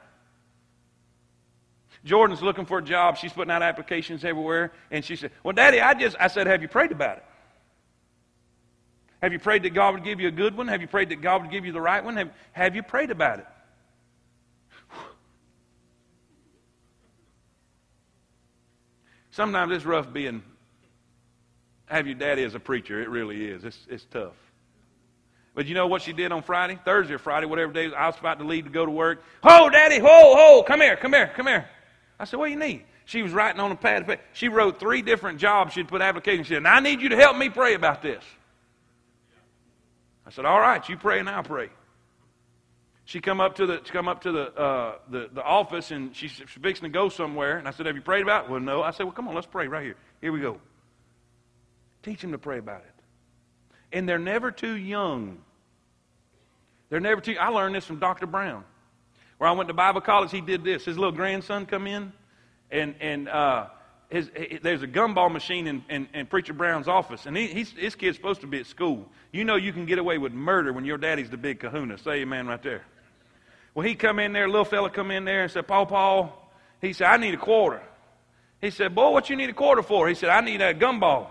Jordan's 2.03 2.41
looking 2.41 2.65
for 2.65 2.79
a 2.79 2.83
job. 2.83 3.17
She's 3.17 3.33
putting 3.33 3.51
out 3.51 3.61
applications 3.61 4.23
everywhere. 4.23 4.71
And 4.89 5.03
she 5.03 5.15
said, 5.15 5.31
Well, 5.43 5.53
Daddy, 5.53 5.79
I 5.79 5.93
just, 5.93 6.15
I 6.19 6.27
said, 6.27 6.47
Have 6.47 6.61
you 6.61 6.67
prayed 6.67 6.91
about 6.91 7.17
it? 7.17 7.23
Have 9.21 9.33
you 9.33 9.39
prayed 9.39 9.63
that 9.63 9.73
God 9.73 9.95
would 9.95 10.03
give 10.03 10.19
you 10.19 10.27
a 10.27 10.31
good 10.31 10.55
one? 10.55 10.67
Have 10.67 10.81
you 10.81 10.87
prayed 10.87 11.09
that 11.09 11.21
God 11.21 11.41
would 11.41 11.51
give 11.51 11.65
you 11.65 11.71
the 11.71 11.81
right 11.81 12.03
one? 12.03 12.17
Have, 12.17 12.29
have 12.51 12.75
you 12.75 12.83
prayed 12.83 13.11
about 13.11 13.39
it? 13.39 13.47
Sometimes 19.31 19.71
it's 19.71 19.85
rough 19.85 20.11
being, 20.11 20.41
have 21.85 22.07
your 22.07 22.15
daddy 22.15 22.43
as 22.43 22.55
a 22.55 22.59
preacher. 22.59 22.99
It 22.99 23.09
really 23.09 23.45
is. 23.45 23.63
It's, 23.65 23.85
it's 23.87 24.05
tough. 24.05 24.33
But 25.57 25.65
you 25.65 25.73
know 25.73 25.87
what 25.87 26.03
she 26.03 26.13
did 26.13 26.31
on 26.31 26.43
Friday? 26.43 26.77
Thursday 26.85 27.15
or 27.15 27.17
Friday, 27.17 27.47
whatever 27.47 27.73
day 27.73 27.91
I 27.91 28.05
was 28.05 28.19
about 28.19 28.37
to 28.37 28.45
leave 28.45 28.65
to 28.65 28.69
go 28.69 28.85
to 28.85 28.91
work. 28.91 29.23
Ho, 29.41 29.71
Daddy, 29.71 29.97
ho, 29.97 30.07
ho, 30.07 30.61
come 30.61 30.81
here, 30.81 30.95
come 30.95 31.13
here, 31.13 31.31
come 31.35 31.47
here. 31.47 31.67
I 32.19 32.25
said, 32.25 32.37
what 32.37 32.45
do 32.45 32.51
you 32.51 32.59
need? 32.59 32.83
She 33.05 33.23
was 33.23 33.31
writing 33.31 33.59
on 33.59 33.71
a 33.71 33.75
pad. 33.75 34.19
She 34.33 34.49
wrote 34.49 34.79
three 34.79 35.01
different 35.01 35.39
jobs 35.39 35.73
she'd 35.73 35.87
put 35.87 36.03
applications. 36.03 36.51
in. 36.51 36.67
I 36.67 36.79
need 36.79 37.01
you 37.01 37.09
to 37.09 37.15
help 37.15 37.37
me 37.37 37.49
pray 37.49 37.73
about 37.73 38.03
this. 38.03 38.23
I 40.27 40.29
said, 40.29 40.45
all 40.45 40.59
right, 40.59 40.87
you 40.87 40.95
pray 40.95 41.17
and 41.17 41.27
I'll 41.27 41.41
pray. 41.41 41.69
She 43.05 43.19
come 43.19 43.41
up 43.41 43.55
to 43.55 43.65
the 43.65 43.77
come 43.79 44.07
up 44.07 44.21
to 44.23 44.31
the, 44.31 44.53
uh, 44.53 44.95
the 45.09 45.29
the 45.33 45.41
office 45.41 45.89
and 45.89 46.15
she's, 46.15 46.29
she's 46.33 46.49
fixing 46.61 46.83
to 46.83 46.89
go 46.89 47.09
somewhere. 47.09 47.57
And 47.57 47.67
I 47.67 47.71
said, 47.71 47.87
have 47.87 47.95
you 47.95 48.03
prayed 48.03 48.21
about 48.21 48.45
it? 48.45 48.51
Well, 48.51 48.59
no. 48.59 48.83
I 48.83 48.91
said, 48.91 49.05
well, 49.05 49.13
come 49.13 49.27
on, 49.27 49.33
let's 49.33 49.47
pray 49.47 49.67
right 49.67 49.83
here. 49.83 49.95
Here 50.21 50.31
we 50.31 50.39
go. 50.39 50.59
Teach 52.03 52.23
him 52.23 52.31
to 52.33 52.37
pray 52.37 52.59
about 52.59 52.81
it. 52.81 52.96
And 53.91 54.07
they're 54.07 54.19
never 54.19 54.51
too 54.51 54.75
young 54.75 55.39
they're 56.89 56.99
never 56.99 57.21
too. 57.21 57.35
I 57.39 57.49
learned 57.49 57.75
this 57.75 57.85
from 57.85 57.99
Dr. 57.99 58.27
Brown. 58.27 58.63
Where 59.37 59.49
I 59.49 59.53
went 59.53 59.67
to 59.67 59.73
Bible 59.73 60.01
college, 60.01 60.31
he 60.31 60.41
did 60.41 60.63
this. 60.63 60.85
His 60.85 60.97
little 60.97 61.11
grandson 61.11 61.65
come 61.65 61.85
in, 61.85 62.11
and 62.71 62.95
and 63.01 63.29
uh, 63.29 63.67
his, 64.09 64.31
his, 64.33 64.61
there's 64.61 64.81
a 64.81 64.87
gumball 64.87 65.31
machine 65.31 65.67
in, 65.67 65.83
in, 65.89 66.07
in 66.13 66.25
Preacher 66.27 66.53
Brown's 66.53 66.87
office, 66.87 67.25
and 67.25 67.35
he, 67.35 67.47
his 67.47 67.95
kid's 67.95 68.15
supposed 68.15 68.41
to 68.41 68.47
be 68.47 68.59
at 68.59 68.65
school. 68.65 69.09
You 69.31 69.43
know 69.43 69.55
you 69.55 69.73
can 69.73 69.85
get 69.85 69.99
away 69.99 70.17
with 70.17 70.33
murder 70.33 70.71
when 70.71 70.85
your 70.85 70.97
daddy's 70.97 71.29
the 71.29 71.37
big 71.37 71.59
kahuna. 71.59 71.97
Say 71.97 72.21
amen 72.21 72.47
right 72.47 72.63
there. 72.63 72.83
Well, 73.75 73.85
he 73.85 73.93
come 73.93 74.17
in 74.17 74.33
there, 74.33 74.47
little 74.47 74.65
fella 74.65 74.89
come 74.89 75.11
in 75.11 75.25
there 75.25 75.43
and 75.43 75.51
said, 75.51 75.67
Paul, 75.67 75.85
Paul, 75.85 76.51
he 76.81 76.93
said, 76.93 77.07
I 77.07 77.17
need 77.17 77.35
a 77.35 77.37
quarter. 77.37 77.81
He 78.59 78.71
said, 78.71 78.95
boy, 78.95 79.11
what 79.11 79.29
you 79.29 79.35
need 79.35 79.51
a 79.51 79.53
quarter 79.53 79.83
for? 79.83 80.07
He 80.07 80.15
said, 80.15 80.29
I 80.29 80.41
need 80.41 80.61
a 80.61 80.73
gumball. 80.73 81.27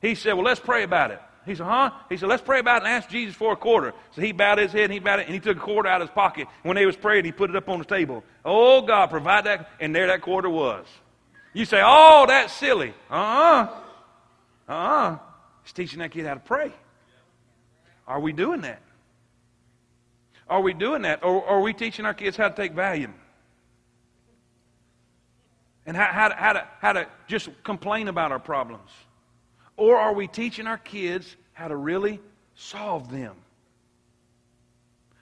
He 0.00 0.14
said, 0.14 0.34
well, 0.34 0.44
let's 0.44 0.60
pray 0.60 0.84
about 0.84 1.10
it. 1.10 1.20
He 1.46 1.54
said, 1.54 1.64
huh? 1.64 1.90
He 2.08 2.16
said, 2.16 2.28
let's 2.28 2.42
pray 2.42 2.60
about 2.60 2.82
it 2.82 2.86
and 2.86 2.94
ask 2.94 3.08
Jesus 3.08 3.34
for 3.34 3.52
a 3.52 3.56
quarter. 3.56 3.94
So 4.12 4.20
he 4.20 4.32
bowed 4.32 4.58
his 4.58 4.72
head 4.72 4.84
and 4.84 4.92
he 4.92 4.98
bowed 4.98 5.20
it 5.20 5.26
and 5.26 5.34
he 5.34 5.40
took 5.40 5.56
a 5.56 5.60
quarter 5.60 5.88
out 5.88 6.02
of 6.02 6.08
his 6.08 6.14
pocket. 6.14 6.48
When 6.62 6.76
they 6.76 6.86
was 6.86 6.96
praying, 6.96 7.24
he 7.24 7.32
put 7.32 7.50
it 7.50 7.56
up 7.56 7.68
on 7.68 7.78
the 7.78 7.84
table. 7.84 8.22
Oh, 8.44 8.82
God, 8.82 9.08
provide 9.08 9.44
that. 9.44 9.70
And 9.80 9.94
there 9.94 10.06
that 10.08 10.20
quarter 10.20 10.50
was. 10.50 10.86
You 11.52 11.64
say, 11.64 11.80
oh, 11.82 12.26
that's 12.28 12.52
silly. 12.52 12.94
Uh-uh. 13.10 13.68
Uh-uh. 14.68 15.18
He's 15.64 15.72
teaching 15.72 15.98
that 16.00 16.10
kid 16.10 16.26
how 16.26 16.34
to 16.34 16.40
pray. 16.40 16.72
Are 18.06 18.20
we 18.20 18.32
doing 18.32 18.60
that? 18.60 18.82
Are 20.48 20.60
we 20.60 20.74
doing 20.74 21.02
that? 21.02 21.24
Or, 21.24 21.42
or 21.42 21.48
are 21.48 21.60
we 21.60 21.72
teaching 21.72 22.04
our 22.04 22.14
kids 22.14 22.36
how 22.36 22.48
to 22.48 22.54
take 22.54 22.74
Valium? 22.74 23.12
And 25.86 25.96
how, 25.96 26.06
how, 26.06 26.28
to, 26.28 26.34
how, 26.34 26.52
to, 26.52 26.68
how 26.80 26.92
to 26.92 27.06
just 27.26 27.48
complain 27.64 28.08
about 28.08 28.30
our 28.30 28.38
problems? 28.38 28.90
Or 29.80 29.96
are 29.96 30.12
we 30.12 30.26
teaching 30.26 30.66
our 30.66 30.76
kids 30.76 31.36
how 31.54 31.68
to 31.68 31.74
really 31.74 32.20
solve 32.54 33.10
them? 33.10 33.34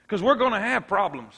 Because 0.03 0.21
we're 0.21 0.35
going 0.35 0.51
to 0.51 0.59
have 0.59 0.85
problems. 0.85 1.33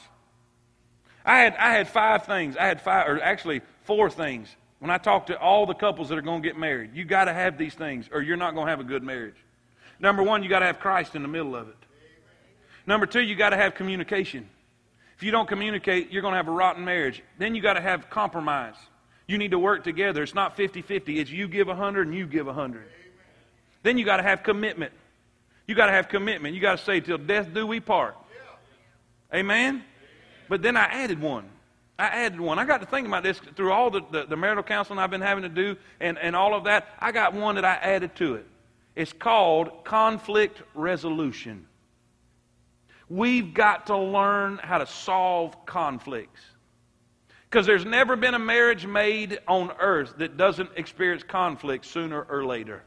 I 1.24 1.38
had, 1.38 1.54
I 1.54 1.70
had 1.70 1.88
five 1.88 2.26
things. 2.26 2.56
I 2.56 2.66
had 2.66 2.80
five, 2.80 3.06
or 3.06 3.22
actually 3.22 3.60
four 3.84 4.10
things. 4.10 4.48
When 4.80 4.90
I 4.90 4.98
talk 4.98 5.26
to 5.26 5.38
all 5.38 5.66
the 5.66 5.74
couples 5.74 6.08
that 6.08 6.18
are 6.18 6.22
going 6.22 6.42
to 6.42 6.48
get 6.48 6.58
married, 6.58 6.96
you 6.96 7.04
got 7.04 7.26
to 7.26 7.32
have 7.32 7.56
these 7.56 7.74
things, 7.74 8.10
or 8.12 8.22
you're 8.22 8.36
not 8.36 8.54
going 8.54 8.66
to 8.66 8.70
have 8.70 8.80
a 8.80 8.84
good 8.84 9.04
marriage. 9.04 9.36
Number 10.00 10.24
one, 10.24 10.42
you 10.42 10.48
got 10.48 10.58
to 10.58 10.66
have 10.66 10.80
Christ 10.80 11.14
in 11.14 11.22
the 11.22 11.28
middle 11.28 11.54
of 11.54 11.68
it. 11.68 11.76
Number 12.88 13.06
two, 13.06 13.20
you 13.20 13.36
got 13.36 13.50
to 13.50 13.56
have 13.56 13.76
communication. 13.76 14.48
If 15.16 15.22
you 15.22 15.30
don't 15.30 15.46
communicate, 15.46 16.10
you're 16.10 16.22
going 16.22 16.32
to 16.32 16.38
have 16.38 16.48
a 16.48 16.50
rotten 16.50 16.84
marriage. 16.84 17.22
Then 17.38 17.54
you 17.54 17.62
got 17.62 17.74
to 17.74 17.80
have 17.80 18.10
compromise. 18.10 18.74
You 19.28 19.38
need 19.38 19.52
to 19.52 19.60
work 19.60 19.84
together. 19.84 20.24
It's 20.24 20.34
not 20.34 20.56
50 20.56 20.82
50, 20.82 21.20
it's 21.20 21.30
you 21.30 21.46
give 21.46 21.68
100 21.68 22.08
and 22.08 22.16
you 22.16 22.26
give 22.26 22.46
100. 22.46 22.82
Then 23.82 23.98
you 23.98 24.04
got 24.04 24.18
to 24.18 24.22
have 24.22 24.42
commitment. 24.42 24.92
You 25.66 25.74
got 25.74 25.86
to 25.86 25.92
have 25.92 26.08
commitment. 26.08 26.54
You 26.54 26.60
got 26.60 26.78
to 26.78 26.84
say, 26.84 27.00
till 27.00 27.18
death 27.18 27.52
do 27.52 27.66
we 27.66 27.80
part. 27.80 28.16
Amen? 29.34 29.82
But 30.48 30.62
then 30.62 30.76
I 30.76 30.84
added 30.84 31.20
one. 31.20 31.48
I 31.98 32.06
added 32.06 32.40
one. 32.40 32.58
I 32.58 32.64
got 32.64 32.80
to 32.80 32.86
think 32.86 33.06
about 33.06 33.22
this 33.22 33.38
through 33.56 33.72
all 33.72 33.90
the, 33.90 34.02
the, 34.10 34.26
the, 34.26 34.36
marital 34.36 34.62
counseling 34.62 34.98
I've 34.98 35.10
been 35.10 35.20
having 35.20 35.42
to 35.42 35.48
do 35.48 35.76
and, 36.00 36.18
and 36.18 36.34
all 36.34 36.54
of 36.54 36.64
that. 36.64 36.88
I 36.98 37.12
got 37.12 37.32
one 37.32 37.54
that 37.54 37.64
I 37.64 37.74
added 37.74 38.14
to 38.16 38.34
it. 38.34 38.46
It's 38.96 39.12
called 39.12 39.84
conflict 39.84 40.62
resolution. 40.74 41.66
We've 43.08 43.54
got 43.54 43.86
to 43.86 43.96
learn 43.96 44.58
how 44.58 44.78
to 44.78 44.86
solve 44.86 45.64
conflicts. 45.64 46.40
Because 47.48 47.66
there's 47.66 47.84
never 47.84 48.16
been 48.16 48.34
a 48.34 48.38
marriage 48.38 48.86
made 48.86 49.38
on 49.46 49.70
earth 49.78 50.14
that 50.18 50.38
doesn't 50.38 50.70
experience 50.76 51.22
conflict 51.22 51.84
sooner 51.84 52.22
or 52.22 52.46
later. 52.46 52.82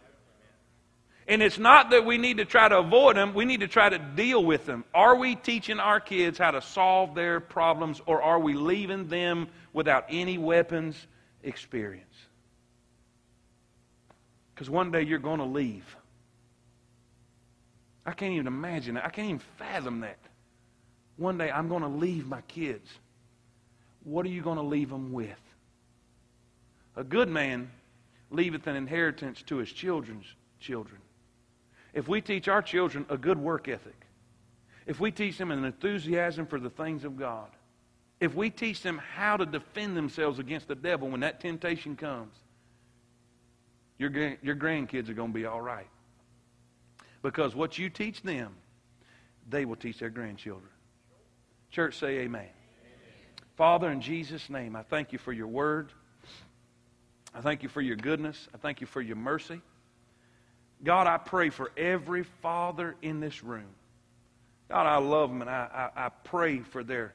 And 1.27 1.41
it's 1.41 1.57
not 1.57 1.89
that 1.89 2.05
we 2.05 2.17
need 2.19 2.37
to 2.37 2.45
try 2.45 2.69
to 2.69 2.77
avoid 2.77 3.15
them, 3.15 3.33
we 3.33 3.45
need 3.45 3.61
to 3.61 3.67
try 3.67 3.89
to 3.89 3.97
deal 3.97 4.43
with 4.43 4.65
them. 4.65 4.83
Are 4.93 5.15
we 5.15 5.35
teaching 5.35 5.79
our 5.79 5.99
kids 5.99 6.37
how 6.37 6.51
to 6.51 6.61
solve 6.61 7.15
their 7.15 7.39
problems, 7.39 7.99
or 8.05 8.21
are 8.21 8.39
we 8.39 8.53
leaving 8.53 9.07
them 9.07 9.47
without 9.73 10.05
any 10.09 10.37
weapons 10.37 10.95
experience? 11.41 12.13
Because 14.53 14.69
one 14.69 14.91
day 14.91 15.01
you're 15.01 15.19
going 15.19 15.39
to 15.39 15.45
leave. 15.45 15.95
I 18.05 18.11
can't 18.11 18.33
even 18.33 18.47
imagine 18.47 18.93
that. 18.95 19.05
I 19.05 19.09
can't 19.09 19.27
even 19.27 19.41
fathom 19.57 20.01
that. 20.01 20.19
One 21.17 21.37
day 21.39 21.49
I'm 21.49 21.69
going 21.69 21.81
to 21.81 21.87
leave 21.87 22.27
my 22.27 22.41
kids. 22.41 22.87
What 24.03 24.27
are 24.27 24.29
you 24.29 24.43
going 24.43 24.57
to 24.57 24.63
leave 24.63 24.89
them 24.89 25.11
with? 25.11 25.39
A 26.95 27.03
good 27.03 27.29
man 27.29 27.71
leaveth 28.29 28.67
an 28.67 28.75
inheritance 28.75 29.41
to 29.47 29.57
his 29.57 29.71
children's 29.71 30.25
children. 30.59 31.01
If 31.95 32.09
we 32.09 32.21
teach 32.21 32.49
our 32.49 32.61
children 32.61 33.05
a 33.09 33.17
good 33.17 33.39
work 33.39 33.69
ethic, 33.69 33.95
if 34.85 34.99
we 34.99 35.11
teach 35.11 35.37
them 35.37 35.49
an 35.49 35.63
enthusiasm 35.63 36.45
for 36.45 36.59
the 36.59 36.69
things 36.69 37.05
of 37.05 37.17
God, 37.17 37.47
if 38.19 38.35
we 38.35 38.49
teach 38.49 38.81
them 38.81 39.01
how 39.15 39.37
to 39.37 39.45
defend 39.45 39.95
themselves 39.95 40.37
against 40.37 40.67
the 40.67 40.75
devil 40.75 41.09
when 41.09 41.21
that 41.21 41.39
temptation 41.39 41.95
comes, 41.95 42.35
your, 43.97 44.11
your 44.43 44.55
grandkids 44.55 45.09
are 45.09 45.13
going 45.13 45.31
to 45.31 45.33
be 45.33 45.45
all 45.45 45.61
right. 45.61 45.87
Because 47.21 47.55
what 47.55 47.77
you 47.77 47.89
teach 47.89 48.21
them, 48.21 48.53
they 49.49 49.63
will 49.63 49.77
teach 49.77 49.99
their 49.99 50.09
grandchildren. 50.09 50.69
Church, 51.71 51.97
say 51.97 52.19
amen. 52.19 52.41
amen. 52.41 52.49
Father, 53.55 53.89
in 53.89 54.01
Jesus' 54.01 54.49
name, 54.49 54.75
I 54.75 54.83
thank 54.83 55.13
you 55.13 55.17
for 55.17 55.31
your 55.31 55.47
word. 55.47 55.93
I 57.33 57.41
thank 57.41 57.63
you 57.63 57.69
for 57.69 57.81
your 57.81 57.95
goodness. 57.95 58.49
I 58.53 58.57
thank 58.57 58.81
you 58.81 58.87
for 58.87 59.01
your 59.01 59.15
mercy. 59.15 59.61
God, 60.83 61.07
I 61.07 61.17
pray 61.17 61.49
for 61.49 61.71
every 61.77 62.23
father 62.23 62.95
in 63.01 63.19
this 63.19 63.43
room. 63.43 63.67
God, 64.69 64.87
I 64.87 64.97
love 64.97 65.29
them 65.29 65.41
and 65.41 65.49
I, 65.49 65.89
I, 65.95 66.05
I 66.05 66.09
pray 66.09 66.59
for 66.59 66.83
their, 66.83 67.13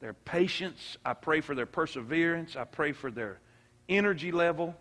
their 0.00 0.14
patience. 0.14 0.96
I 1.04 1.14
pray 1.14 1.40
for 1.40 1.54
their 1.54 1.66
perseverance. 1.66 2.56
I 2.56 2.64
pray 2.64 2.92
for 2.92 3.10
their 3.10 3.38
energy 3.88 4.32
level. 4.32 4.74